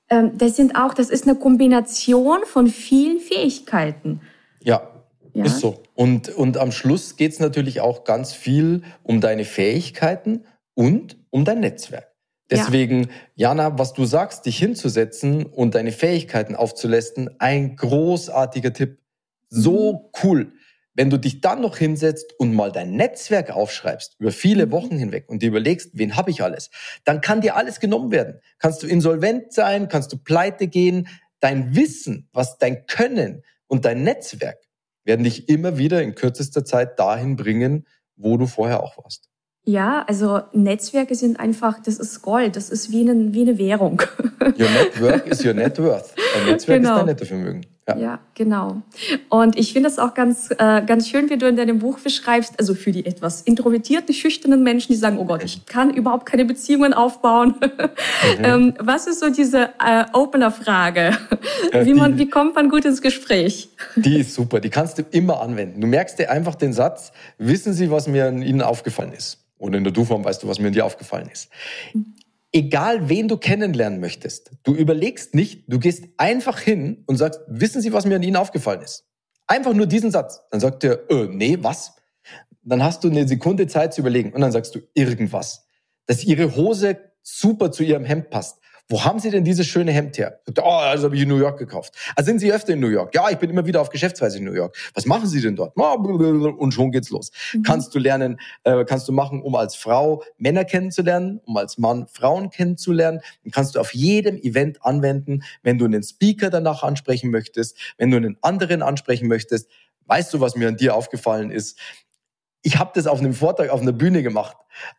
das 0.09 0.57
sind 0.57 0.75
auch, 0.75 0.95
das 0.95 1.11
ist 1.11 1.27
eine 1.27 1.37
Kombination 1.37 2.41
von 2.45 2.69
vielen 2.69 3.21
Fähigkeiten. 3.21 4.21
Ja, 4.63 4.89
ja. 5.35 5.45
ist 5.45 5.61
so. 5.61 5.83
Und, 5.95 6.31
und 6.31 6.57
am 6.57 6.73
Schluss 6.73 7.17
geht 7.17 7.33
es 7.33 7.41
natürlich 7.41 7.81
auch 7.81 8.05
ganz 8.05 8.33
viel 8.33 8.83
um 9.03 9.21
deine 9.21 9.45
Fähigkeiten 9.45 10.45
und 10.75 11.17
um 11.31 11.45
dein 11.45 11.61
Netzwerk. 11.61 12.09
Deswegen, 12.51 13.03
ja. 13.35 13.49
Jana, 13.51 13.79
was 13.79 13.93
du 13.93 14.07
sagst, 14.07 14.47
dich 14.47 14.59
hinzusetzen 14.59 15.45
und 15.45 15.75
deine 15.75 15.93
Fähigkeiten 15.93 16.57
aufzuleisten, 16.57 17.31
ein 17.39 17.77
großartiger 17.77 18.73
Tipp. 18.73 18.99
So 19.51 19.93
mhm. 19.93 19.99
cool. 20.23 20.53
Wenn 20.99 21.11
du 21.11 21.17
dich 21.17 21.41
dann 21.41 21.61
noch 21.61 21.77
hinsetzt 21.77 22.35
und 22.41 22.57
mal 22.57 22.73
dein 22.73 22.91
Netzwerk 22.91 23.53
aufschreibst 23.53 24.17
über 24.19 24.33
viele 24.33 24.67
mhm. 24.67 24.73
Wochen 24.73 24.99
hinweg 24.99 25.29
und 25.29 25.43
dir 25.43 25.47
überlegst, 25.47 25.91
wen 25.93 26.17
habe 26.17 26.33
ich 26.33 26.43
alles, 26.43 26.71
dann 27.05 27.21
kann 27.21 27.41
dir 27.41 27.55
alles 27.55 27.79
genommen 27.79 28.11
werden. 28.11 28.41
Kannst 28.59 28.83
du 28.83 28.89
insolvent 28.89 29.53
sein, 29.53 29.87
kannst 29.89 30.13
du 30.13 30.17
pleite 30.17 30.67
gehen. 30.67 31.07
Dein 31.39 31.77
Wissen, 31.77 32.29
was 32.33 32.59
dein 32.59 32.85
Können 32.87 33.45
und 33.69 33.85
dein 33.85 34.03
Netzwerk 34.03 34.59
werden 35.05 35.23
dich 35.23 35.49
immer 35.49 35.79
wieder 35.79 36.03
in 36.03 36.17
kürzester 36.17 36.65
Zeit 36.65 36.99
dahin 36.99 37.37
bringen, 37.37 37.87
wo 38.17 38.37
du 38.37 38.49
vorher 38.49 38.83
auch 38.83 38.99
warst. 38.99 39.29
Ja, 39.67 40.05
also 40.09 40.41
Netzwerke 40.53 41.15
sind 41.15 41.39
einfach, 41.39 41.81
das 41.81 42.01
ist 42.01 42.23
Gold, 42.23 42.57
das 42.57 42.71
ist 42.71 42.91
wie 42.91 43.09
eine, 43.09 43.33
wie 43.33 43.43
eine 43.43 43.57
Währung. 43.57 44.03
Your 44.59 44.69
network 44.69 45.27
is 45.31 45.45
your 45.45 45.55
net 45.55 45.79
worth. 45.79 46.13
Ein 46.37 46.47
Netzwerk 46.47 46.83
genau. 46.83 46.95
ist 46.95 46.99
dein 46.99 47.07
Nettovermögen. 47.07 47.67
Ja. 47.89 47.97
ja, 47.97 48.19
genau. 48.35 48.83
Und 49.31 49.59
ich 49.59 49.73
finde 49.73 49.89
es 49.89 49.99
auch 49.99 50.13
ganz, 50.13 50.51
äh, 50.51 50.83
ganz 50.83 51.09
schön, 51.09 51.31
wie 51.31 51.39
du 51.39 51.49
in 51.49 51.57
deinem 51.57 51.79
Buch 51.79 51.99
beschreibst, 51.99 52.59
also 52.59 52.75
für 52.75 52.93
die 52.93 53.07
etwas 53.07 53.41
introvertierten, 53.43 54.15
schüchternen 54.15 54.63
Menschen, 54.63 54.93
die 54.93 54.99
sagen, 54.99 55.17
oh 55.19 55.25
Gott, 55.25 55.43
ich 55.43 55.65
kann 55.65 55.89
überhaupt 55.95 56.27
keine 56.27 56.45
Beziehungen 56.45 56.93
aufbauen. 56.93 57.55
Mhm. 58.39 58.45
ähm, 58.45 58.75
was 58.79 59.07
ist 59.07 59.21
so 59.21 59.31
diese 59.31 59.71
äh, 59.85 60.05
Opener-Frage? 60.13 61.17
Wie, 61.83 61.95
man, 61.95 62.19
wie 62.19 62.29
kommt 62.29 62.55
man 62.55 62.69
gut 62.69 62.85
ins 62.85 63.01
Gespräch? 63.01 63.69
Die 63.97 64.19
ist 64.21 64.35
super, 64.35 64.61
die 64.61 64.71
kannst 64.71 64.99
du 64.99 65.03
immer 65.11 65.41
anwenden. 65.41 65.81
Du 65.81 65.87
merkst 65.87 66.19
dir 66.19 66.31
einfach 66.31 66.55
den 66.55 66.73
Satz, 66.73 67.13
wissen 67.39 67.73
Sie, 67.73 67.91
was 67.91 68.09
mir 68.09 68.27
an 68.27 68.43
Ihnen 68.43 68.63
aufgefallen 68.63 69.13
ist? 69.13 69.39
Oder 69.59 69.79
in 69.79 69.85
der 69.85 69.93
Du-Form 69.93 70.25
weißt 70.25 70.43
du, 70.43 70.49
was 70.49 70.59
mir 70.59 70.69
an 70.69 70.73
dir 70.73 70.85
aufgefallen 70.85 71.29
ist. 71.33 71.49
Mhm 71.95 72.18
egal 72.53 73.09
wen 73.09 73.29
du 73.29 73.37
kennenlernen 73.37 74.01
möchtest, 74.01 74.53
du 74.63 74.75
überlegst 74.75 75.35
nicht, 75.35 75.65
du 75.69 75.79
gehst 75.79 76.05
einfach 76.17 76.59
hin 76.59 77.05
und 77.07 77.17
sagst, 77.17 77.41
wissen 77.49 77.83
Sie, 77.83 77.93
was 77.93 78.07
mir 78.07 78.17
an 78.17 78.23
Ihnen 78.23 78.37
aufgefallen 78.37 78.83
ist? 78.83 79.07
Einfach 79.47 79.75
nur 79.75 79.87
diesen 79.87 80.11
Satz. 80.11 80.41
Dann 80.51 80.61
sagt 80.61 80.85
er, 80.85 81.11
äh, 81.11 81.29
nee, 81.31 81.59
was? 81.61 81.97
Dann 82.63 82.83
hast 82.83 83.03
du 83.05 83.09
eine 83.09 83.27
Sekunde 83.27 83.67
Zeit 83.67 83.95
zu 83.95 84.03
überlegen 84.03 84.33
und 84.33 84.41
dann 84.41 84.53
sagst 84.53 84.75
du 84.75 84.81
irgendwas. 84.95 85.67
Dass 86.07 86.25
Ihre 86.25 86.55
Hose 86.57 86.99
super 87.23 87.73
zu 87.73 87.83
Ihrem 87.83 88.05
Hemd 88.05 88.31
passt 88.31 88.59
wo 88.89 89.05
haben 89.05 89.19
Sie 89.19 89.31
denn 89.31 89.45
dieses 89.45 89.67
schöne 89.67 89.93
Hemd 89.93 90.19
her? 90.19 90.41
Oh, 90.49 90.81
das 90.93 91.03
habe 91.03 91.15
ich 91.15 91.23
in 91.23 91.29
New 91.29 91.39
York 91.39 91.59
gekauft. 91.59 91.95
Also 92.17 92.29
sind 92.29 92.39
Sie 92.39 92.53
öfter 92.53 92.73
in 92.73 92.81
New 92.81 92.89
York? 92.89 93.15
Ja, 93.15 93.29
ich 93.31 93.39
bin 93.39 93.51
immer 93.51 93.67
wieder 93.67 93.81
auf 93.81 93.91
Geschäftsweise 93.91 94.39
in 94.39 94.45
New 94.45 94.55
York. 94.55 94.77
Was 94.95 95.07
machen 95.07 95.27
Sie 95.27 95.41
denn 95.41 95.57
dort? 95.57 95.77
Und 95.77 96.73
schon 96.73 96.91
geht's 96.91 97.11
los. 97.11 97.31
Mhm. 97.53 97.63
Kannst 97.63 97.95
du 97.95 97.99
lernen, 97.99 98.41
äh, 98.65 98.85
kannst 98.85 99.07
du 99.09 99.13
machen, 99.13 99.43
um 99.43 99.55
als 99.55 99.77
Frau 99.77 100.23
Männer 100.39 100.65
kennenzulernen, 100.65 101.41
um 101.45 101.57
als 101.57 101.79
Mann 101.79 102.07
Frauen 102.09 102.51
kennenzulernen. 102.51 103.21
Und 103.45 103.53
kannst 103.53 103.75
du 103.75 103.81
auf 103.81 103.95
jedem 103.95 104.37
Event 104.37 104.85
anwenden, 104.85 105.43
wenn 105.63 105.79
du 105.79 105.85
einen 105.85 106.03
Speaker 106.03 106.51
danach 106.51 106.83
ansprechen 106.83 107.31
möchtest, 107.31 107.77
wenn 107.99 108.11
du 108.11 108.17
einen 108.17 108.39
anderen 108.43 108.83
ansprechen 108.83 109.29
möchtest 109.29 109.69
weißt 110.09 110.35
du, 110.35 110.41
was 110.41 110.57
mir 110.57 110.69
an 110.69 110.77
dir 110.77 110.95
aufgefallen 110.95 111.51
ist? 111.51 111.79
Ich 112.63 112.79
habe 112.79 112.91
das 112.95 113.07
auf 113.07 113.21
einem 113.21 113.35
Vortrag 113.35 113.71
auf 113.71 113.81
einer 113.81 113.93
Bühne 113.93 114.23
gemacht. 114.23 114.57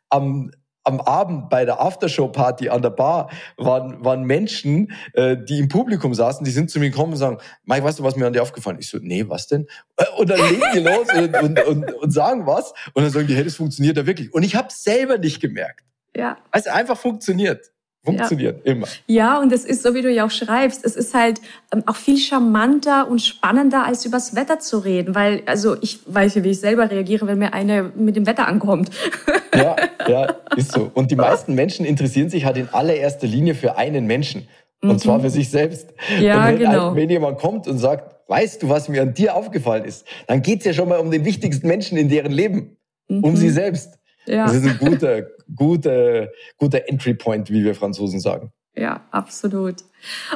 Am, 0.10 0.52
am 0.84 1.02
Abend 1.02 1.50
bei 1.50 1.66
der 1.66 1.82
Aftershow-Party 1.82 2.70
an 2.70 2.82
der 2.82 2.90
Bar 2.90 3.30
waren, 3.58 4.04
waren 4.04 4.24
Menschen, 4.24 4.92
äh, 5.14 5.38
die 5.38 5.60
im 5.60 5.68
Publikum 5.68 6.14
saßen, 6.14 6.44
die 6.44 6.52
sind 6.52 6.72
zu 6.72 6.80
mir 6.80 6.90
gekommen 6.90 7.14
und 7.14 7.18
sagen, 7.18 7.38
Mike, 7.66 7.84
weißt 7.84 8.00
du, 8.00 8.04
was 8.04 8.16
mir 8.16 8.26
an 8.26 8.34
dir 8.34 8.42
aufgefallen 8.42 8.78
ist? 8.78 8.86
Ich 8.86 8.92
so, 8.92 8.98
nee, 9.02 9.26
was 9.28 9.48
denn? 9.48 9.68
Und 10.18 10.30
dann 10.30 10.40
legen 10.40 10.64
die 10.74 10.80
los 10.80 11.08
und, 11.14 11.36
und, 11.36 11.66
und, 11.66 11.94
und 11.94 12.12
sagen 12.12 12.46
was. 12.46 12.74
Und 12.94 13.04
dann 13.04 13.12
sagen 13.12 13.28
die, 13.28 13.36
hey, 13.36 13.44
das 13.44 13.56
funktioniert 13.56 13.98
ja 13.98 14.06
wirklich. 14.06 14.34
Und 14.34 14.44
ich 14.44 14.56
habe 14.56 14.70
selber 14.72 15.18
nicht 15.18 15.42
gemerkt. 15.42 15.86
Ja. 16.16 16.38
Es 16.52 16.68
einfach 16.68 16.98
funktioniert. 16.98 17.72
Funktioniert 18.04 18.66
ja. 18.66 18.72
immer. 18.72 18.88
Ja, 19.08 19.40
und 19.40 19.52
es 19.52 19.66
ist 19.66 19.84
so, 19.84 19.94
wie 19.94 20.02
du 20.02 20.10
ja 20.10 20.26
auch 20.26 20.32
schreibst, 20.32 20.86
es 20.86 20.96
ist 20.96 21.14
halt 21.14 21.42
ähm, 21.74 21.84
auch 21.86 21.98
viel 21.98 22.18
charmanter 22.18 23.10
und 23.10 23.22
spannender, 23.22 23.86
als 23.86 24.06
übers 24.06 24.36
Wetter 24.36 24.60
zu 24.60 24.80
reden, 24.80 25.16
weil, 25.16 25.44
also 25.46 25.76
ich 25.82 26.00
weiß 26.06 26.36
ja, 26.36 26.44
wie 26.46 26.52
ich 26.52 26.62
selber 26.62 26.90
reagiere, 26.90 27.28
wenn 27.28 27.40
mir 27.40 27.54
eine 27.54 27.92
mit 27.96 28.16
dem 28.16 28.26
Wetter 28.26 28.48
ankommt. 28.48 28.90
Ja, 29.54 29.76
ja, 30.08 30.36
ist 30.56 30.72
so. 30.72 30.90
Und 30.94 31.12
die 31.12 31.18
meisten 31.18 31.56
Menschen 31.56 31.86
interessieren 31.86 32.30
sich 32.30 32.46
halt 32.46 32.56
in 32.56 32.70
allererster 32.70 33.28
Linie 33.28 33.54
für 33.54 33.78
einen 33.78 34.08
Menschen. 34.08 34.48
Und 34.82 34.94
mhm. 34.94 35.00
zwar 35.00 35.20
für 35.20 35.30
sich 35.30 35.50
selbst. 35.50 35.90
Ja, 36.22 36.48
wenn, 36.48 36.58
genau. 36.58 36.96
wenn 36.96 37.10
jemand 37.10 37.38
kommt 37.38 37.68
und 37.68 37.80
sagt, 37.80 38.16
weißt 38.30 38.64
du, 38.64 38.70
was 38.70 38.88
mir 38.88 39.02
an 39.02 39.14
dir 39.14 39.36
aufgefallen 39.36 39.84
ist, 39.84 40.06
dann 40.28 40.42
geht's 40.42 40.64
ja 40.64 40.72
schon 40.72 40.88
mal 40.88 41.00
um 41.00 41.12
den 41.12 41.26
wichtigsten 41.26 41.68
Menschen 41.68 41.98
in 41.98 42.08
deren 42.08 42.32
Leben. 42.32 42.78
Mhm. 43.10 43.24
Um 43.26 43.36
sie 43.36 43.50
selbst. 43.50 44.00
Ja. 44.26 44.46
Das 44.46 44.56
ist 44.56 44.66
ein 44.66 44.78
guter, 44.78 45.24
guter, 45.56 46.30
guter 46.58 46.88
Entry 46.88 47.14
Point, 47.14 47.50
wie 47.50 47.64
wir 47.64 47.76
Franzosen 47.76 48.20
sagen. 48.20 48.52
Ja, 48.76 49.02
absolut. 49.12 49.76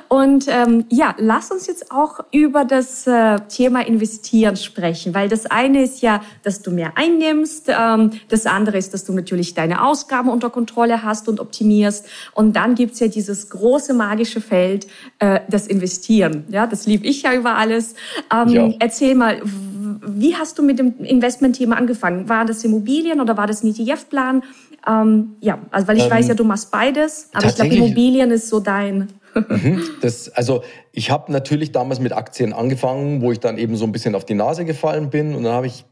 Und 0.09 0.47
ähm, 0.49 0.84
ja, 0.89 1.16
lass 1.18 1.49
uns 1.49 1.68
jetzt 1.68 1.91
auch 1.91 2.20
über 2.34 2.66
das 2.66 3.07
äh, 3.07 3.38
Thema 3.47 3.88
Investieren 3.88 4.57
sprechen, 4.57 5.14
weil 5.14 5.30
das 5.30 5.45
eine 5.45 5.84
ist 5.84 6.01
ja, 6.01 6.22
dass 6.41 6.61
du 6.61 6.72
mehr 6.72 6.97
einnimmst, 6.97 7.70
ähm, 7.70 8.11
das 8.28 8.45
andere 8.45 8.78
ist, 8.78 8.93
dass 8.93 9.05
du 9.05 9.14
natürlich 9.14 9.53
deine 9.53 9.86
Ausgaben 9.86 10.28
unter 10.28 10.49
Kontrolle 10.49 11.03
hast 11.03 11.30
und 11.30 11.39
optimierst. 11.39 12.05
Und 12.34 12.53
dann 12.57 12.76
gibt's 12.76 12.99
ja 12.99 13.07
dieses 13.07 13.49
große 13.49 13.93
magische 13.93 14.41
Feld, 14.41 14.88
äh, 15.20 15.39
das 15.47 15.68
Investieren. 15.68 16.43
Ja, 16.49 16.68
das 16.68 16.86
lieb 16.86 17.05
ich 17.05 17.22
ja 17.22 17.34
über 17.34 17.55
alles. 17.55 17.95
Ähm, 18.34 18.49
ja. 18.49 18.70
Erzähl 18.80 19.16
mal, 19.16 19.41
wie 19.43 20.36
hast 20.36 20.59
du 20.59 20.64
mit 20.64 20.80
dem 20.80 20.97
Investmentthema 20.99 21.78
angefangen? 21.78 22.28
War 22.28 22.43
das 22.43 22.66
Immobilien 22.66 23.22
oder 23.22 23.38
war 23.38 23.47
das 23.47 23.64
ein 23.64 23.74
ETF-Plan? 23.74 24.43
Ähm, 24.88 25.36
ja, 25.39 25.59
also 25.71 25.88
weil 25.88 25.97
ich 25.97 26.03
ähm, 26.05 26.11
weiß 26.11 26.27
ja, 26.27 26.34
du 26.34 26.43
machst 26.43 26.71
beides, 26.71 27.29
aber 27.34 27.47
ich 27.47 27.55
glaube, 27.55 27.73
Immobilien 27.73 28.31
ist 28.31 28.49
so 28.49 28.59
dein. 28.59 29.09
Mhm, 29.34 29.81
das, 30.01 30.29
also 30.29 30.63
ich 30.91 31.09
habe 31.09 31.31
natürlich 31.31 31.71
damals 31.71 31.99
mit 31.99 32.13
Aktien 32.13 32.53
angefangen, 32.53 33.23
wo 33.23 33.31
ich 33.31 33.39
dann 33.39 33.57
eben 33.57 33.75
so 33.75 33.84
ein 33.84 33.91
bisschen 33.91 34.13
auf 34.13 34.25
die 34.25 34.36
Nase 34.36 34.63
gefallen 34.63 35.09
bin 35.09 35.34
und 35.34 35.41
dann 35.41 35.53
habe 35.53 35.65
ich 35.65 35.86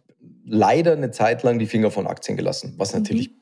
leider 0.46 0.94
eine 0.94 1.10
Zeit 1.10 1.42
lang 1.42 1.58
die 1.58 1.66
Finger 1.66 1.90
von 1.90 2.06
Aktien 2.06 2.38
gelassen, 2.38 2.76
was 2.78 2.94
natürlich 2.94 3.30
mhm. 3.30 3.41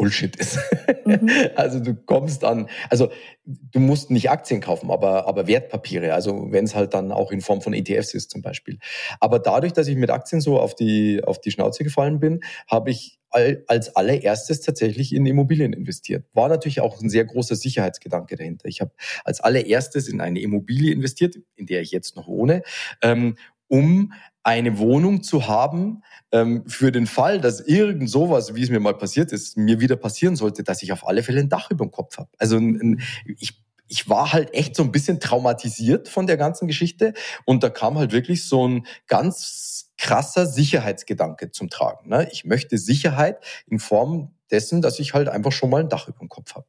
Bullshit 0.00 0.34
ist. 0.36 0.58
Mhm. 1.04 1.30
Also 1.56 1.80
du 1.80 1.94
kommst 1.94 2.42
an, 2.44 2.68
also 2.88 3.10
du 3.44 3.80
musst 3.80 4.10
nicht 4.10 4.30
Aktien 4.30 4.60
kaufen, 4.60 4.90
aber, 4.90 5.26
aber 5.26 5.46
Wertpapiere, 5.46 6.14
also 6.14 6.50
wenn 6.50 6.64
es 6.64 6.74
halt 6.74 6.94
dann 6.94 7.12
auch 7.12 7.32
in 7.32 7.42
Form 7.42 7.60
von 7.60 7.74
ETFs 7.74 8.14
ist 8.14 8.30
zum 8.30 8.40
Beispiel. 8.40 8.78
Aber 9.18 9.38
dadurch, 9.38 9.74
dass 9.74 9.88
ich 9.88 9.96
mit 9.96 10.08
Aktien 10.08 10.40
so 10.40 10.58
auf 10.58 10.74
die, 10.74 11.22
auf 11.24 11.40
die 11.40 11.50
Schnauze 11.50 11.84
gefallen 11.84 12.18
bin, 12.18 12.40
habe 12.66 12.90
ich 12.90 13.18
als 13.30 13.94
allererstes 13.94 14.60
tatsächlich 14.60 15.14
in 15.14 15.26
Immobilien 15.26 15.72
investiert. 15.72 16.24
War 16.32 16.48
natürlich 16.48 16.80
auch 16.80 17.00
ein 17.00 17.10
sehr 17.10 17.24
großer 17.24 17.54
Sicherheitsgedanke 17.54 18.36
dahinter. 18.36 18.66
Ich 18.66 18.80
habe 18.80 18.92
als 19.24 19.40
allererstes 19.40 20.08
in 20.08 20.20
eine 20.20 20.40
Immobilie 20.40 20.92
investiert, 20.92 21.36
in 21.54 21.66
der 21.66 21.82
ich 21.82 21.92
jetzt 21.92 22.16
noch 22.16 22.26
wohne, 22.26 22.62
ähm, 23.02 23.36
um 23.68 24.12
eine 24.42 24.78
Wohnung 24.78 25.22
zu 25.22 25.48
haben 25.48 26.02
ähm, 26.32 26.64
für 26.66 26.92
den 26.92 27.06
Fall, 27.06 27.40
dass 27.40 27.60
irgend 27.60 28.08
sowas, 28.08 28.54
wie 28.54 28.62
es 28.62 28.70
mir 28.70 28.80
mal 28.80 28.96
passiert 28.96 29.32
ist, 29.32 29.56
mir 29.56 29.80
wieder 29.80 29.96
passieren 29.96 30.36
sollte, 30.36 30.62
dass 30.62 30.82
ich 30.82 30.92
auf 30.92 31.06
alle 31.06 31.22
Fälle 31.22 31.40
ein 31.40 31.48
Dach 31.48 31.70
über 31.70 31.84
dem 31.84 31.90
Kopf 31.90 32.18
habe. 32.18 32.30
Also 32.38 32.56
ein, 32.56 33.00
ich 33.38 33.62
ich 33.90 34.08
war 34.08 34.32
halt 34.32 34.54
echt 34.54 34.76
so 34.76 34.84
ein 34.84 34.92
bisschen 34.92 35.18
traumatisiert 35.18 36.08
von 36.08 36.28
der 36.28 36.36
ganzen 36.36 36.68
Geschichte 36.68 37.12
und 37.44 37.64
da 37.64 37.70
kam 37.70 37.98
halt 37.98 38.12
wirklich 38.12 38.44
so 38.44 38.66
ein 38.66 38.86
ganz 39.08 39.90
krasser 39.98 40.46
Sicherheitsgedanke 40.46 41.50
zum 41.50 41.68
Tragen. 41.68 42.08
Ne? 42.08 42.28
Ich 42.30 42.44
möchte 42.44 42.78
Sicherheit 42.78 43.44
in 43.66 43.80
Form 43.80 44.32
dessen, 44.50 44.82
dass 44.82 44.98
ich 44.98 45.14
halt 45.14 45.28
einfach 45.28 45.52
schon 45.52 45.70
mal 45.70 45.80
ein 45.80 45.88
Dach 45.88 46.08
über 46.08 46.18
dem 46.18 46.28
Kopf 46.28 46.54
habe. 46.54 46.66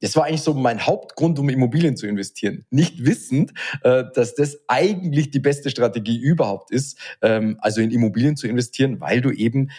Das 0.00 0.16
war 0.16 0.24
eigentlich 0.24 0.42
so 0.42 0.54
mein 0.54 0.86
Hauptgrund, 0.86 1.38
um 1.38 1.48
Immobilien 1.48 1.96
zu 1.96 2.06
investieren. 2.06 2.66
Nicht 2.70 3.04
wissend, 3.04 3.52
äh, 3.82 4.04
dass 4.14 4.34
das 4.34 4.58
eigentlich 4.68 5.30
die 5.30 5.40
beste 5.40 5.70
Strategie 5.70 6.18
überhaupt 6.18 6.70
ist, 6.70 6.98
ähm, 7.22 7.58
also 7.60 7.80
in 7.80 7.90
Immobilien 7.90 8.36
zu 8.36 8.46
investieren, 8.46 9.00
weil 9.00 9.20
du 9.20 9.30
eben, 9.30 9.70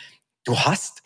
du 0.44 0.60
hast 0.60 1.04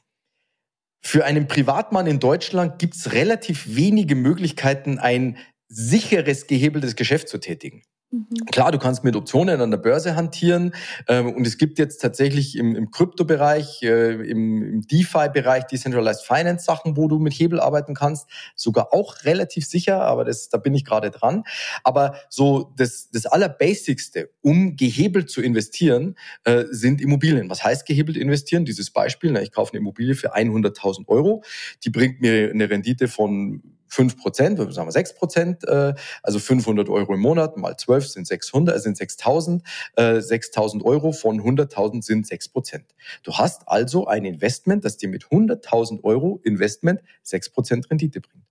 für 1.02 1.26
einen 1.26 1.48
Privatmann 1.48 2.08
in 2.08 2.20
Deutschland 2.20 2.80
gibt's 2.80 3.14
relativ 3.14 3.76
wenige 3.76 4.16
Möglichkeiten, 4.16 5.00
ein 5.00 5.38
sicheres, 5.70 6.48
gehebeltes 6.48 6.96
Geschäft 6.96 7.30
zu 7.30 7.38
tätigen. 7.38 7.84
Mhm. 8.10 8.28
Klar, 8.52 8.72
du 8.72 8.78
kannst 8.78 9.04
mit 9.04 9.18
Optionen 9.18 9.60
an 9.60 9.70
der 9.70 9.78
Börse 9.78 10.16
hantieren 10.16 10.74
ähm, 11.10 11.34
und 11.34 11.46
es 11.46 11.58
gibt 11.58 11.78
jetzt 11.78 11.98
tatsächlich 11.98 12.56
im, 12.56 12.74
im 12.74 12.90
Kryptobereich, 12.90 13.84
äh, 13.84 14.14
im, 14.14 14.64
im 14.64 14.82
DeFi-Bereich 14.88 15.66
Decentralized 15.66 16.26
Finance 16.26 16.64
Sachen, 16.64 16.96
wo 16.96 17.10
du 17.10 17.20
mit 17.20 17.34
Hebel 17.34 17.60
arbeiten 17.60 17.94
kannst, 17.94 18.30
sogar 18.56 18.94
auch 18.94 19.26
relativ 19.26 19.66
sicher, 19.66 20.02
aber 20.02 20.24
das, 20.24 20.48
da 20.48 20.58
bin 20.58 20.74
ich 20.74 20.86
gerade 20.86 21.12
dran. 21.12 21.44
Aber 21.84 22.16
so 22.30 22.74
das, 22.78 23.10
das 23.12 23.26
Allerbasicste, 23.26 24.30
um 24.42 24.78
gehebelt 24.78 25.30
zu 25.30 25.42
investieren, 25.42 26.16
äh, 26.46 26.64
sind 26.70 27.02
Immobilien. 27.02 27.50
Was 27.50 27.66
heißt 27.66 27.86
gehebelt 27.86 28.16
investieren? 28.16 28.64
Dieses 28.64 28.92
Beispiel, 28.92 29.32
na, 29.32 29.42
ich 29.42 29.52
kaufe 29.52 29.74
eine 29.74 29.80
Immobilie 29.80 30.16
für 30.16 30.34
100.000 30.34 31.10
Euro, 31.10 31.44
die 31.84 31.90
bringt 31.90 32.22
mir 32.22 32.52
eine 32.52 32.70
Rendite 32.70 33.10
von 33.10 33.78
5 33.88 34.18
Prozent, 34.18 34.58
sagen 34.58 34.88
wir 34.88 34.92
6 34.92 35.16
Prozent, 35.16 35.68
äh, 35.68 35.94
also 36.24 36.40
500 36.40 36.90
Euro 36.90 37.14
im 37.14 37.22
Monat 37.22 37.58
mal 37.58 37.76
12 37.78 38.08
sind 38.08 38.28
600, 38.28 38.76
äh, 38.76 38.80
sind 38.80 38.98
6.000, 38.98 39.62
äh, 39.96 40.22
6.000 40.22 40.84
Euro 40.84 41.12
von 41.12 41.42
100.000 41.42 42.04
sind 42.04 42.28
6 42.28 42.50
Prozent. 42.50 42.86
Du 43.24 43.34
hast 43.34 43.68
also 43.68 44.08
ein 44.08 44.26
Investment, 44.26 44.86
das 44.86 44.98
dir 44.98 45.10
mit 45.10 45.26
100.000 45.26 46.04
Euro 46.04 46.40
Investment 46.44 47.02
6 47.24 47.50
Prozent 47.52 47.90
Rendite 47.90 48.22
bringt. 48.22 48.44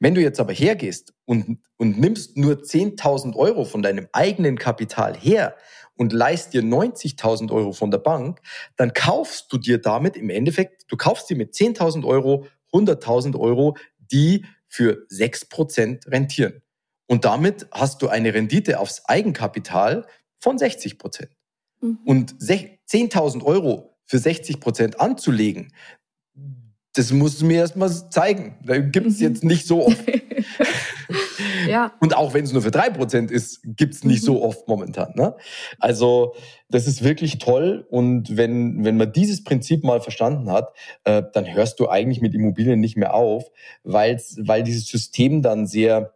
Wenn 0.00 0.14
du 0.14 0.20
jetzt 0.20 0.40
aber 0.40 0.52
hergehst 0.52 1.14
und, 1.26 1.58
und 1.76 1.98
nimmst 1.98 2.36
nur 2.36 2.54
10.000 2.54 3.36
Euro 3.36 3.64
von 3.64 3.82
deinem 3.82 4.08
eigenen 4.12 4.58
Kapital 4.58 5.16
her 5.16 5.54
und 5.96 6.12
leist 6.12 6.54
dir 6.54 6.62
90.000 6.62 7.52
Euro 7.52 7.72
von 7.72 7.90
der 7.90 7.98
Bank, 7.98 8.40
dann 8.76 8.92
kaufst 8.92 9.52
du 9.52 9.58
dir 9.58 9.78
damit 9.80 10.16
im 10.16 10.30
Endeffekt, 10.30 10.84
du 10.88 10.96
kaufst 10.96 11.30
dir 11.30 11.36
mit 11.36 11.54
10.000 11.54 12.04
Euro 12.04 12.46
100.000 12.72 13.38
Euro, 13.38 13.76
die 14.12 14.44
für 14.70 15.06
6% 15.10 16.10
rentieren. 16.10 16.62
Und 17.06 17.26
damit 17.26 17.66
hast 17.70 18.00
du 18.00 18.08
eine 18.08 18.32
Rendite 18.32 18.80
aufs 18.80 19.04
Eigenkapital 19.04 20.06
von 20.38 20.56
60% 20.56 21.28
Mhm. 21.80 21.98
Und 22.04 22.34
10.000 22.40 23.42
Euro 23.42 23.96
für 24.04 24.18
60% 24.18 24.96
anzulegen, 24.96 25.72
das 26.94 27.12
musst 27.12 27.40
du 27.40 27.46
mir 27.46 27.58
erstmal 27.58 27.90
zeigen. 28.10 28.58
Da 28.64 28.78
gibt 28.78 29.06
es 29.06 29.18
mhm. 29.18 29.26
jetzt 29.26 29.44
nicht 29.44 29.66
so 29.66 29.86
oft. 29.86 30.04
ja. 31.68 31.92
Und 32.00 32.16
auch 32.16 32.34
wenn 32.34 32.44
es 32.44 32.52
nur 32.52 32.62
für 32.62 32.70
drei 32.70 32.90
Prozent 32.90 33.30
ist, 33.30 33.60
gibt 33.64 33.94
es 33.94 34.04
nicht 34.04 34.22
mhm. 34.22 34.26
so 34.26 34.42
oft 34.42 34.66
momentan. 34.66 35.12
Ne? 35.14 35.36
Also 35.78 36.34
das 36.68 36.86
ist 36.86 37.04
wirklich 37.04 37.38
toll. 37.38 37.86
Und 37.90 38.36
wenn, 38.36 38.84
wenn 38.84 38.96
man 38.96 39.12
dieses 39.12 39.44
Prinzip 39.44 39.84
mal 39.84 40.00
verstanden 40.00 40.50
hat, 40.50 40.74
äh, 41.04 41.22
dann 41.32 41.52
hörst 41.52 41.78
du 41.80 41.88
eigentlich 41.88 42.20
mit 42.20 42.34
Immobilien 42.34 42.80
nicht 42.80 42.96
mehr 42.96 43.14
auf, 43.14 43.44
weil's, 43.84 44.36
weil 44.40 44.62
dieses 44.62 44.86
System 44.86 45.42
dann 45.42 45.66
sehr 45.66 46.14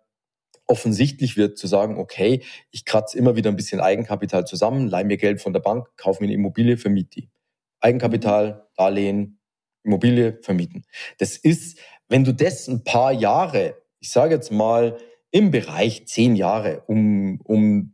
offensichtlich 0.66 1.36
wird 1.36 1.58
zu 1.58 1.66
sagen, 1.66 1.98
okay, 1.98 2.42
ich 2.70 2.84
kratze 2.84 3.18
immer 3.18 3.36
wieder 3.36 3.50
ein 3.50 3.56
bisschen 3.56 3.80
Eigenkapital 3.80 4.46
zusammen, 4.46 4.88
leih 4.88 5.04
mir 5.04 5.18
Geld 5.18 5.42
von 5.42 5.52
der 5.52 5.60
Bank, 5.60 5.88
kaufe 5.96 6.22
mir 6.22 6.28
eine 6.28 6.34
Immobilie, 6.34 6.78
vermiete 6.78 7.10
die. 7.20 7.30
Eigenkapital, 7.80 8.66
Darlehen, 8.76 9.38
Immobilie 9.84 10.38
vermieten. 10.42 10.84
Das 11.18 11.36
ist, 11.36 11.78
wenn 12.08 12.24
du 12.24 12.32
das 12.32 12.68
ein 12.68 12.84
paar 12.84 13.12
Jahre, 13.12 13.76
ich 14.00 14.10
sage 14.10 14.34
jetzt 14.34 14.50
mal 14.50 14.98
im 15.30 15.50
Bereich 15.50 16.06
zehn 16.06 16.36
Jahre, 16.36 16.82
um, 16.86 17.40
um 17.44 17.92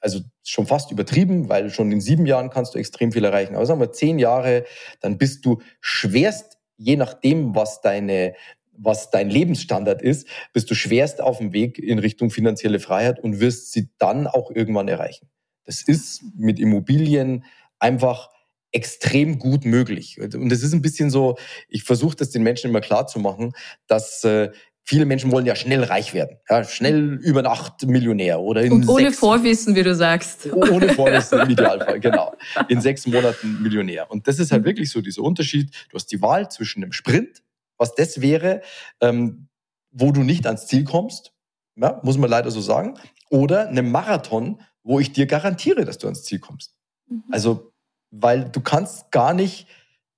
also 0.00 0.20
schon 0.42 0.66
fast 0.66 0.90
übertrieben, 0.90 1.48
weil 1.48 1.70
schon 1.70 1.92
in 1.92 2.00
sieben 2.00 2.26
Jahren 2.26 2.50
kannst 2.50 2.74
du 2.74 2.78
extrem 2.78 3.12
viel 3.12 3.24
erreichen. 3.24 3.54
Aber 3.54 3.66
sagen 3.66 3.80
wir 3.80 3.92
zehn 3.92 4.18
Jahre, 4.18 4.64
dann 5.00 5.18
bist 5.18 5.44
du 5.44 5.60
schwerst, 5.80 6.58
je 6.76 6.96
nachdem, 6.96 7.54
was 7.54 7.82
deine, 7.82 8.34
was 8.72 9.10
dein 9.10 9.28
Lebensstandard 9.28 10.02
ist, 10.02 10.26
bist 10.52 10.70
du 10.70 10.74
schwerst 10.74 11.20
auf 11.20 11.38
dem 11.38 11.52
Weg 11.52 11.78
in 11.78 11.98
Richtung 11.98 12.30
finanzielle 12.30 12.80
Freiheit 12.80 13.20
und 13.20 13.40
wirst 13.40 13.72
sie 13.72 13.90
dann 13.98 14.26
auch 14.26 14.50
irgendwann 14.50 14.88
erreichen. 14.88 15.28
Das 15.64 15.82
ist 15.82 16.22
mit 16.36 16.58
Immobilien 16.58 17.44
einfach 17.78 18.30
extrem 18.72 19.38
gut 19.38 19.64
möglich. 19.64 20.20
Und 20.20 20.52
es 20.52 20.62
ist 20.62 20.72
ein 20.72 20.82
bisschen 20.82 21.10
so, 21.10 21.36
ich 21.68 21.84
versuche 21.84 22.16
das 22.16 22.30
den 22.30 22.42
Menschen 22.42 22.70
immer 22.70 22.80
klar 22.80 23.06
zu 23.06 23.18
machen, 23.18 23.52
dass 23.86 24.22
äh, 24.24 24.50
viele 24.84 25.06
Menschen 25.06 25.30
wollen 25.30 25.46
ja 25.46 25.54
schnell 25.54 25.84
reich 25.84 26.14
werden, 26.14 26.38
ja, 26.48 26.64
schnell 26.64 27.14
über 27.22 27.42
Nacht 27.42 27.86
Millionär 27.86 28.40
oder 28.40 28.62
in 28.62 28.72
Und 28.72 28.88
ohne 28.88 29.12
Vorwissen, 29.12 29.74
wie 29.74 29.82
du 29.82 29.94
sagst. 29.94 30.52
Ohne 30.52 30.94
Vorwissen 30.94 31.40
im 31.40 31.50
Idealfall, 31.50 32.00
genau. 32.00 32.34
In 32.68 32.80
sechs 32.80 33.06
Monaten 33.06 33.62
Millionär. 33.62 34.10
Und 34.10 34.26
das 34.26 34.38
ist 34.38 34.52
halt 34.52 34.64
wirklich 34.64 34.90
so 34.90 35.00
dieser 35.00 35.22
Unterschied. 35.22 35.70
Du 35.90 35.94
hast 35.94 36.06
die 36.06 36.20
Wahl 36.22 36.50
zwischen 36.50 36.82
einem 36.82 36.92
Sprint, 36.92 37.42
was 37.76 37.94
das 37.94 38.20
wäre, 38.20 38.62
ähm, 39.00 39.48
wo 39.92 40.12
du 40.12 40.22
nicht 40.22 40.46
ans 40.46 40.66
Ziel 40.66 40.84
kommst, 40.84 41.32
ja, 41.76 42.00
muss 42.02 42.18
man 42.18 42.30
leider 42.30 42.50
so 42.50 42.60
sagen, 42.60 42.98
oder 43.30 43.68
einem 43.68 43.90
Marathon, 43.90 44.60
wo 44.82 44.98
ich 44.98 45.12
dir 45.12 45.26
garantiere, 45.26 45.84
dass 45.84 45.98
du 45.98 46.06
ans 46.06 46.24
Ziel 46.24 46.40
kommst. 46.40 46.74
Mhm. 47.08 47.24
Also, 47.30 47.69
weil 48.10 48.44
du 48.44 48.60
kannst 48.60 49.10
gar 49.10 49.34
nicht 49.34 49.66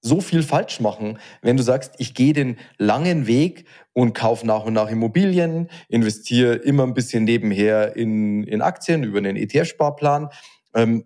so 0.01 0.21
viel 0.21 0.43
falsch 0.43 0.81
machen, 0.81 1.19
wenn 1.43 1.57
du 1.57 1.63
sagst, 1.63 1.95
ich 1.99 2.15
gehe 2.15 2.33
den 2.33 2.57
langen 2.77 3.27
Weg 3.29 3.67
und 3.93 4.15
kaufe 4.15 4.47
nach 4.47 4.65
und 4.65 4.73
nach 4.73 4.89
Immobilien, 4.89 5.71
investiere 5.89 6.55
immer 6.55 6.83
ein 6.83 6.95
bisschen 6.95 7.25
nebenher 7.25 7.95
in, 7.95 8.43
in 8.45 8.63
Aktien 8.63 9.05
über 9.05 9.19
einen 9.19 9.37
ETF-Sparplan. 9.37 10.29
Ähm, 10.75 11.05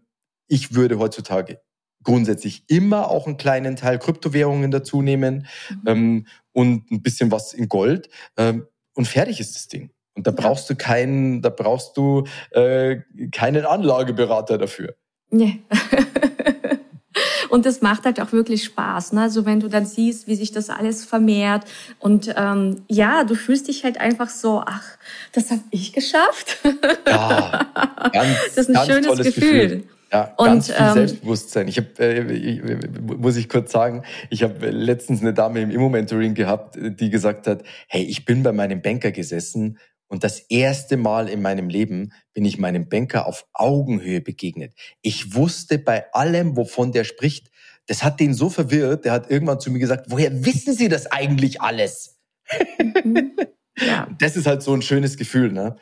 ich 0.48 0.74
würde 0.74 0.98
heutzutage 0.98 1.60
grundsätzlich 2.02 2.64
immer 2.68 3.10
auch 3.10 3.26
einen 3.26 3.36
kleinen 3.36 3.76
Teil 3.76 3.98
Kryptowährungen 3.98 4.70
dazu 4.70 5.02
nehmen 5.02 5.46
mhm. 5.68 5.82
ähm, 5.86 6.26
und 6.52 6.90
ein 6.90 7.02
bisschen 7.02 7.30
was 7.30 7.52
in 7.52 7.68
Gold 7.68 8.08
ähm, 8.38 8.66
und 8.94 9.06
fertig 9.06 9.40
ist 9.40 9.56
das 9.56 9.68
Ding. 9.68 9.90
Und 10.14 10.26
da 10.26 10.30
brauchst 10.30 10.70
du 10.70 10.76
keinen, 10.76 11.42
da 11.42 11.50
brauchst 11.50 11.96
du 11.98 12.24
äh, 12.52 12.96
keinen 13.32 13.66
Anlageberater 13.66 14.56
dafür. 14.56 14.94
Nee. 15.28 15.64
Und 17.48 17.66
das 17.66 17.82
macht 17.82 18.04
halt 18.04 18.20
auch 18.20 18.32
wirklich 18.32 18.64
Spaß. 18.64 19.12
Ne? 19.12 19.22
Also 19.22 19.46
wenn 19.46 19.60
du 19.60 19.68
dann 19.68 19.86
siehst, 19.86 20.26
wie 20.26 20.34
sich 20.34 20.52
das 20.52 20.70
alles 20.70 21.04
vermehrt 21.04 21.64
und 21.98 22.34
ähm, 22.36 22.82
ja, 22.88 23.24
du 23.24 23.34
fühlst 23.34 23.68
dich 23.68 23.84
halt 23.84 24.00
einfach 24.00 24.28
so, 24.28 24.62
ach, 24.64 24.84
das 25.32 25.50
habe 25.50 25.62
ich 25.70 25.92
geschafft. 25.92 26.58
Ja, 27.06 27.66
ganz, 28.12 28.36
das 28.56 28.68
ist 28.68 28.76
ein 28.76 28.86
schönes 28.86 29.18
Gefühl. 29.18 29.68
Gefühl. 29.68 29.84
Ja, 30.12 30.34
und, 30.36 30.46
ganz 30.46 30.66
viel 30.70 30.76
ähm, 30.78 30.94
Selbstbewusstsein. 30.94 31.68
Ich 31.68 31.78
habe, 31.78 31.88
äh, 31.98 32.80
muss 33.18 33.36
ich 33.36 33.48
kurz 33.48 33.72
sagen, 33.72 34.04
ich 34.30 34.44
habe 34.44 34.70
letztens 34.70 35.20
eine 35.20 35.34
Dame 35.34 35.60
im 35.60 35.70
Immo-Mentoring 35.70 36.34
gehabt, 36.34 36.78
die 36.78 37.10
gesagt 37.10 37.46
hat, 37.48 37.64
hey, 37.88 38.04
ich 38.04 38.24
bin 38.24 38.42
bei 38.42 38.52
meinem 38.52 38.82
Banker 38.82 39.10
gesessen 39.10 39.78
und 40.08 40.24
das 40.24 40.38
erste 40.38 40.96
Mal 40.96 41.28
in 41.28 41.42
meinem 41.42 41.68
Leben 41.68 42.12
bin 42.32 42.44
ich 42.44 42.58
meinem 42.58 42.88
Banker 42.88 43.26
auf 43.26 43.46
Augenhöhe 43.52 44.20
begegnet. 44.20 44.74
Ich 45.02 45.34
wusste 45.34 45.78
bei 45.78 46.12
allem, 46.12 46.56
wovon 46.56 46.92
der 46.92 47.04
spricht, 47.04 47.50
das 47.86 48.02
hat 48.02 48.20
den 48.20 48.34
so 48.34 48.50
verwirrt, 48.50 49.04
der 49.04 49.12
hat 49.12 49.30
irgendwann 49.30 49.60
zu 49.60 49.70
mir 49.70 49.78
gesagt, 49.78 50.06
woher 50.08 50.44
wissen 50.44 50.74
Sie 50.74 50.88
das 50.88 51.06
eigentlich 51.06 51.60
alles? 51.60 52.18
Mhm. 53.04 53.36
Ja. 53.78 54.06
Das 54.18 54.36
ist 54.36 54.46
halt 54.46 54.62
so 54.62 54.72
ein 54.72 54.82
schönes 54.82 55.16
Gefühl, 55.16 55.52
ne? 55.52 55.76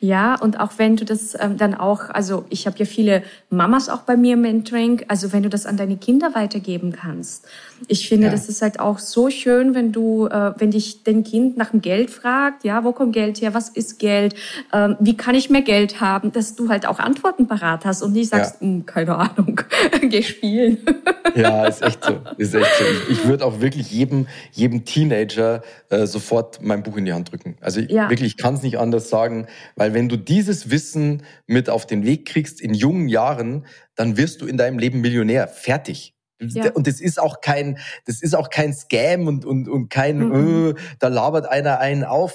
Ja, 0.00 0.38
und 0.38 0.60
auch 0.60 0.72
wenn 0.76 0.96
du 0.96 1.06
das 1.06 1.34
ähm, 1.40 1.56
dann 1.56 1.74
auch, 1.74 2.10
also 2.10 2.44
ich 2.50 2.66
habe 2.66 2.76
ja 2.78 2.84
viele 2.84 3.22
Mamas 3.48 3.88
auch 3.88 4.02
bei 4.02 4.14
mir 4.14 4.34
im 4.34 4.42
Mentoring, 4.42 5.02
also 5.08 5.32
wenn 5.32 5.42
du 5.42 5.48
das 5.48 5.64
an 5.64 5.78
deine 5.78 5.96
Kinder 5.96 6.34
weitergeben 6.34 6.92
kannst. 6.92 7.46
Ich 7.88 8.06
finde, 8.08 8.26
ja. 8.26 8.32
das 8.32 8.50
ist 8.50 8.60
halt 8.60 8.78
auch 8.78 8.98
so 8.98 9.30
schön, 9.30 9.74
wenn 9.74 9.90
du, 9.90 10.26
äh, 10.26 10.52
wenn 10.58 10.70
dich 10.70 11.02
dein 11.02 11.24
Kind 11.24 11.56
nach 11.56 11.70
dem 11.70 11.80
Geld 11.80 12.10
fragt, 12.10 12.64
ja, 12.64 12.84
wo 12.84 12.92
kommt 12.92 13.14
Geld 13.14 13.40
her, 13.40 13.54
was 13.54 13.70
ist 13.70 13.98
Geld, 13.98 14.34
ähm, 14.72 14.96
wie 15.00 15.16
kann 15.16 15.34
ich 15.34 15.48
mehr 15.48 15.62
Geld 15.62 15.98
haben, 15.98 16.30
dass 16.32 16.56
du 16.56 16.68
halt 16.68 16.86
auch 16.86 16.98
Antworten 16.98 17.46
parat 17.46 17.86
hast 17.86 18.02
und 18.02 18.12
nicht 18.12 18.28
sagst, 18.28 18.56
ja. 18.60 18.66
Hm, 18.66 18.84
keine 18.84 19.16
Ahnung, 19.16 19.60
geh 20.02 20.22
spielen. 20.22 20.78
Ja, 21.36 21.66
ist 21.66 21.82
echt 21.82 22.04
so, 22.04 22.20
ist 22.36 22.54
echt 22.54 22.70
so. 22.78 22.84
Ich, 23.08 23.18
ich 23.18 23.26
würde 23.26 23.44
auch 23.44 23.60
wirklich 23.60 23.90
jedem, 23.90 24.28
jedem 24.52 24.84
Teenager 24.84 25.62
äh, 25.88 26.06
sofort 26.06 26.62
mein 26.62 26.84
Buch 26.84 26.96
in 26.96 27.06
die 27.06 27.12
Hand 27.14 27.32
drücken. 27.32 27.56
Also 27.60 27.80
ich, 27.80 27.90
ja. 27.90 28.10
wirklich, 28.10 28.34
ich 28.34 28.36
kann 28.36 28.54
es 28.54 28.62
nicht 28.62 28.78
anders 28.78 29.08
sagen 29.08 29.46
weil 29.76 29.94
wenn 29.94 30.08
du 30.08 30.16
dieses 30.16 30.70
Wissen 30.70 31.22
mit 31.46 31.70
auf 31.70 31.86
den 31.86 32.04
Weg 32.04 32.26
kriegst 32.26 32.60
in 32.60 32.74
jungen 32.74 33.08
Jahren, 33.08 33.66
dann 33.94 34.16
wirst 34.16 34.40
du 34.40 34.46
in 34.46 34.56
deinem 34.56 34.78
Leben 34.78 35.00
Millionär. 35.00 35.48
Fertig. 35.48 36.14
Ja. 36.40 36.72
Und 36.72 36.86
das 36.86 37.00
ist 37.00 37.20
auch 37.20 37.40
kein, 37.40 37.78
das 38.06 38.20
ist 38.20 38.34
auch 38.34 38.50
kein 38.50 38.74
Scam 38.74 39.26
und, 39.26 39.44
und, 39.44 39.68
und 39.68 39.88
kein, 39.88 40.18
mhm. 40.18 40.70
äh, 40.70 40.80
da 40.98 41.08
labert 41.08 41.46
einer 41.46 41.78
einen 41.78 42.04
auf. 42.04 42.34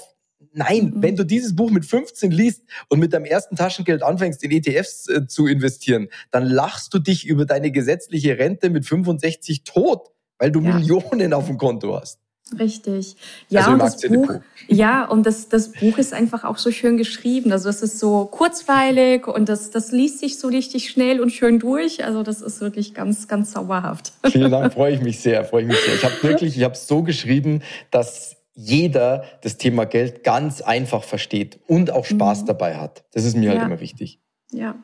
Nein, 0.52 0.92
mhm. 0.94 1.02
wenn 1.02 1.16
du 1.16 1.24
dieses 1.24 1.54
Buch 1.54 1.70
mit 1.70 1.84
15 1.84 2.30
liest 2.30 2.64
und 2.88 2.98
mit 2.98 3.12
deinem 3.12 3.26
ersten 3.26 3.56
Taschengeld 3.56 4.02
anfängst, 4.02 4.42
in 4.42 4.50
ETFs 4.50 5.08
äh, 5.08 5.26
zu 5.26 5.46
investieren, 5.46 6.08
dann 6.30 6.44
lachst 6.44 6.92
du 6.92 6.98
dich 6.98 7.26
über 7.26 7.44
deine 7.44 7.70
gesetzliche 7.70 8.38
Rente 8.38 8.70
mit 8.70 8.84
65 8.86 9.64
tot, 9.64 10.08
weil 10.38 10.50
du 10.50 10.60
ja. 10.60 10.74
Millionen 10.74 11.32
auf 11.32 11.46
dem 11.46 11.58
Konto 11.58 12.00
hast. 12.00 12.18
Richtig. 12.58 13.16
Ja, 13.48 13.60
also 13.60 13.72
und 13.72 13.78
das 13.78 14.00
Buch, 14.00 14.34
ja, 14.66 15.04
und 15.04 15.24
das, 15.24 15.48
das 15.48 15.72
Buch 15.72 15.98
ist 15.98 16.12
einfach 16.12 16.44
auch 16.44 16.58
so 16.58 16.70
schön 16.70 16.96
geschrieben. 16.96 17.52
Also 17.52 17.68
es 17.68 17.82
ist 17.82 17.98
so 17.98 18.24
kurzweilig 18.24 19.26
und 19.26 19.48
das, 19.48 19.70
das 19.70 19.92
liest 19.92 20.18
sich 20.18 20.38
so 20.38 20.48
richtig 20.48 20.90
schnell 20.90 21.20
und 21.20 21.30
schön 21.30 21.58
durch. 21.58 22.04
Also 22.04 22.22
das 22.22 22.40
ist 22.40 22.60
wirklich 22.60 22.94
ganz, 22.94 23.28
ganz 23.28 23.52
zauberhaft. 23.52 24.12
Vielen 24.26 24.50
Dank, 24.50 24.72
freue 24.74 24.94
ich 24.94 25.00
mich 25.00 25.20
sehr, 25.20 25.44
freue 25.44 25.62
ich 25.62 25.68
mich 25.68 25.78
sehr. 25.78 25.94
Ich 25.94 26.04
habe 26.04 26.22
wirklich, 26.22 26.56
ich 26.56 26.64
habe 26.64 26.74
es 26.74 26.86
so 26.86 27.02
geschrieben, 27.02 27.62
dass 27.90 28.36
jeder 28.54 29.24
das 29.42 29.56
Thema 29.56 29.86
Geld 29.86 30.24
ganz 30.24 30.60
einfach 30.60 31.04
versteht 31.04 31.60
und 31.66 31.92
auch 31.92 32.04
Spaß 32.04 32.42
mhm. 32.42 32.46
dabei 32.46 32.76
hat. 32.76 33.04
Das 33.12 33.24
ist 33.24 33.36
mir 33.36 33.50
halt 33.50 33.56
ja. 33.56 33.62
halt 33.62 33.72
immer 33.72 33.80
wichtig. 33.80 34.20
Ja. 34.52 34.74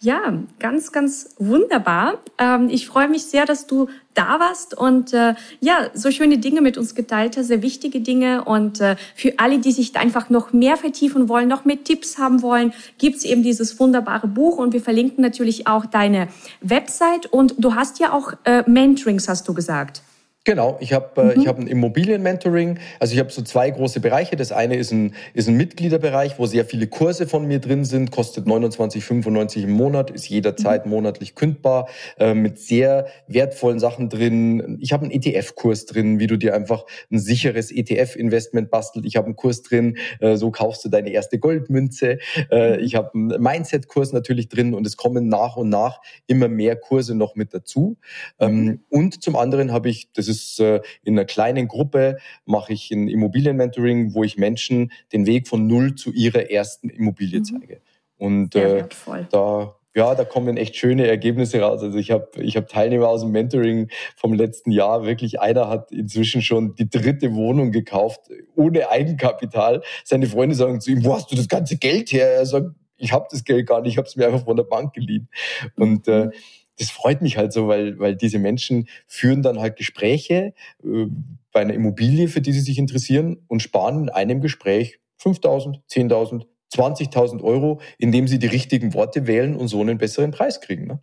Ja, 0.00 0.34
ganz, 0.58 0.92
ganz 0.92 1.30
wunderbar. 1.38 2.18
Ähm, 2.38 2.68
ich 2.70 2.86
freue 2.86 3.08
mich 3.08 3.24
sehr, 3.24 3.44
dass 3.44 3.66
du 3.66 3.88
da 4.14 4.38
warst 4.40 4.76
und 4.76 5.12
äh, 5.12 5.34
ja, 5.60 5.90
so 5.94 6.10
schöne 6.10 6.38
Dinge 6.38 6.60
mit 6.60 6.78
uns 6.78 6.94
geteilt 6.94 7.36
hast, 7.36 7.46
sehr 7.46 7.62
wichtige 7.62 8.00
Dinge. 8.00 8.44
Und 8.44 8.80
äh, 8.80 8.96
für 9.14 9.38
alle, 9.38 9.58
die 9.58 9.72
sich 9.72 9.96
einfach 9.96 10.30
noch 10.30 10.52
mehr 10.52 10.76
vertiefen 10.76 11.28
wollen, 11.28 11.48
noch 11.48 11.64
mehr 11.64 11.82
Tipps 11.82 12.18
haben 12.18 12.42
wollen, 12.42 12.72
gibt's 12.98 13.24
eben 13.24 13.42
dieses 13.42 13.78
wunderbare 13.80 14.28
Buch 14.28 14.58
und 14.58 14.72
wir 14.72 14.80
verlinken 14.80 15.22
natürlich 15.22 15.66
auch 15.66 15.86
deine 15.86 16.28
Website. 16.60 17.26
Und 17.26 17.54
du 17.58 17.74
hast 17.74 17.98
ja 17.98 18.12
auch 18.12 18.32
äh, 18.44 18.62
Mentorings, 18.68 19.28
hast 19.28 19.48
du 19.48 19.54
gesagt. 19.54 20.02
Genau, 20.48 20.78
ich 20.80 20.94
habe 20.94 21.20
äh, 21.20 21.24
mhm. 21.36 21.42
ich 21.42 21.46
hab 21.46 21.58
ein 21.58 21.66
Immobilien-Mentoring. 21.66 22.78
Also 23.00 23.12
ich 23.12 23.20
habe 23.20 23.30
so 23.30 23.42
zwei 23.42 23.68
große 23.68 24.00
Bereiche. 24.00 24.34
Das 24.34 24.50
eine 24.50 24.76
ist 24.76 24.92
ein, 24.92 25.14
ist 25.34 25.46
ein 25.46 25.58
Mitgliederbereich, 25.58 26.38
wo 26.38 26.46
sehr 26.46 26.64
viele 26.64 26.86
Kurse 26.86 27.26
von 27.26 27.46
mir 27.46 27.58
drin 27.58 27.84
sind, 27.84 28.10
kostet 28.12 28.46
29,95 28.46 29.64
im 29.64 29.72
Monat, 29.72 30.10
ist 30.10 30.26
jederzeit 30.26 30.86
mhm. 30.86 30.92
monatlich 30.92 31.34
kündbar, 31.34 31.90
äh, 32.18 32.32
mit 32.32 32.58
sehr 32.58 33.08
wertvollen 33.26 33.78
Sachen 33.78 34.08
drin. 34.08 34.78
Ich 34.80 34.94
habe 34.94 35.04
einen 35.04 35.10
ETF-Kurs 35.10 35.84
drin, 35.84 36.18
wie 36.18 36.26
du 36.26 36.38
dir 36.38 36.54
einfach 36.54 36.86
ein 37.12 37.18
sicheres 37.18 37.70
ETF-Investment 37.70 38.70
bastelt. 38.70 39.04
Ich 39.04 39.16
habe 39.16 39.26
einen 39.26 39.36
Kurs 39.36 39.60
drin, 39.60 39.98
äh, 40.20 40.36
so 40.36 40.50
kaufst 40.50 40.82
du 40.82 40.88
deine 40.88 41.10
erste 41.10 41.38
Goldmünze. 41.38 42.20
Äh, 42.50 42.78
mhm. 42.78 42.84
ich 42.84 42.94
habe 42.94 43.10
einen 43.12 43.42
Mindset-Kurs 43.42 44.14
natürlich 44.14 44.48
drin 44.48 44.72
und 44.72 44.86
es 44.86 44.96
kommen 44.96 45.28
nach 45.28 45.58
und 45.58 45.68
nach 45.68 46.00
immer 46.26 46.48
mehr 46.48 46.74
Kurse 46.74 47.14
noch 47.14 47.34
mit 47.34 47.52
dazu. 47.52 47.98
Ähm, 48.40 48.64
mhm. 48.64 48.80
und 48.88 49.22
zum 49.22 49.36
anderen 49.36 49.72
habe 49.72 49.90
ich, 49.90 50.10
das 50.14 50.26
ist 50.26 50.37
ist 50.38 50.60
äh, 50.60 50.80
in 51.02 51.18
einer 51.18 51.24
kleinen 51.24 51.68
Gruppe, 51.68 52.18
mache 52.44 52.72
ich 52.72 52.90
ein 52.90 53.08
Immobilienmentoring, 53.08 54.14
wo 54.14 54.24
ich 54.24 54.36
Menschen 54.36 54.92
den 55.12 55.26
Weg 55.26 55.48
von 55.48 55.66
null 55.66 55.94
zu 55.94 56.12
ihrer 56.12 56.50
ersten 56.50 56.88
Immobilie 56.88 57.40
mhm. 57.40 57.44
zeige. 57.44 57.80
Und 58.16 58.54
äh, 58.54 58.84
da 59.30 59.74
ja, 59.94 60.14
da 60.14 60.24
kommen 60.24 60.56
echt 60.56 60.76
schöne 60.76 61.08
Ergebnisse 61.08 61.60
raus. 61.60 61.82
Also 61.82 61.98
ich 61.98 62.12
habe 62.12 62.28
ich 62.36 62.56
hab 62.56 62.68
Teilnehmer 62.68 63.08
aus 63.08 63.22
dem 63.22 63.32
Mentoring 63.32 63.88
vom 64.14 64.32
letzten 64.32 64.70
Jahr. 64.70 65.04
Wirklich 65.04 65.40
einer 65.40 65.68
hat 65.68 65.90
inzwischen 65.90 66.40
schon 66.40 66.76
die 66.76 66.88
dritte 66.88 67.34
Wohnung 67.34 67.72
gekauft, 67.72 68.20
ohne 68.54 68.90
Eigenkapital. 68.90 69.82
Seine 70.04 70.26
Freunde 70.26 70.54
sagen 70.54 70.80
zu 70.80 70.92
ihm, 70.92 71.04
wo 71.04 71.14
hast 71.14 71.32
du 71.32 71.36
das 71.36 71.48
ganze 71.48 71.78
Geld 71.78 72.12
her? 72.12 72.28
Er 72.28 72.46
sagt, 72.46 72.68
ich 72.96 73.12
habe 73.12 73.26
das 73.28 73.42
Geld 73.42 73.66
gar 73.66 73.80
nicht, 73.80 73.92
ich 73.92 73.98
habe 73.98 74.06
es 74.06 74.14
mir 74.14 74.26
einfach 74.26 74.44
von 74.44 74.56
der 74.56 74.64
Bank 74.64 74.92
geliehen. 74.92 75.28
Und 75.74 76.06
äh, 76.06 76.26
mhm 76.26 76.32
das 76.78 76.90
freut 76.90 77.22
mich 77.22 77.36
halt 77.36 77.52
so, 77.52 77.68
weil, 77.68 77.98
weil 77.98 78.16
diese 78.16 78.38
Menschen 78.38 78.88
führen 79.06 79.42
dann 79.42 79.60
halt 79.60 79.76
Gespräche 79.76 80.54
äh, 80.84 81.06
bei 81.52 81.60
einer 81.60 81.74
Immobilie, 81.74 82.28
für 82.28 82.40
die 82.40 82.52
sie 82.52 82.60
sich 82.60 82.78
interessieren 82.78 83.38
und 83.48 83.60
sparen 83.60 84.04
in 84.04 84.08
einem 84.08 84.40
Gespräch 84.40 85.00
5.000, 85.20 85.80
10.000, 85.90 86.46
20.000 86.72 87.42
Euro, 87.42 87.80
indem 87.98 88.28
sie 88.28 88.38
die 88.38 88.46
richtigen 88.46 88.94
Worte 88.94 89.26
wählen 89.26 89.56
und 89.56 89.68
so 89.68 89.80
einen 89.80 89.98
besseren 89.98 90.30
Preis 90.30 90.60
kriegen. 90.60 90.86
Ne? 90.86 91.00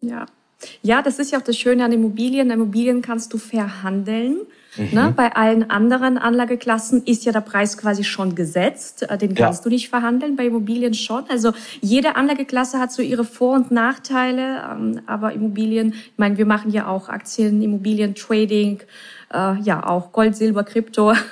Ja. 0.00 0.26
Ja, 0.82 1.02
das 1.02 1.18
ist 1.18 1.30
ja 1.30 1.38
auch 1.38 1.44
das 1.44 1.56
Schöne 1.56 1.84
an 1.84 1.92
Immobilien. 1.92 2.50
Immobilien 2.50 3.00
kannst 3.00 3.32
du 3.32 3.38
verhandeln. 3.38 4.38
Mhm. 4.76 4.88
Ne? 4.92 5.12
Bei 5.16 5.34
allen 5.34 5.70
anderen 5.70 6.18
Anlageklassen 6.18 7.02
ist 7.04 7.24
ja 7.24 7.32
der 7.32 7.40
Preis 7.40 7.78
quasi 7.78 8.04
schon 8.04 8.34
gesetzt. 8.34 9.02
Äh, 9.08 9.18
den 9.18 9.34
kannst 9.34 9.60
ja. 9.60 9.64
du 9.64 9.70
nicht 9.70 9.88
verhandeln, 9.88 10.36
bei 10.36 10.46
Immobilien 10.46 10.94
schon. 10.94 11.24
Also 11.28 11.52
jede 11.80 12.16
Anlageklasse 12.16 12.78
hat 12.78 12.92
so 12.92 13.02
ihre 13.02 13.24
Vor- 13.24 13.56
und 13.56 13.70
Nachteile. 13.70 14.62
Ähm, 14.70 15.00
aber 15.06 15.32
Immobilien, 15.32 15.92
ich 15.92 16.18
meine, 16.18 16.38
wir 16.38 16.46
machen 16.46 16.70
ja 16.70 16.86
auch 16.86 17.08
Aktien, 17.08 17.62
Immobilien, 17.62 18.14
Trading, 18.14 18.80
äh, 19.32 19.60
ja 19.60 19.86
auch 19.86 20.12
Gold, 20.12 20.36
Silber, 20.36 20.64
Krypto. 20.64 21.12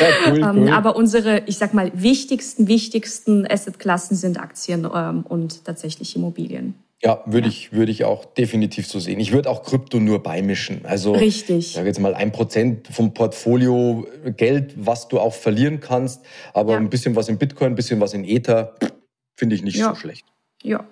Ja, 0.00 0.32
cool, 0.32 0.38
ähm, 0.38 0.50
cool. 0.56 0.68
Aber 0.70 0.96
unsere, 0.96 1.42
ich 1.46 1.58
sag 1.58 1.72
mal, 1.72 1.92
wichtigsten, 1.94 2.66
wichtigsten 2.66 3.46
Assetklassen 3.48 4.16
sind 4.16 4.40
Aktien 4.40 4.88
ähm, 4.92 5.24
und 5.28 5.64
tatsächlich 5.64 6.16
Immobilien. 6.16 6.74
Ja, 7.04 7.22
würde 7.26 7.48
ja. 7.48 7.52
ich, 7.52 7.72
würde 7.72 7.92
ich 7.92 8.04
auch 8.04 8.24
definitiv 8.24 8.86
so 8.86 8.98
sehen. 8.98 9.20
Ich 9.20 9.32
würde 9.32 9.50
auch 9.50 9.62
Krypto 9.62 10.00
nur 10.00 10.22
beimischen. 10.22 10.86
Also, 10.86 11.12
Richtig. 11.12 11.58
Ich 11.58 11.72
sage 11.72 11.86
jetzt 11.86 12.00
mal 12.00 12.14
ein 12.14 12.32
Prozent 12.32 12.88
vom 12.88 13.12
Portfolio 13.12 14.06
Geld, 14.36 14.72
was 14.76 15.08
du 15.08 15.20
auch 15.20 15.34
verlieren 15.34 15.80
kannst. 15.80 16.24
Aber 16.54 16.72
ja. 16.72 16.78
ein 16.78 16.88
bisschen 16.88 17.14
was 17.14 17.28
in 17.28 17.36
Bitcoin, 17.36 17.72
ein 17.72 17.74
bisschen 17.74 18.00
was 18.00 18.14
in 18.14 18.24
Ether, 18.24 18.74
finde 19.36 19.54
ich 19.54 19.62
nicht 19.62 19.76
ja. 19.76 19.90
so 19.90 19.96
schlecht. 19.96 20.24
Ja. 20.62 20.86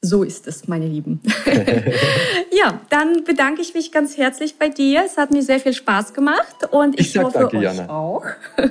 So 0.00 0.22
ist 0.22 0.46
es, 0.46 0.68
meine 0.68 0.86
Lieben. 0.86 1.20
ja, 2.52 2.80
dann 2.88 3.24
bedanke 3.24 3.60
ich 3.60 3.74
mich 3.74 3.90
ganz 3.90 4.16
herzlich 4.16 4.56
bei 4.56 4.68
dir. 4.68 5.02
Es 5.04 5.16
hat 5.18 5.32
mir 5.32 5.42
sehr 5.42 5.58
viel 5.58 5.74
Spaß 5.74 6.14
gemacht 6.14 6.68
und 6.70 6.98
ich, 6.98 7.14
ich 7.14 7.22
hoffe 7.22 7.40
danke, 7.40 7.56
euch 7.58 7.64
Jana. 7.64 7.90
auch. 7.90 8.24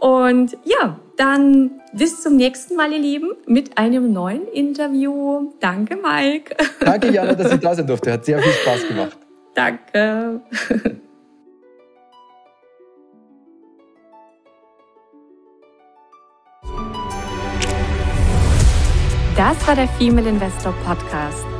und 0.00 0.56
ja, 0.64 0.98
dann 1.16 1.70
bis 1.92 2.22
zum 2.22 2.36
nächsten 2.36 2.74
Mal, 2.76 2.92
ihr 2.92 2.98
Lieben, 2.98 3.32
mit 3.46 3.76
einem 3.76 4.12
neuen 4.12 4.48
Interview. 4.48 5.52
Danke, 5.60 5.96
Mike. 5.96 6.56
Danke, 6.80 7.10
Jana, 7.10 7.34
dass 7.34 7.52
ich 7.52 7.60
da 7.60 7.74
sein 7.74 7.86
durfte. 7.86 8.12
Hat 8.12 8.24
sehr 8.24 8.40
viel 8.40 8.52
Spaß 8.52 8.88
gemacht. 8.88 9.18
Danke. 9.54 10.40
Das 19.36 19.66
war 19.66 19.74
der 19.74 19.88
Female 19.88 20.28
Investor 20.28 20.74
Podcast. 20.84 21.59